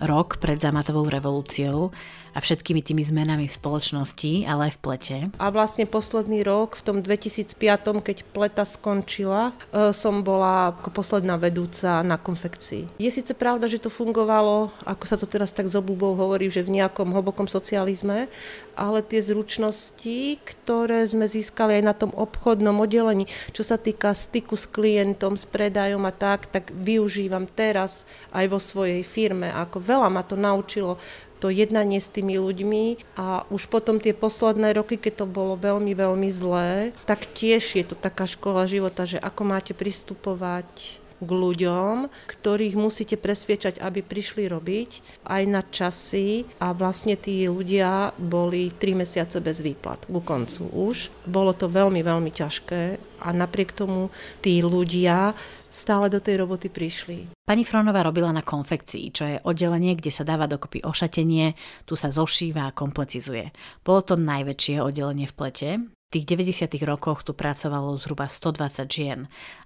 rok 0.03 0.41
pred 0.43 0.59
zamatovou 0.59 1.07
revolúciou 1.07 1.95
a 2.37 2.39
všetkými 2.45 2.85
tými 2.85 3.01
zmenami 3.01 3.49
v 3.49 3.57
spoločnosti, 3.57 4.45
ale 4.45 4.69
aj 4.69 4.73
v 4.77 4.83
plete. 4.85 5.17
A 5.41 5.49
vlastne 5.49 5.89
posledný 5.89 6.45
rok, 6.45 6.77
v 6.77 6.85
tom 6.85 6.97
2005, 7.01 8.05
keď 8.05 8.29
pleta 8.29 8.69
skončila, 8.69 9.57
e, 9.73 9.89
som 9.97 10.21
bola 10.21 10.77
ako 10.77 10.93
posledná 10.93 11.41
vedúca 11.41 12.05
na 12.05 12.21
konfekcii. 12.21 13.01
Je 13.01 13.09
síce 13.09 13.33
pravda, 13.33 13.65
že 13.65 13.81
to 13.81 13.89
fungovalo, 13.89 14.69
ako 14.85 15.05
sa 15.09 15.17
to 15.17 15.25
teraz 15.25 15.57
tak 15.57 15.73
z 15.73 15.81
obľúbou 15.81 16.13
hovorí, 16.13 16.53
že 16.53 16.61
v 16.61 16.77
nejakom 16.77 17.09
hlbokom 17.17 17.49
socializme, 17.49 18.29
ale 18.77 19.01
tie 19.01 19.25
zručnosti, 19.25 20.37
ktoré 20.45 21.09
sme 21.09 21.25
získali 21.25 21.81
aj 21.81 21.85
na 21.89 21.95
tom 21.97 22.13
obchodnom 22.13 22.77
oddelení, 22.77 23.25
čo 23.57 23.65
sa 23.65 23.81
týka 23.81 24.13
styku 24.13 24.53
s 24.53 24.69
klientom, 24.69 25.41
s 25.41 25.49
predajom 25.49 26.05
a 26.05 26.13
tak, 26.13 26.53
tak 26.53 26.69
využívam 26.77 27.49
teraz 27.49 28.05
aj 28.37 28.45
vo 28.53 28.61
svojej 28.61 29.01
firme. 29.01 29.49
Ako 29.49 29.81
veľa 29.81 30.13
ma 30.13 30.21
to 30.21 30.37
naučilo 30.37 31.01
to 31.47 31.55
jednanie 31.55 32.03
s 32.03 32.11
tými 32.11 32.43
ľuďmi 32.43 33.15
a 33.15 33.47
už 33.55 33.71
potom 33.71 34.03
tie 34.03 34.11
posledné 34.11 34.75
roky, 34.75 34.99
keď 34.99 35.23
to 35.23 35.27
bolo 35.31 35.55
veľmi, 35.55 35.95
veľmi 35.95 36.27
zlé, 36.27 36.91
tak 37.07 37.31
tiež 37.31 37.79
je 37.79 37.87
to 37.87 37.95
taká 37.95 38.27
škola 38.27 38.67
života, 38.67 39.07
že 39.07 39.23
ako 39.23 39.47
máte 39.47 39.71
pristupovať 39.71 40.99
k 41.21 41.31
ľuďom, 41.31 42.13
ktorých 42.29 42.75
musíte 42.77 43.17
presviečať, 43.17 43.81
aby 43.81 44.05
prišli 44.05 44.49
robiť 44.49 45.25
aj 45.25 45.43
na 45.49 45.63
časy 45.65 46.45
a 46.61 46.77
vlastne 46.77 47.17
tí 47.17 47.49
ľudia 47.49 48.13
boli 48.21 48.69
3 48.73 49.03
mesiace 49.03 49.41
bez 49.41 49.65
výplat 49.65 50.05
ku 50.09 50.21
koncu 50.21 50.69
už. 50.73 51.09
Bolo 51.25 51.57
to 51.57 51.73
veľmi, 51.73 52.05
veľmi 52.05 52.31
ťažké 52.33 52.83
a 53.25 53.29
napriek 53.33 53.73
tomu 53.73 54.13
tí 54.45 54.61
ľudia 54.61 55.33
stále 55.77 56.09
do 56.09 56.21
tej 56.21 56.41
roboty 56.45 56.73
prišli. 56.73 57.29
Pani 57.45 57.63
Fronová 57.65 58.01
robila 58.01 58.33
na 58.33 58.41
konfekcii, 58.41 59.05
čo 59.13 59.25
je 59.29 59.37
oddelenie, 59.45 59.97
kde 59.97 60.13
sa 60.13 60.25
dáva 60.25 60.49
dokopy 60.49 60.81
ošatenie, 60.83 61.53
tu 61.85 61.95
sa 61.95 62.09
zošíva 62.09 62.71
a 62.71 62.77
kompletizuje. 62.77 63.53
Bolo 63.85 64.01
to 64.03 64.15
najväčšie 64.17 64.81
oddelenie 64.81 65.29
v 65.29 65.37
plete. 65.37 65.69
Tých 66.07 66.23
90. 66.23 66.71
rokoch 66.87 67.27
tu 67.27 67.35
pracovalo 67.35 67.99
zhruba 67.99 68.31
120 68.31 68.87
žien 68.87 69.21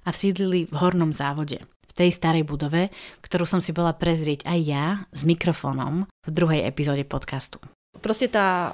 a 0.04 0.08
vsídlili 0.08 0.72
v 0.72 0.74
hornom 0.80 1.12
závode. 1.12 1.60
V 1.84 1.92
tej 1.92 2.16
starej 2.16 2.48
budove, 2.48 2.88
ktorú 3.20 3.44
som 3.44 3.60
si 3.60 3.76
bola 3.76 3.92
prezrieť 3.92 4.48
aj 4.48 4.58
ja 4.64 4.86
s 5.12 5.20
mikrofónom 5.28 6.08
v 6.08 6.30
druhej 6.32 6.64
epizóde 6.64 7.04
podcastu. 7.04 7.60
Proste 8.00 8.32
tá 8.32 8.70
e, 8.70 8.72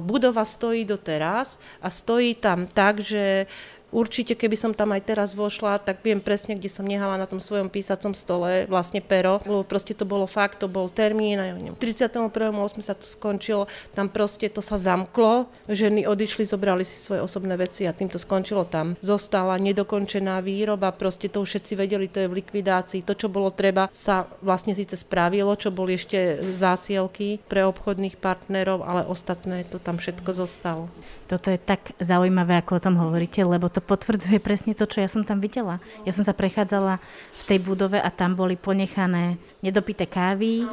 budova 0.00 0.46
stojí 0.48 0.88
doteraz 0.88 1.60
a 1.84 1.92
stojí 1.92 2.40
tam 2.40 2.64
tak, 2.70 3.04
že 3.04 3.50
určite 3.94 4.34
keby 4.34 4.58
som 4.58 4.74
tam 4.74 4.90
aj 4.90 5.06
teraz 5.06 5.38
vošla, 5.38 5.78
tak 5.78 6.02
viem 6.02 6.18
presne, 6.18 6.58
kde 6.58 6.66
som 6.66 6.82
nehala 6.82 7.14
na 7.14 7.30
tom 7.30 7.38
svojom 7.38 7.70
písacom 7.70 8.10
stole 8.10 8.66
vlastne 8.66 8.98
pero, 8.98 9.38
lebo 9.46 9.62
proste 9.62 9.94
to 9.94 10.02
bolo 10.02 10.26
fakt, 10.26 10.58
to 10.58 10.66
bol 10.66 10.90
termín 10.90 11.38
ja 11.38 11.54
neviem, 11.54 11.78
31.8. 11.78 12.34
sa 12.82 12.98
to 12.98 13.06
skončilo, 13.06 13.70
tam 13.94 14.10
proste 14.10 14.50
to 14.50 14.58
sa 14.58 14.74
zamklo, 14.74 15.46
ženy 15.70 16.10
odišli, 16.10 16.42
zobrali 16.42 16.82
si 16.82 16.98
svoje 16.98 17.22
osobné 17.22 17.54
veci 17.54 17.86
a 17.86 17.94
tým 17.94 18.10
to 18.10 18.18
skončilo 18.18 18.66
tam. 18.66 18.98
Zostala 18.98 19.54
nedokončená 19.62 20.42
výroba, 20.42 20.90
proste 20.90 21.30
to 21.30 21.46
už 21.46 21.54
všetci 21.54 21.72
vedeli, 21.78 22.10
to 22.10 22.24
je 22.24 22.30
v 22.32 22.38
likvidácii. 22.42 23.06
To, 23.06 23.14
čo 23.14 23.30
bolo 23.30 23.52
treba, 23.52 23.86
sa 23.94 24.26
vlastne 24.40 24.72
síce 24.72 24.98
spravilo, 24.98 25.54
čo 25.54 25.70
boli 25.70 25.94
ešte 25.94 26.40
zásielky 26.40 27.38
pre 27.44 27.62
obchodných 27.68 28.16
partnerov, 28.18 28.82
ale 28.82 29.04
ostatné 29.04 29.68
to 29.68 29.76
tam 29.78 30.00
všetko 30.00 30.30
zostalo. 30.32 30.88
Toto 31.28 31.52
je 31.52 31.60
tak 31.60 31.92
zaujímavé, 32.00 32.60
ako 32.60 32.80
o 32.80 32.84
tom 32.84 32.96
hovoríte, 33.00 33.44
lebo 33.44 33.68
to 33.68 33.83
potvrdzuje 33.84 34.40
presne 34.40 34.72
to, 34.72 34.88
čo 34.88 35.04
ja 35.04 35.08
som 35.08 35.22
tam 35.22 35.38
videla. 35.38 35.78
Ja 36.08 36.12
som 36.16 36.24
sa 36.24 36.32
prechádzala 36.32 36.98
v 37.38 37.42
tej 37.44 37.58
budove 37.60 38.00
a 38.00 38.08
tam 38.08 38.32
boli 38.32 38.56
ponechané 38.56 39.36
nedopité 39.60 40.04
kávy, 40.04 40.64
e, 40.64 40.66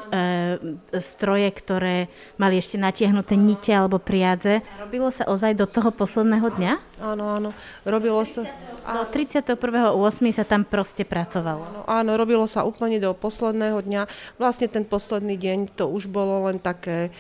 stroje, 1.00 1.48
ktoré 1.52 2.12
mali 2.36 2.60
ešte 2.60 2.76
natiahnuté 2.76 3.40
nite 3.40 3.72
alebo 3.72 4.00
priadze. 4.00 4.60
Robilo 4.80 5.08
sa 5.12 5.28
ozaj 5.28 5.56
do 5.56 5.64
toho 5.64 5.92
posledného 5.96 6.48
dňa? 6.52 6.74
Áno, 7.00 7.24
áno. 7.40 7.50
Robilo 7.88 8.24
sa... 8.28 8.44
Do 8.82 9.04
31.8. 9.08 9.56
sa 10.32 10.44
tam 10.44 10.68
proste 10.68 11.08
pracovalo. 11.08 11.64
Áno, 11.64 11.82
áno, 11.88 12.12
robilo 12.20 12.44
sa 12.48 12.68
úplne 12.68 13.00
do 13.00 13.16
posledného 13.16 13.80
dňa. 13.80 14.02
Vlastne 14.36 14.68
ten 14.68 14.84
posledný 14.84 15.40
deň 15.40 15.76
to 15.76 15.88
už 15.88 16.12
bolo 16.12 16.52
len 16.52 16.60
také 16.60 17.12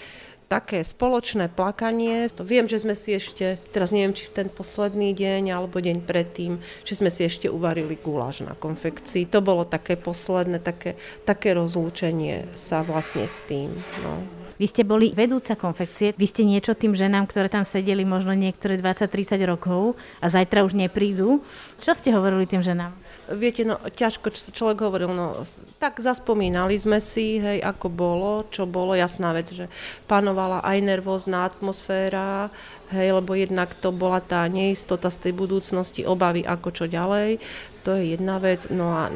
také 0.52 0.84
spoločné 0.84 1.48
plakanie. 1.48 2.28
To 2.36 2.44
viem, 2.44 2.68
že 2.68 2.84
sme 2.84 2.92
si 2.92 3.16
ešte, 3.16 3.56
teraz 3.72 3.96
neviem, 3.96 4.12
či 4.12 4.28
v 4.28 4.44
ten 4.44 4.48
posledný 4.52 5.16
deň 5.16 5.56
alebo 5.56 5.80
deň 5.80 6.04
predtým, 6.04 6.60
že 6.84 7.00
sme 7.00 7.08
si 7.08 7.24
ešte 7.24 7.48
uvarili 7.48 7.96
guláš 7.96 8.44
na 8.44 8.52
konfekcii. 8.52 9.32
To 9.32 9.40
bolo 9.40 9.64
také 9.64 9.96
posledné, 9.96 10.60
také, 10.60 11.00
také 11.24 11.56
rozlúčenie 11.56 12.52
sa 12.52 12.84
vlastne 12.84 13.24
s 13.24 13.40
tým. 13.48 13.72
No. 14.04 14.41
Vy 14.62 14.70
ste 14.70 14.86
boli 14.86 15.10
vedúca 15.10 15.58
konfekcie, 15.58 16.14
vy 16.14 16.30
ste 16.30 16.46
niečo 16.46 16.78
tým 16.78 16.94
ženám, 16.94 17.26
ktoré 17.26 17.50
tam 17.50 17.66
sedeli 17.66 18.06
možno 18.06 18.38
niektoré 18.38 18.78
20-30 18.78 19.42
rokov 19.50 19.98
a 20.22 20.30
zajtra 20.30 20.62
už 20.62 20.78
neprídu. 20.78 21.42
Čo 21.82 21.98
ste 21.98 22.14
hovorili 22.14 22.46
tým 22.46 22.62
ženám? 22.62 22.94
Viete, 23.34 23.66
no 23.66 23.82
ťažko, 23.82 24.30
čo 24.30 24.54
človek 24.54 24.86
hovoril, 24.86 25.18
no 25.18 25.42
tak 25.82 25.98
zaspomínali 25.98 26.78
sme 26.78 27.02
si, 27.02 27.42
hej, 27.42 27.58
ako 27.58 27.90
bolo, 27.90 28.46
čo 28.54 28.70
bolo, 28.70 28.94
jasná 28.94 29.34
vec, 29.34 29.50
že 29.50 29.66
panovala 30.06 30.62
aj 30.62 30.78
nervózna 30.78 31.50
atmosféra, 31.50 32.54
hej, 32.94 33.18
lebo 33.18 33.34
jednak 33.34 33.74
to 33.82 33.90
bola 33.90 34.22
tá 34.22 34.46
neistota 34.46 35.10
z 35.10 35.26
tej 35.26 35.34
budúcnosti, 35.42 36.06
obavy 36.06 36.46
ako 36.46 36.70
čo 36.70 36.86
ďalej, 36.86 37.42
to 37.82 37.98
je 37.98 38.14
jedna 38.14 38.38
vec, 38.38 38.70
no 38.70 38.94
a 38.94 39.10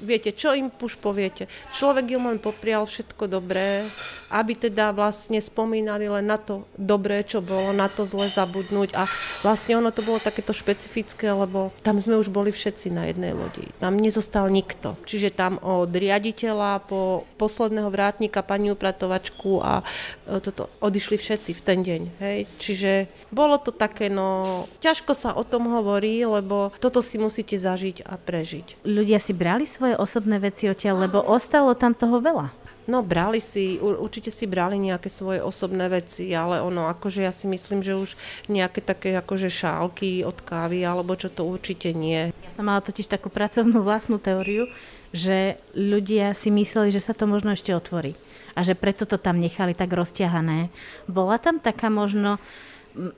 viete, 0.00 0.32
čo 0.32 0.56
im 0.56 0.72
už 0.72 0.96
poviete. 0.98 1.46
Človek 1.76 2.16
im 2.16 2.26
len 2.32 2.38
poprial 2.40 2.88
všetko 2.88 3.28
dobré, 3.28 3.86
aby 4.30 4.54
teda 4.54 4.94
vlastne 4.94 5.42
spomínali 5.42 6.06
len 6.06 6.24
na 6.30 6.38
to 6.38 6.64
dobré, 6.78 7.26
čo 7.26 7.42
bolo, 7.42 7.74
na 7.74 7.90
to 7.90 8.06
zle 8.06 8.30
zabudnúť 8.30 8.94
a 8.94 9.10
vlastne 9.42 9.76
ono 9.76 9.90
to 9.90 10.06
bolo 10.06 10.22
takéto 10.22 10.54
špecifické, 10.54 11.34
lebo 11.34 11.74
tam 11.82 11.98
sme 11.98 12.16
už 12.16 12.30
boli 12.30 12.54
všetci 12.54 12.94
na 12.94 13.10
jednej 13.10 13.34
lodi. 13.34 13.66
Tam 13.82 13.98
nezostal 13.98 14.46
nikto. 14.48 14.94
Čiže 15.04 15.34
tam 15.34 15.58
od 15.58 15.90
riaditeľa 15.90 16.86
po 16.86 17.26
posledného 17.36 17.90
vrátnika, 17.90 18.46
pani 18.46 18.70
upratovačku 18.70 19.58
a 19.60 19.82
e, 19.82 20.38
toto 20.38 20.70
odišli 20.78 21.18
všetci 21.18 21.50
v 21.58 21.64
ten 21.64 21.78
deň. 21.82 22.02
Hej? 22.22 22.38
Čiže 22.62 22.90
bolo 23.34 23.58
to 23.58 23.74
také, 23.74 24.06
no 24.06 24.66
ťažko 24.78 25.12
sa 25.14 25.30
o 25.34 25.42
tom 25.42 25.70
hovorí, 25.70 26.22
lebo 26.22 26.70
toto 26.78 27.02
si 27.02 27.18
musíte 27.18 27.58
zažiť 27.58 28.06
a 28.06 28.14
prežiť. 28.14 28.86
Ľudia 28.86 29.18
si 29.18 29.34
brali 29.34 29.66
svoje 29.70 29.94
osobné 29.94 30.42
veci 30.42 30.66
odtiaľ, 30.66 31.06
lebo 31.06 31.22
ostalo 31.22 31.78
tam 31.78 31.94
toho 31.94 32.18
veľa. 32.18 32.50
No 32.90 33.06
brali 33.06 33.38
si, 33.38 33.78
určite 33.78 34.34
si 34.34 34.50
brali 34.50 34.74
nejaké 34.74 35.06
svoje 35.06 35.38
osobné 35.38 35.86
veci, 35.86 36.34
ale 36.34 36.58
ono 36.58 36.90
akože 36.90 37.22
ja 37.22 37.30
si 37.30 37.46
myslím, 37.46 37.86
že 37.86 37.94
už 37.94 38.18
nejaké 38.50 38.82
také 38.82 39.14
akože 39.14 39.46
šálky 39.46 40.26
od 40.26 40.34
kávy 40.42 40.82
alebo 40.82 41.14
čo 41.14 41.30
to 41.30 41.46
určite 41.46 41.94
nie. 41.94 42.34
Ja 42.34 42.50
som 42.50 42.66
mala 42.66 42.82
totiž 42.82 43.06
takú 43.06 43.30
pracovnú 43.30 43.86
vlastnú 43.86 44.18
teóriu, 44.18 44.66
že 45.14 45.62
ľudia 45.70 46.34
si 46.34 46.50
mysleli, 46.50 46.90
že 46.90 46.98
sa 46.98 47.14
to 47.14 47.30
možno 47.30 47.54
ešte 47.54 47.70
otvorí 47.70 48.18
a 48.58 48.66
že 48.66 48.74
preto 48.74 49.06
to 49.06 49.22
tam 49.22 49.38
nechali 49.38 49.70
tak 49.70 49.94
rozťahané. 49.94 50.74
Bola 51.06 51.38
tam 51.38 51.62
taká 51.62 51.94
možno 51.94 52.42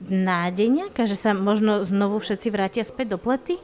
nádej 0.05 0.69
nejaká, 0.69 1.09
že 1.09 1.17
sa 1.17 1.33
možno 1.33 1.81
znovu 1.81 2.21
všetci 2.21 2.47
vrátia 2.53 2.83
späť 2.85 3.17
do 3.17 3.19
plety? 3.21 3.57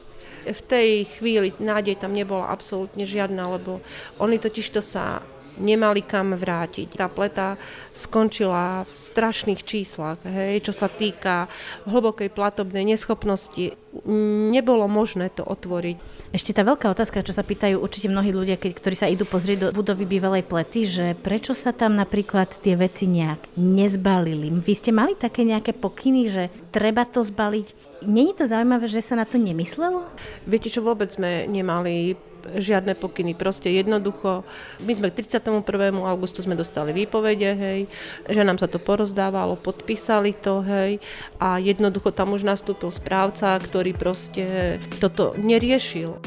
V 0.46 0.62
tej 0.68 0.90
chvíli 1.20 1.54
nádej 1.60 2.00
tam 2.00 2.16
nebola 2.16 2.52
absolútne 2.52 3.04
žiadna, 3.04 3.60
lebo 3.60 3.84
oni 4.20 4.40
totiž 4.40 4.68
to 4.70 4.82
sa 4.84 5.24
nemali 5.60 6.02
kam 6.02 6.34
vrátiť. 6.34 6.96
Tá 6.96 7.12
pleta 7.12 7.60
skončila 7.92 8.88
v 8.88 8.94
strašných 8.96 9.62
číslach, 9.62 10.18
hej, 10.24 10.64
čo 10.64 10.74
sa 10.74 10.88
týka 10.88 11.52
hlbokej 11.86 12.32
platobnej 12.32 12.88
neschopnosti. 12.88 13.76
Nebolo 14.54 14.86
možné 14.88 15.34
to 15.34 15.44
otvoriť. 15.44 15.98
Ešte 16.30 16.54
tá 16.54 16.62
veľká 16.62 16.94
otázka, 16.94 17.26
čo 17.26 17.34
sa 17.34 17.42
pýtajú 17.42 17.82
určite 17.82 18.06
mnohí 18.06 18.30
ľudia, 18.30 18.62
keď, 18.62 18.72
ktorí 18.78 18.96
sa 18.96 19.10
idú 19.10 19.26
pozrieť 19.26 19.70
do 19.74 19.82
budovy 19.82 20.06
bývalej 20.06 20.46
plety, 20.46 20.86
že 20.86 21.06
prečo 21.18 21.58
sa 21.58 21.74
tam 21.74 21.98
napríklad 21.98 22.54
tie 22.62 22.78
veci 22.78 23.10
nejak 23.10 23.58
nezbalili. 23.58 24.54
Vy 24.54 24.74
ste 24.78 24.94
mali 24.94 25.18
také 25.18 25.42
nejaké 25.42 25.74
pokyny, 25.74 26.30
že 26.30 26.54
treba 26.70 27.02
to 27.10 27.26
zbaliť? 27.26 27.90
Není 28.06 28.38
to 28.38 28.46
zaujímavé, 28.46 28.86
že 28.86 29.02
sa 29.02 29.18
na 29.18 29.26
to 29.26 29.42
nemyslelo? 29.42 30.06
Viete 30.46 30.70
čo, 30.70 30.86
vôbec 30.86 31.10
sme 31.10 31.50
nemali 31.50 32.14
žiadne 32.58 32.96
pokyny. 32.98 33.38
Proste 33.38 33.72
jednoducho, 33.72 34.44
my 34.84 34.94
sme 34.96 35.08
k 35.12 35.24
31. 35.24 35.62
augustu 36.04 36.42
sme 36.42 36.58
dostali 36.58 36.92
výpovede, 36.92 37.52
hej, 37.56 37.80
že 38.28 38.42
nám 38.42 38.58
sa 38.58 38.68
to 38.68 38.82
porozdávalo, 38.82 39.60
podpísali 39.60 40.34
to, 40.36 40.66
hej, 40.66 40.98
a 41.38 41.62
jednoducho 41.62 42.12
tam 42.12 42.34
už 42.34 42.48
nastúpil 42.48 42.90
správca, 42.90 43.60
ktorý 43.60 43.94
proste 43.94 44.78
toto 44.98 45.38
neriešil. 45.38 46.18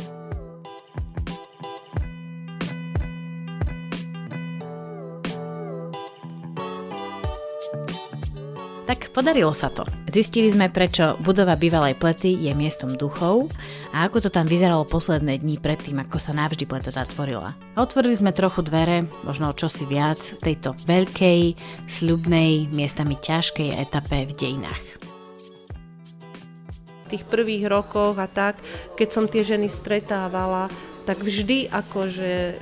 Tak 8.93 9.09
podarilo 9.16 9.57
sa 9.57 9.72
to. 9.72 9.88
Zistili 10.12 10.53
sme, 10.53 10.68
prečo 10.68 11.16
budova 11.24 11.57
bývalej 11.57 11.97
plety 11.97 12.36
je 12.45 12.53
miestom 12.53 12.93
duchov 12.93 13.49
a 13.88 14.05
ako 14.05 14.20
to 14.20 14.28
tam 14.28 14.45
vyzeralo 14.45 14.84
posledné 14.84 15.40
dni 15.40 15.57
predtým, 15.57 15.97
ako 16.05 16.20
sa 16.20 16.36
navždy 16.36 16.68
pleta 16.68 16.93
zatvorila. 16.93 17.57
Otvorili 17.72 18.12
sme 18.12 18.36
trochu 18.36 18.61
dvere, 18.61 19.09
možno 19.24 19.49
o 19.49 19.57
čosi 19.57 19.88
viac, 19.88 20.20
tejto 20.45 20.76
veľkej, 20.84 21.57
sľubnej, 21.88 22.68
miestami 22.68 23.16
ťažkej 23.16 23.80
etape 23.80 24.28
v 24.28 24.32
dejinách 24.36 24.84
tých 27.12 27.28
prvých 27.28 27.68
rokoch 27.68 28.16
a 28.16 28.24
tak, 28.24 28.57
keď 28.97 29.09
som 29.12 29.28
tie 29.28 29.45
ženy 29.45 29.68
stretávala, 29.68 30.72
tak 31.05 31.20
vždy 31.20 31.68
akože 31.68 32.57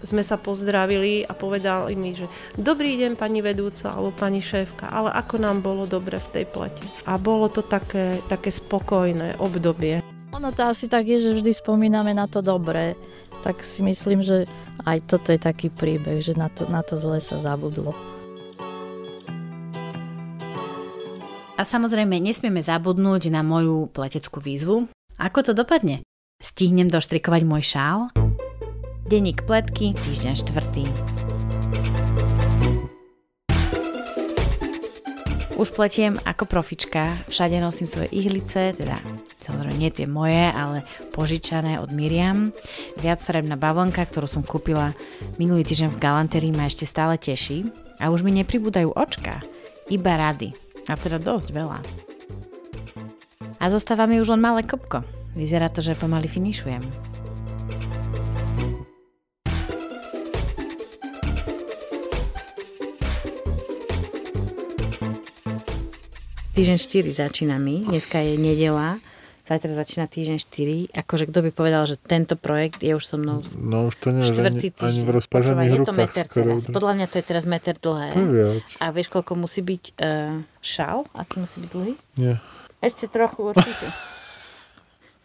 sme 0.00 0.24
sa 0.24 0.40
pozdravili 0.40 1.24
a 1.28 1.32
povedali 1.36 1.92
mi, 1.96 2.16
že 2.16 2.28
dobrý 2.56 2.96
deň 2.96 3.20
pani 3.20 3.44
vedúca 3.44 3.92
alebo 3.92 4.12
pani 4.16 4.40
šéfka, 4.40 4.88
ale 4.88 5.12
ako 5.12 5.36
nám 5.36 5.60
bolo 5.60 5.84
dobre 5.84 6.16
v 6.16 6.28
tej 6.40 6.44
plete. 6.48 6.84
A 7.04 7.20
bolo 7.20 7.52
to 7.52 7.60
také, 7.60 8.16
také 8.28 8.48
spokojné 8.48 9.36
obdobie. 9.40 10.00
Ono 10.32 10.48
to 10.54 10.62
asi 10.64 10.86
tak 10.86 11.04
je, 11.04 11.20
že 11.20 11.36
vždy 11.36 11.52
spomíname 11.52 12.14
na 12.14 12.24
to 12.30 12.40
dobré, 12.40 12.94
tak 13.42 13.60
si 13.60 13.82
myslím, 13.82 14.22
že 14.22 14.46
aj 14.86 15.04
toto 15.10 15.34
je 15.34 15.40
taký 15.40 15.68
príbeh, 15.68 16.22
že 16.24 16.32
na 16.38 16.48
to, 16.48 16.64
na 16.70 16.80
to 16.80 16.96
zle 16.96 17.20
sa 17.20 17.36
zabudlo. 17.36 17.92
A 21.60 21.62
samozrejme 21.66 22.16
nesmieme 22.16 22.64
zabudnúť 22.64 23.28
na 23.28 23.44
moju 23.44 23.92
pleteckú 23.92 24.40
výzvu. 24.40 24.88
Ako 25.20 25.44
to 25.44 25.52
dopadne? 25.52 26.00
Stihnem 26.40 26.88
doštrikovať 26.88 27.42
môj 27.44 27.62
šál? 27.68 28.08
Denník 29.08 29.48
pletky, 29.48 29.96
týždeň 29.96 30.34
štvrtý. 30.36 30.84
Už 35.56 35.72
pletiem 35.76 36.16
ako 36.24 36.44
profička, 36.44 37.20
všade 37.28 37.60
nosím 37.60 37.88
svoje 37.88 38.12
ihlice, 38.12 38.76
teda 38.76 39.00
samozrejme 39.44 39.76
nie 39.76 39.92
tie 39.92 40.08
moje, 40.08 40.48
ale 40.52 40.84
požičané 41.12 41.80
od 41.80 41.92
Miriam. 41.92 42.52
Viac 43.00 43.20
farebná 43.24 43.56
bavlnka, 43.60 44.04
ktorú 44.04 44.28
som 44.28 44.44
kúpila 44.44 44.96
minulý 45.40 45.64
týždeň 45.64 45.96
v 45.96 46.00
galanterii 46.00 46.52
ma 46.52 46.68
ešte 46.68 46.88
stále 46.88 47.16
teší 47.16 47.68
a 48.00 48.08
už 48.08 48.24
mi 48.24 48.32
nepribúdajú 48.36 48.92
očka, 48.96 49.40
iba 49.92 50.16
rady. 50.16 50.52
A 50.88 50.96
teda 50.96 51.20
dosť 51.20 51.52
veľa. 51.52 51.78
A 53.60 53.64
zostáva 53.68 54.08
mi 54.08 54.16
už 54.20 54.32
len 54.32 54.40
malé 54.40 54.64
kopko. 54.64 55.04
Vyzerá 55.36 55.68
to, 55.68 55.84
že 55.84 55.92
pomaly 55.92 56.26
finišujem. 56.26 57.09
Týždeň 66.50 66.78
4 66.82 67.22
začína 67.28 67.56
mi, 67.62 67.86
dneska 67.86 68.18
je 68.18 68.34
nedela, 68.34 68.98
Zajtra 69.50 69.82
začína 69.82 70.06
týždeň 70.06 70.38
4. 70.94 70.94
Akože 70.94 71.26
kto 71.26 71.42
by 71.42 71.50
povedal, 71.50 71.82
že 71.82 71.98
tento 71.98 72.38
projekt 72.38 72.86
je 72.86 72.94
už 72.94 73.02
so 73.02 73.18
mnou 73.18 73.42
No 73.58 73.90
už 73.90 73.98
to 73.98 74.14
nie 74.14 74.22
štvrtý 74.22 74.70
ani, 74.70 74.70
ani 74.70 74.70
v 74.70 74.78
týždeň. 74.78 75.10
rozpažených 75.10 75.70
je 75.74 75.80
to 75.82 75.94
meter 75.98 76.24
skoro. 76.30 76.50
teraz. 76.54 76.62
Podľa 76.70 76.92
mňa 76.94 77.06
to 77.10 77.16
je 77.18 77.24
teraz 77.26 77.44
meter 77.50 77.74
dlhé. 77.74 78.08
To 78.14 78.22
viac. 78.30 78.66
A 78.78 78.84
vieš, 78.94 79.10
koľko 79.10 79.32
musí 79.34 79.66
byť 79.66 79.84
uh, 79.98 80.38
šál? 80.62 81.02
Aký 81.18 81.42
musí 81.42 81.66
byť 81.66 81.70
dlhý? 81.74 81.92
Nie. 82.22 82.38
Ešte 82.78 83.10
trochu 83.10 83.50
určite. 83.50 83.86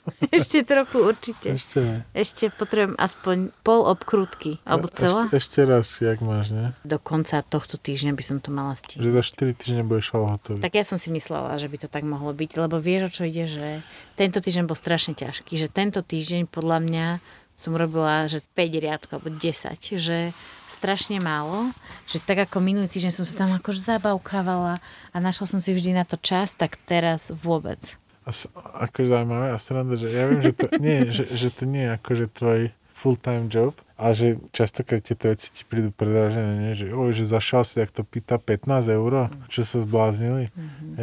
Ešte 0.35 0.61
trochu 0.61 0.97
určite. 1.01 1.57
Ešte 1.57 1.77
nie. 1.81 1.97
Ešte 2.13 2.53
potrebujem 2.53 2.93
aspoň 2.97 3.49
pol 3.65 3.81
obkrútky. 3.89 4.61
Alebo 4.63 4.89
celá. 4.93 5.25
Ešte, 5.27 5.37
ešte 5.41 5.59
raz, 5.65 5.87
jak 5.97 6.19
máš, 6.21 6.53
nie? 6.53 6.67
Do 6.85 7.01
konca 7.01 7.41
tohto 7.41 7.81
týždňa 7.81 8.13
by 8.13 8.23
som 8.23 8.37
to 8.37 8.53
mala 8.53 8.77
stihnúť. 8.77 9.01
Že 9.01 9.11
za 9.11 9.23
4 9.25 9.61
týždne 9.61 9.81
budeš 9.85 10.05
šal 10.13 10.23
hotový. 10.29 10.59
Tak 10.61 10.73
ja 10.77 10.85
som 10.85 10.97
si 11.01 11.09
myslela, 11.09 11.57
že 11.57 11.67
by 11.67 11.77
to 11.81 11.87
tak 11.89 12.05
mohlo 12.05 12.31
byť, 12.31 12.51
lebo 12.61 12.77
vieš, 12.77 13.01
o 13.09 13.13
čo 13.13 13.23
ide, 13.25 13.45
že 13.49 13.67
tento 14.13 14.37
týždeň 14.41 14.69
bol 14.69 14.77
strašne 14.77 15.17
ťažký, 15.17 15.57
že 15.57 15.67
tento 15.71 16.05
týždeň 16.05 16.47
podľa 16.49 16.77
mňa 16.85 17.07
som 17.55 17.71
robila, 17.71 18.27
že 18.27 18.43
5 18.53 18.83
riadkov 18.83 19.23
alebo 19.23 19.31
10, 19.31 19.79
že 19.95 20.35
strašne 20.67 21.23
málo, 21.23 21.71
že 22.03 22.19
tak 22.19 22.43
ako 22.43 22.59
minulý 22.59 22.91
týždeň 22.91 23.13
som 23.15 23.25
sa 23.25 23.47
tam 23.47 23.55
akože 23.55 23.79
zabavkávala 23.79 24.83
a 24.83 25.15
našla 25.23 25.47
som 25.47 25.59
si 25.63 25.71
vždy 25.71 25.95
na 25.95 26.03
to 26.03 26.19
čas, 26.19 26.59
tak 26.59 26.75
teraz 26.83 27.31
vôbec. 27.31 27.79
A 28.25 28.29
s- 28.33 28.49
ako 28.57 29.05
zaujímavé 29.05 29.53
a 29.53 29.57
sranda, 29.61 29.95
že 29.95 30.09
ja 30.09 30.25
viem, 30.25 30.41
že 30.41 30.53
to 30.57 30.67
nie, 30.81 30.97
že, 31.13 31.29
že 31.29 31.49
to 31.53 31.63
nie 31.69 31.85
je 31.85 31.91
akože 31.93 32.25
tvoj 32.33 32.59
full-time 32.95 33.47
job, 33.53 33.77
a 33.95 34.11
že 34.11 34.35
častokrát 34.51 34.99
tieto 34.99 35.31
veci 35.31 35.55
ti 35.55 35.63
prídu 35.63 35.87
predražené, 35.87 36.67
nie? 36.67 36.73
že 36.75 36.91
oj, 36.91 37.15
že 37.15 37.23
za 37.23 37.39
šal 37.39 37.63
si 37.63 37.79
tak 37.79 37.95
to 37.95 38.03
pýta 38.03 38.35
15 38.35 38.91
eur, 38.91 39.31
čo 39.47 39.63
sa 39.63 39.79
zbláznili. 39.79 40.51
Mm-hmm. 40.51 40.93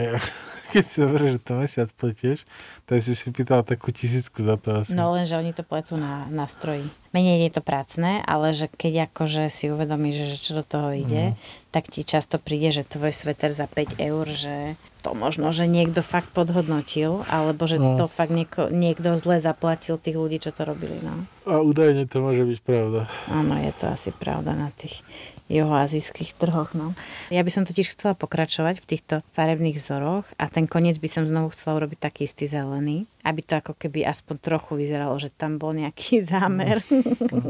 Keď 0.73 0.83
si 0.83 0.99
hovorí, 0.99 1.27
že 1.29 1.39
to 1.39 1.53
mesiac 1.55 1.89
pletieš, 1.91 2.49
tak 2.83 2.99
si 2.99 3.13
si 3.13 3.29
pýtala 3.29 3.61
takú 3.63 3.89
tisícku 3.89 4.41
za 4.41 4.57
to 4.57 4.73
asi. 4.75 4.93
No 4.93 5.13
len, 5.13 5.23
že 5.23 5.37
oni 5.37 5.51
to 5.51 5.61
pletú 5.61 5.95
na, 5.95 6.25
na 6.27 6.45
stroji. 6.45 6.83
Menej 7.11 7.45
je 7.45 7.53
to 7.53 7.63
prácne, 7.63 8.21
ale 8.23 8.51
že 8.51 8.67
keď 8.67 9.07
akože 9.07 9.47
si 9.47 9.69
uvedomíš, 9.69 10.17
že 10.27 10.39
čo 10.41 10.53
do 10.55 10.65
toho 10.65 10.91
ide, 10.91 11.31
Mhm. 11.31 11.37
tak 11.71 11.87
ti 11.87 12.03
často 12.03 12.37
príde, 12.37 12.69
že 12.71 12.83
tvoj 12.83 13.11
sveter 13.11 13.49
za 13.51 13.65
5 13.65 13.97
eur, 13.99 14.25
že 14.27 14.77
to 15.01 15.13
možno, 15.13 15.51
že 15.51 15.67
niekto 15.67 16.01
fakt 16.01 16.31
podhodnotil, 16.31 17.25
alebo 17.27 17.65
že 17.65 17.77
No. 17.77 17.97
to 17.99 18.05
fakt 18.07 18.31
nieko, 18.31 18.69
niekto 18.69 19.13
zle 19.15 19.37
zaplatil 19.39 19.97
tých 19.97 20.15
ľudí, 20.15 20.39
čo 20.39 20.51
to 20.51 20.63
robili. 20.63 20.97
No. 20.99 21.29
A 21.45 21.59
údajne 21.59 22.07
to 22.07 22.21
môže 22.21 22.41
byť 22.41 22.59
pravda. 22.61 23.11
Áno, 23.27 23.59
je 23.59 23.73
to 23.75 23.89
asi 23.89 24.09
pravda 24.11 24.55
na 24.55 24.71
tých 24.71 25.05
juhoazijských 25.53 26.41
trhoch. 26.41 26.73
No. 26.73 26.97
Ja 27.29 27.45
by 27.45 27.51
som 27.53 27.69
totiž 27.69 27.93
chcela 27.93 28.17
pokračovať 28.17 28.81
v 28.81 28.89
týchto 28.89 29.15
farebných 29.37 29.77
vzoroch 29.77 30.25
a 30.41 30.49
ten 30.49 30.65
koniec 30.65 30.97
by 30.97 31.09
som 31.13 31.29
znovu 31.29 31.53
chcela 31.53 31.85
urobiť 31.85 31.99
taký 32.01 32.25
istý 32.25 32.49
zelený, 32.49 33.05
aby 33.23 33.41
to 33.45 33.61
ako 33.61 33.77
keby 33.77 34.09
aspoň 34.09 34.37
trochu 34.41 34.73
vyzeralo, 34.81 35.15
že 35.21 35.29
tam 35.29 35.61
bol 35.61 35.77
nejaký 35.77 36.25
zámer. 36.33 36.81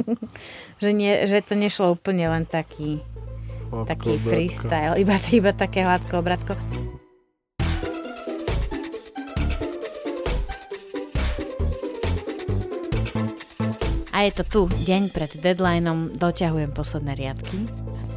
že, 0.83 0.91
nie, 0.91 1.25
že 1.31 1.41
to 1.47 1.55
nešlo 1.55 1.95
úplne 1.95 2.27
len 2.27 2.45
taký, 2.45 2.99
taký 3.87 4.19
freestyle, 4.19 4.99
iba, 4.99 5.15
iba 5.31 5.51
také 5.55 5.87
hladko 5.87 6.19
obratko. 6.19 6.59
A 14.23 14.31
je 14.31 14.39
to 14.39 14.47
tu, 14.47 14.61
deň 14.87 15.11
pred 15.11 15.35
deadlineom, 15.35 16.15
doťahujem 16.15 16.71
posledné 16.71 17.19
riadky. 17.19 17.67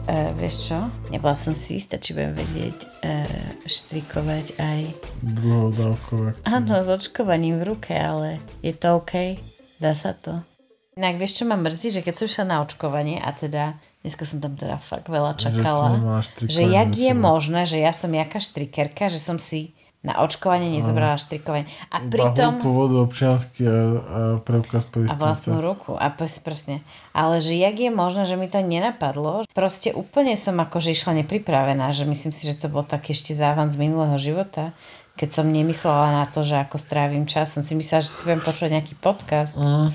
Uh, 0.06 0.30
vieš 0.38 0.70
čo? 0.70 0.86
Nebola 1.10 1.34
som 1.34 1.58
si 1.58 1.82
istá, 1.82 1.97
či 1.97 2.14
budem 2.14 2.38
vedieť 2.38 2.78
uh, 2.78 3.26
štrikovať 3.66 4.53
aj... 4.62 4.80
Akcií. 5.26 6.45
Áno, 6.45 6.78
s 6.78 6.93
očkovaním 6.93 7.58
v 7.58 7.74
ruke, 7.74 7.97
ale 7.97 8.38
je 8.62 8.78
to 8.78 9.01
OK? 9.01 9.41
Dá 9.82 9.97
sa 9.97 10.14
to? 10.14 10.45
Inak 10.93 11.18
vieš, 11.18 11.41
čo 11.41 11.49
ma 11.49 11.58
mrzí, 11.58 11.97
že 11.97 12.06
keď 12.06 12.14
som 12.22 12.26
išla 12.30 12.45
na 12.53 12.58
očkovanie 12.62 13.18
a 13.18 13.34
teda 13.34 13.74
dneska 14.06 14.30
som 14.30 14.38
tam 14.38 14.53
teda 14.62 14.78
fakt 14.78 15.10
veľa 15.10 15.34
Že 15.34 15.41
čakala, 15.41 15.88
že, 15.89 16.22
štrikovanie 16.30 16.70
jak 16.70 16.91
je 16.93 17.14
možné, 17.18 17.62
že 17.66 17.78
ja 17.82 17.97
som 17.97 18.14
jaká 18.14 18.38
štrikerka, 18.38 19.10
že 19.10 19.18
som 19.18 19.41
si 19.41 19.74
na 20.06 20.22
očkovanie 20.22 20.70
nezobrala 20.70 21.18
štrikovanie. 21.18 21.66
A 21.89 21.97
pritom... 22.06 22.62
hĺbku 22.62 22.70
vodu, 22.70 22.95
občiansky 23.01 23.66
a, 23.66 23.74
a 23.74 24.20
preukaz 24.38 24.86
A 24.86 24.89
poistence. 24.93 25.18
vlastnú 25.18 25.58
ruku. 25.66 25.97
A 25.97 26.14
pres, 26.14 26.38
presne. 26.38 26.86
Ale 27.10 27.41
že 27.41 27.58
jak 27.58 27.74
je 27.74 27.89
možné, 27.89 28.30
že 28.30 28.38
mi 28.38 28.45
to 28.45 28.62
nenapadlo? 28.62 29.49
Proste 29.58 29.89
úplne 29.97 30.38
som 30.38 30.53
akože 30.62 30.93
išla 30.93 31.26
nepripravená, 31.26 31.89
že 31.89 32.06
myslím 32.06 32.30
si, 32.30 32.45
že 32.45 32.62
to 32.62 32.70
bol 32.70 32.86
taký 32.86 33.18
ešte 33.18 33.34
závan 33.34 33.74
z 33.74 33.82
minulého 33.82 34.16
života. 34.22 34.78
Keď 35.18 35.41
som 35.41 35.49
nemyslela 35.49 36.22
na 36.22 36.26
to, 36.30 36.45
že 36.45 36.60
ako 36.60 36.78
strávim 36.78 37.26
čas, 37.26 37.58
som 37.58 37.66
si 37.66 37.74
myslela, 37.74 38.06
že 38.06 38.14
si 38.14 38.22
budem 38.22 38.43
počúvať 38.45 38.72
nejaký 38.78 38.93
podcast. 39.01 39.58
Mm. 39.58 39.89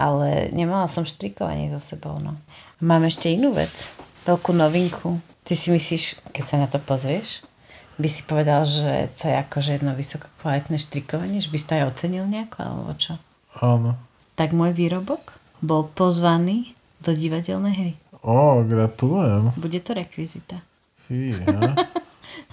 Ale 0.00 0.48
nemala 0.54 0.88
som 0.88 1.04
štrikovanie 1.04 1.68
so 1.68 1.82
sebou. 1.82 2.16
No. 2.22 2.34
A 2.78 2.80
mám 2.80 3.04
ešte 3.04 3.28
inú 3.28 3.52
vec. 3.52 3.70
Veľkú 4.24 4.54
novinku. 4.56 5.18
Ty 5.42 5.52
si 5.58 5.74
myslíš, 5.74 6.30
keď 6.30 6.44
sa 6.46 6.56
na 6.62 6.70
to 6.70 6.78
pozrieš, 6.78 7.42
by 8.02 8.08
si 8.08 8.22
povedal, 8.22 8.64
že 8.64 8.90
to 9.14 9.24
je 9.24 9.36
akože 9.38 9.70
jedno 9.72 9.92
vysokokvalitné 9.92 10.76
štrikovanie, 10.76 11.38
že 11.38 11.48
by 11.48 11.56
si 11.56 11.64
to 11.64 11.72
aj 11.72 11.84
ocenil 11.88 12.24
nejako, 12.24 12.58
alebo 12.60 12.92
čo? 12.96 13.14
Áno. 13.54 13.94
tak 14.34 14.50
môj 14.50 14.72
výrobok 14.72 15.32
bol 15.60 15.86
pozvaný 15.86 16.74
do 16.98 17.12
divadelnej 17.12 17.74
hry. 17.74 17.92
Ó, 18.20 18.60
gratulujem. 18.60 19.54
Bude 19.54 19.78
to 19.78 19.92
rekvizita. 19.92 20.58
Fíha. 21.04 21.46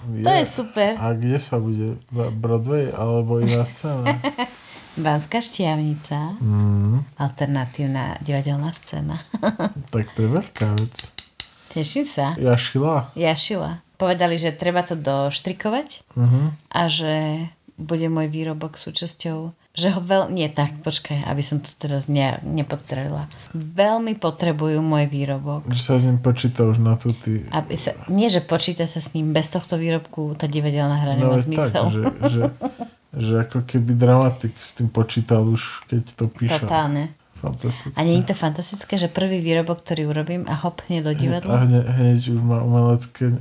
To 0.00 0.28
je 0.28 0.44
super. 0.46 0.96
A 0.98 1.12
kde 1.12 1.36
sa 1.36 1.56
bude? 1.56 1.96
Broadway 2.10 2.88
alebo 2.88 3.38
iná 3.38 3.64
scéna? 3.64 4.16
Banská 4.98 5.40
štiavnica, 5.40 6.36
Mm, 6.36 7.00
alternatívna 7.16 8.20
divadelná 8.20 8.76
scéna. 8.76 9.24
tak 9.88 10.04
to 10.12 10.18
je 10.20 10.30
veľká 10.30 10.66
vec. 10.74 10.94
Teším 11.70 12.04
sa. 12.04 12.36
Jašila. 13.14 13.80
Povedali, 14.00 14.34
že 14.34 14.50
treba 14.50 14.80
to 14.80 14.96
doštrikovať 14.96 16.16
Mhm. 16.16 16.40
a 16.72 16.80
že 16.88 17.44
bude 17.76 18.08
môj 18.08 18.28
výrobok 18.28 18.76
súčasťou 18.76 19.52
že 19.70 19.94
ho 19.94 20.02
veľ... 20.02 20.34
Nie, 20.34 20.50
tak, 20.50 20.82
počkaj, 20.82 21.30
aby 21.30 21.42
som 21.46 21.62
to 21.62 21.70
teraz 21.78 22.10
ne, 22.10 22.42
nepodstrelila. 22.42 23.30
Veľmi 23.54 24.18
potrebujú 24.18 24.82
môj 24.82 25.06
výrobok. 25.06 25.70
Že 25.70 25.80
sa 25.80 25.94
s 25.94 26.04
ním 26.10 26.18
počíta 26.18 26.66
už 26.66 26.82
na 26.82 26.98
tú 26.98 27.14
ty... 27.14 27.46
Aby 27.54 27.78
sa, 27.78 27.94
nie, 28.10 28.26
že 28.26 28.42
počíta 28.42 28.90
sa 28.90 28.98
s 28.98 29.14
ním, 29.14 29.30
bez 29.30 29.46
tohto 29.46 29.78
výrobku 29.78 30.34
tá 30.34 30.50
divadelná 30.50 30.98
hra 30.98 31.14
No 31.14 31.18
nemá 31.22 31.34
veď 31.38 31.40
tak, 31.40 31.46
zmysel. 31.46 31.84
že, 31.86 32.02
že, 32.26 32.42
že 33.14 33.32
ako 33.46 33.58
keby 33.62 33.90
dramatik 33.94 34.58
s 34.58 34.74
tým 34.74 34.90
počítal 34.90 35.46
už, 35.46 35.86
keď 35.86 36.02
to 36.18 36.24
píšel. 36.26 36.66
Totálne. 36.66 37.14
Fantastické. 37.40 37.96
A 37.96 38.04
nie 38.04 38.20
je 38.20 38.26
to 38.26 38.34
fantastické, 38.34 38.94
že 38.94 39.08
prvý 39.08 39.40
výrobok, 39.40 39.80
ktorý 39.80 40.06
urobím 40.06 40.44
a 40.44 40.54
hop 40.54 40.84
hneď 40.86 41.00
do 41.02 41.10
A 41.10 41.16
divadla? 41.16 41.54
hneď, 41.64 42.20
už 42.28 42.38
má 42.38 42.60
umelecké 42.60 43.32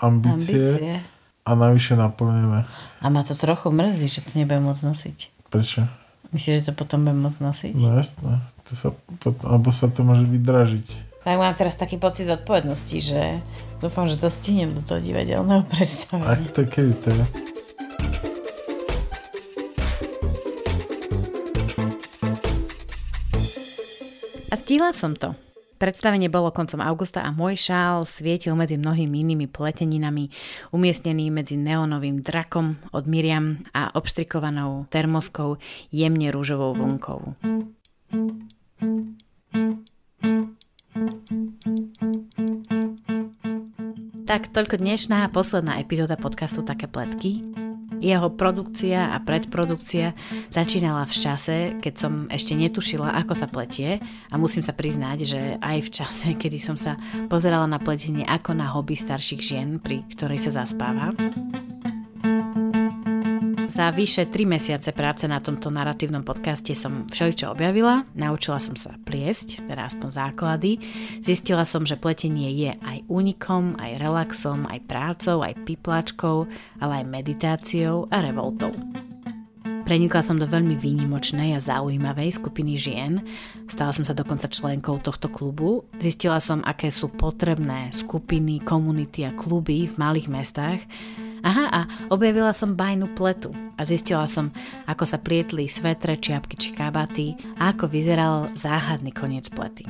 ambície, 0.00 0.58
Ambície. 0.58 0.94
a 1.40 1.50
navyše 1.54 1.94
naplnené. 1.94 2.66
A 2.98 3.06
ma 3.06 3.22
to 3.22 3.32
trochu 3.32 3.70
mrzí, 3.70 4.06
že 4.08 4.20
to 4.20 4.34
nebudem 4.34 4.64
môcť 4.64 4.82
nosiť. 4.84 5.18
Prečo? 5.48 5.86
Myslíš, 6.30 6.54
že 6.60 6.66
to 6.66 6.72
potom 6.74 7.06
budem 7.06 7.22
môcť 7.22 7.40
nosiť? 7.40 7.72
No 7.74 7.94
jasné. 7.94 8.42
To 8.66 8.72
sa, 8.74 8.88
potom, 9.22 9.46
alebo 9.46 9.70
sa 9.70 9.86
to 9.86 10.02
môže 10.02 10.26
vydražiť. 10.26 10.86
Tak 11.22 11.38
mám 11.38 11.54
teraz 11.54 11.78
taký 11.78 11.96
pocit 11.96 12.26
zodpovednosti, 12.26 12.98
že 12.98 13.38
dúfam, 13.78 14.04
že 14.04 14.18
to 14.18 14.28
stihnem 14.28 14.74
do 14.74 14.82
toho 14.82 14.98
divadelného 14.98 15.62
predstavenia. 15.70 16.42
to 16.50 16.66
kedy 16.66 16.92
to 17.00 17.10
A 24.54 24.62
stihla 24.62 24.94
som 24.94 25.18
to. 25.18 25.34
Predstavenie 25.82 26.30
bolo 26.30 26.54
koncom 26.54 26.78
augusta 26.78 27.26
a 27.26 27.34
môj 27.34 27.58
šál 27.58 28.06
svietil 28.06 28.54
medzi 28.54 28.78
mnohými 28.78 29.26
inými 29.26 29.50
pleteninami, 29.50 30.30
umiestnený 30.70 31.26
medzi 31.34 31.58
neonovým 31.58 32.22
drakom 32.22 32.78
od 32.94 33.02
Miriam 33.10 33.58
a 33.74 33.90
obštrikovanou 33.98 34.86
termoskou 34.94 35.58
jemne 35.90 36.30
rúžovou 36.30 36.70
vlnkou. 36.70 37.34
Tak 44.30 44.54
toľko 44.54 44.78
dnešná 44.78 45.26
posledná 45.34 45.82
epizóda 45.82 46.14
podcastu 46.14 46.62
Také 46.62 46.86
pletky. 46.86 47.42
Jeho 48.00 48.32
produkcia 48.32 49.12
a 49.12 49.20
predprodukcia 49.20 50.14
začínala 50.50 51.06
v 51.06 51.14
čase, 51.14 51.56
keď 51.78 51.94
som 51.94 52.12
ešte 52.32 52.56
netušila, 52.56 53.14
ako 53.24 53.32
sa 53.36 53.46
pletie 53.46 54.02
a 54.30 54.34
musím 54.40 54.64
sa 54.64 54.72
priznať, 54.72 55.18
že 55.26 55.40
aj 55.60 55.78
v 55.84 55.92
čase, 55.92 56.28
kedy 56.42 56.58
som 56.58 56.74
sa 56.78 56.96
pozerala 57.28 57.68
na 57.68 57.78
pletenie 57.78 58.24
ako 58.24 58.56
na 58.56 58.70
hobby 58.72 58.96
starších 58.96 59.42
žien, 59.42 59.78
pri 59.78 60.02
ktorej 60.14 60.40
sa 60.40 60.64
zaspáva. 60.64 61.12
Za 63.74 63.90
vyše 63.90 64.30
3 64.30 64.46
mesiace 64.46 64.94
práce 64.94 65.26
na 65.26 65.42
tomto 65.42 65.66
narratívnom 65.66 66.22
podcaste 66.22 66.78
som 66.78 67.10
všeličo 67.10 67.50
objavila, 67.50 68.06
naučila 68.14 68.62
som 68.62 68.78
sa 68.78 68.94
pliesť, 69.02 69.66
teda 69.66 69.90
aspoň 69.90 70.08
základy, 70.14 70.78
zistila 71.18 71.66
som, 71.66 71.82
že 71.82 71.98
pletenie 71.98 72.54
je 72.54 72.70
aj 72.78 73.02
únikom, 73.10 73.74
aj 73.82 73.98
relaxom, 73.98 74.70
aj 74.70 74.78
prácou, 74.86 75.42
aj 75.42 75.58
pipláčkou, 75.66 76.46
ale 76.78 77.02
aj 77.02 77.10
meditáciou 77.10 78.06
a 78.14 78.22
revoltou. 78.22 78.70
Prenikla 79.84 80.24
som 80.24 80.40
do 80.40 80.48
veľmi 80.48 80.80
výnimočnej 80.80 81.52
a 81.52 81.60
zaujímavej 81.60 82.40
skupiny 82.40 82.80
žien. 82.80 83.20
Stala 83.68 83.92
som 83.92 84.00
sa 84.00 84.16
dokonca 84.16 84.48
členkou 84.48 84.96
tohto 84.96 85.28
klubu. 85.28 85.84
Zistila 86.00 86.40
som, 86.40 86.64
aké 86.64 86.88
sú 86.88 87.12
potrebné 87.12 87.92
skupiny, 87.92 88.64
komunity 88.64 89.28
a 89.28 89.36
kluby 89.36 89.84
v 89.84 89.94
malých 90.00 90.32
mestách. 90.32 90.80
Aha, 91.44 91.68
a 91.68 91.80
objavila 92.08 92.56
som 92.56 92.72
bajnú 92.72 93.12
pletu 93.12 93.52
a 93.76 93.84
zistila 93.84 94.24
som, 94.24 94.48
ako 94.88 95.04
sa 95.04 95.20
plietli 95.20 95.68
svetre, 95.68 96.16
čiapky 96.16 96.56
či 96.56 96.72
kabaty 96.72 97.36
a 97.60 97.76
ako 97.76 97.84
vyzeral 97.84 98.48
záhadný 98.56 99.12
koniec 99.12 99.52
plety. 99.52 99.84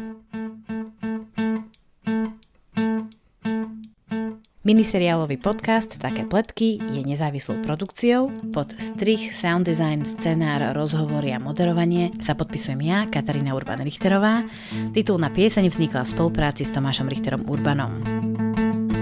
Miniseriálový 4.65 5.37
podcast 5.37 6.01
Také 6.01 6.25
pletky 6.25 6.81
je 6.81 7.05
nezávislou 7.05 7.61
produkciou. 7.61 8.33
Pod 8.49 8.73
strich, 8.81 9.37
sound 9.37 9.69
design, 9.69 10.09
scenár, 10.09 10.73
rozhovory 10.73 11.37
a 11.37 11.39
moderovanie 11.39 12.17
sa 12.25 12.33
podpisujem 12.33 12.81
ja, 12.81 13.05
Katarína 13.05 13.53
Urban-Richterová. 13.53 14.49
Titulná 14.97 15.29
pieseň 15.29 15.69
vznikla 15.69 16.09
v 16.09 16.12
spolupráci 16.17 16.65
s 16.65 16.73
Tomášom 16.73 17.12
Richterom 17.12 17.45
Urbanom. 17.45 18.01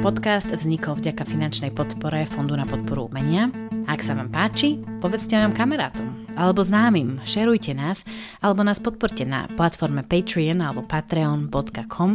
Podcast 0.02 0.50
vznikol 0.50 0.98
vďaka 0.98 1.22
finančnej 1.22 1.70
podpore 1.70 2.26
Fondu 2.26 2.58
na 2.58 2.66
podporu 2.66 3.06
umenia. 3.06 3.61
Ak 3.90 4.04
sa 4.04 4.14
vám 4.14 4.30
páči, 4.30 4.78
povedzte 5.02 5.34
ňom 5.34 5.54
kamarátom 5.54 6.22
alebo 6.38 6.64
známym, 6.64 7.20
šerujte 7.26 7.74
nás 7.76 8.06
alebo 8.40 8.64
nás 8.64 8.80
podporte 8.80 9.26
na 9.26 9.50
platforme 9.52 10.06
Patreon 10.06 10.62
alebo 10.62 10.86
patreon.com 10.86 12.10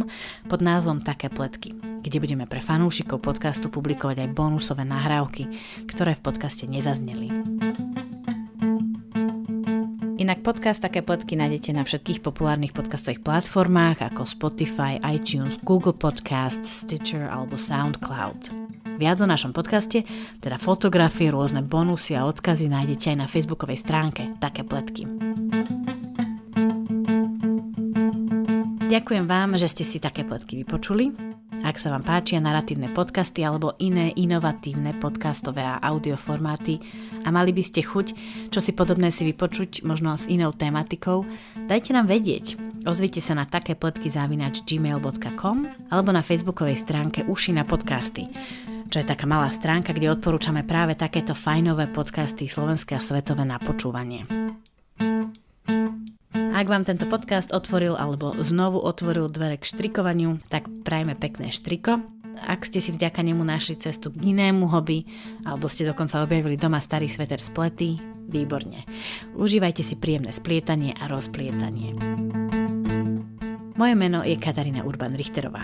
pod 0.48 0.60
názvom 0.60 1.04
Také 1.04 1.28
pletky, 1.30 1.76
kde 2.02 2.18
budeme 2.18 2.44
pre 2.48 2.58
fanúšikov 2.58 3.22
podcastu 3.22 3.68
publikovať 3.68 4.26
aj 4.26 4.34
bonusové 4.34 4.88
nahrávky, 4.88 5.50
ktoré 5.86 6.16
v 6.16 6.24
podcaste 6.24 6.64
nezazneli. 6.66 7.30
Inak 10.18 10.42
podcast 10.42 10.82
Také 10.82 11.00
pletky 11.00 11.38
nájdete 11.38 11.70
na 11.72 11.86
všetkých 11.86 12.20
populárnych 12.20 12.74
podcastových 12.74 13.22
platformách 13.22 14.12
ako 14.12 14.26
Spotify, 14.26 14.98
iTunes, 15.06 15.56
Google 15.62 15.94
Podcasts, 15.94 16.84
Stitcher 16.84 17.30
alebo 17.30 17.54
SoundCloud. 17.54 18.77
Viac 18.98 19.22
o 19.22 19.30
našom 19.30 19.54
podcaste, 19.54 20.02
teda 20.42 20.58
fotografie, 20.58 21.30
rôzne 21.30 21.62
bonusy 21.62 22.18
a 22.18 22.26
odkazy 22.26 22.66
nájdete 22.66 23.14
aj 23.14 23.18
na 23.22 23.26
facebookovej 23.30 23.78
stránke 23.78 24.34
Také 24.42 24.66
pletky. 24.66 25.06
Ďakujem 28.90 29.30
vám, 29.30 29.54
že 29.54 29.70
ste 29.70 29.84
si 29.86 30.02
také 30.02 30.26
pletky 30.26 30.58
vypočuli. 30.66 31.14
Ak 31.62 31.78
sa 31.78 31.94
vám 31.94 32.02
páčia 32.02 32.42
narratívne 32.42 32.90
podcasty 32.90 33.46
alebo 33.46 33.78
iné 33.78 34.10
inovatívne 34.18 34.98
podcastové 34.98 35.62
a 35.62 35.78
audioformáty 35.78 36.82
a 37.22 37.28
mali 37.30 37.54
by 37.54 37.62
ste 37.62 37.86
chuť, 37.86 38.06
čo 38.50 38.58
si 38.58 38.74
podobné 38.74 39.14
si 39.14 39.22
vypočuť, 39.26 39.86
možno 39.86 40.18
s 40.18 40.26
inou 40.26 40.50
tematikou, 40.50 41.22
dajte 41.70 41.94
nám 41.94 42.10
vedieť. 42.10 42.58
Ozvite 42.86 43.20
sa 43.22 43.36
na 43.36 43.44
také 43.44 43.76
pletky 43.76 44.08
zavinač 44.10 44.64
gmail.com 44.64 45.58
alebo 45.92 46.10
na 46.10 46.22
facebookovej 46.22 46.78
stránke 46.78 47.26
Uši 47.26 47.54
na 47.54 47.68
podcasty 47.68 48.26
čo 48.88 49.04
je 49.04 49.06
taká 49.06 49.28
malá 49.28 49.52
stránka, 49.52 49.92
kde 49.92 50.08
odporúčame 50.12 50.64
práve 50.64 50.96
takéto 50.96 51.36
fajnové 51.36 51.92
podcasty 51.92 52.48
slovenské 52.48 52.96
a 52.96 53.04
svetové 53.04 53.44
na 53.44 53.60
počúvanie. 53.60 54.24
Ak 56.58 56.66
vám 56.66 56.82
tento 56.82 57.06
podcast 57.06 57.54
otvoril 57.54 57.94
alebo 57.94 58.34
znovu 58.42 58.82
otvoril 58.82 59.30
dvere 59.30 59.62
k 59.62 59.68
štrikovaniu, 59.68 60.42
tak 60.50 60.66
prajme 60.82 61.14
pekné 61.14 61.54
štriko. 61.54 62.02
Ak 62.38 62.66
ste 62.66 62.82
si 62.82 62.90
vďaka 62.90 63.22
nemu 63.22 63.46
našli 63.46 63.78
cestu 63.78 64.10
k 64.10 64.34
inému 64.34 64.66
hobby, 64.66 65.06
alebo 65.46 65.70
ste 65.70 65.86
dokonca 65.86 66.18
objavili 66.22 66.58
doma 66.58 66.82
starý 66.82 67.06
sveter 67.06 67.38
z 67.38 67.54
výborne. 68.28 68.84
Užívajte 69.38 69.82
si 69.86 69.94
príjemné 69.94 70.34
splietanie 70.34 70.98
a 70.98 71.06
rozplietanie. 71.06 71.94
Moje 73.78 73.94
meno 73.94 74.26
je 74.26 74.34
Katarína 74.34 74.82
Urban-Richterová. 74.82 75.62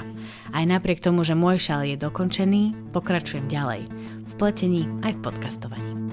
Aj 0.54 0.62
napriek 0.62 1.02
tomu, 1.02 1.26
že 1.26 1.34
môj 1.34 1.58
šal 1.58 1.82
je 1.82 1.98
dokončený, 1.98 2.94
pokračujem 2.94 3.50
ďalej 3.50 3.90
v 4.22 4.32
pletení 4.38 4.86
aj 5.02 5.18
v 5.18 5.22
podcastovaní. 5.26 6.03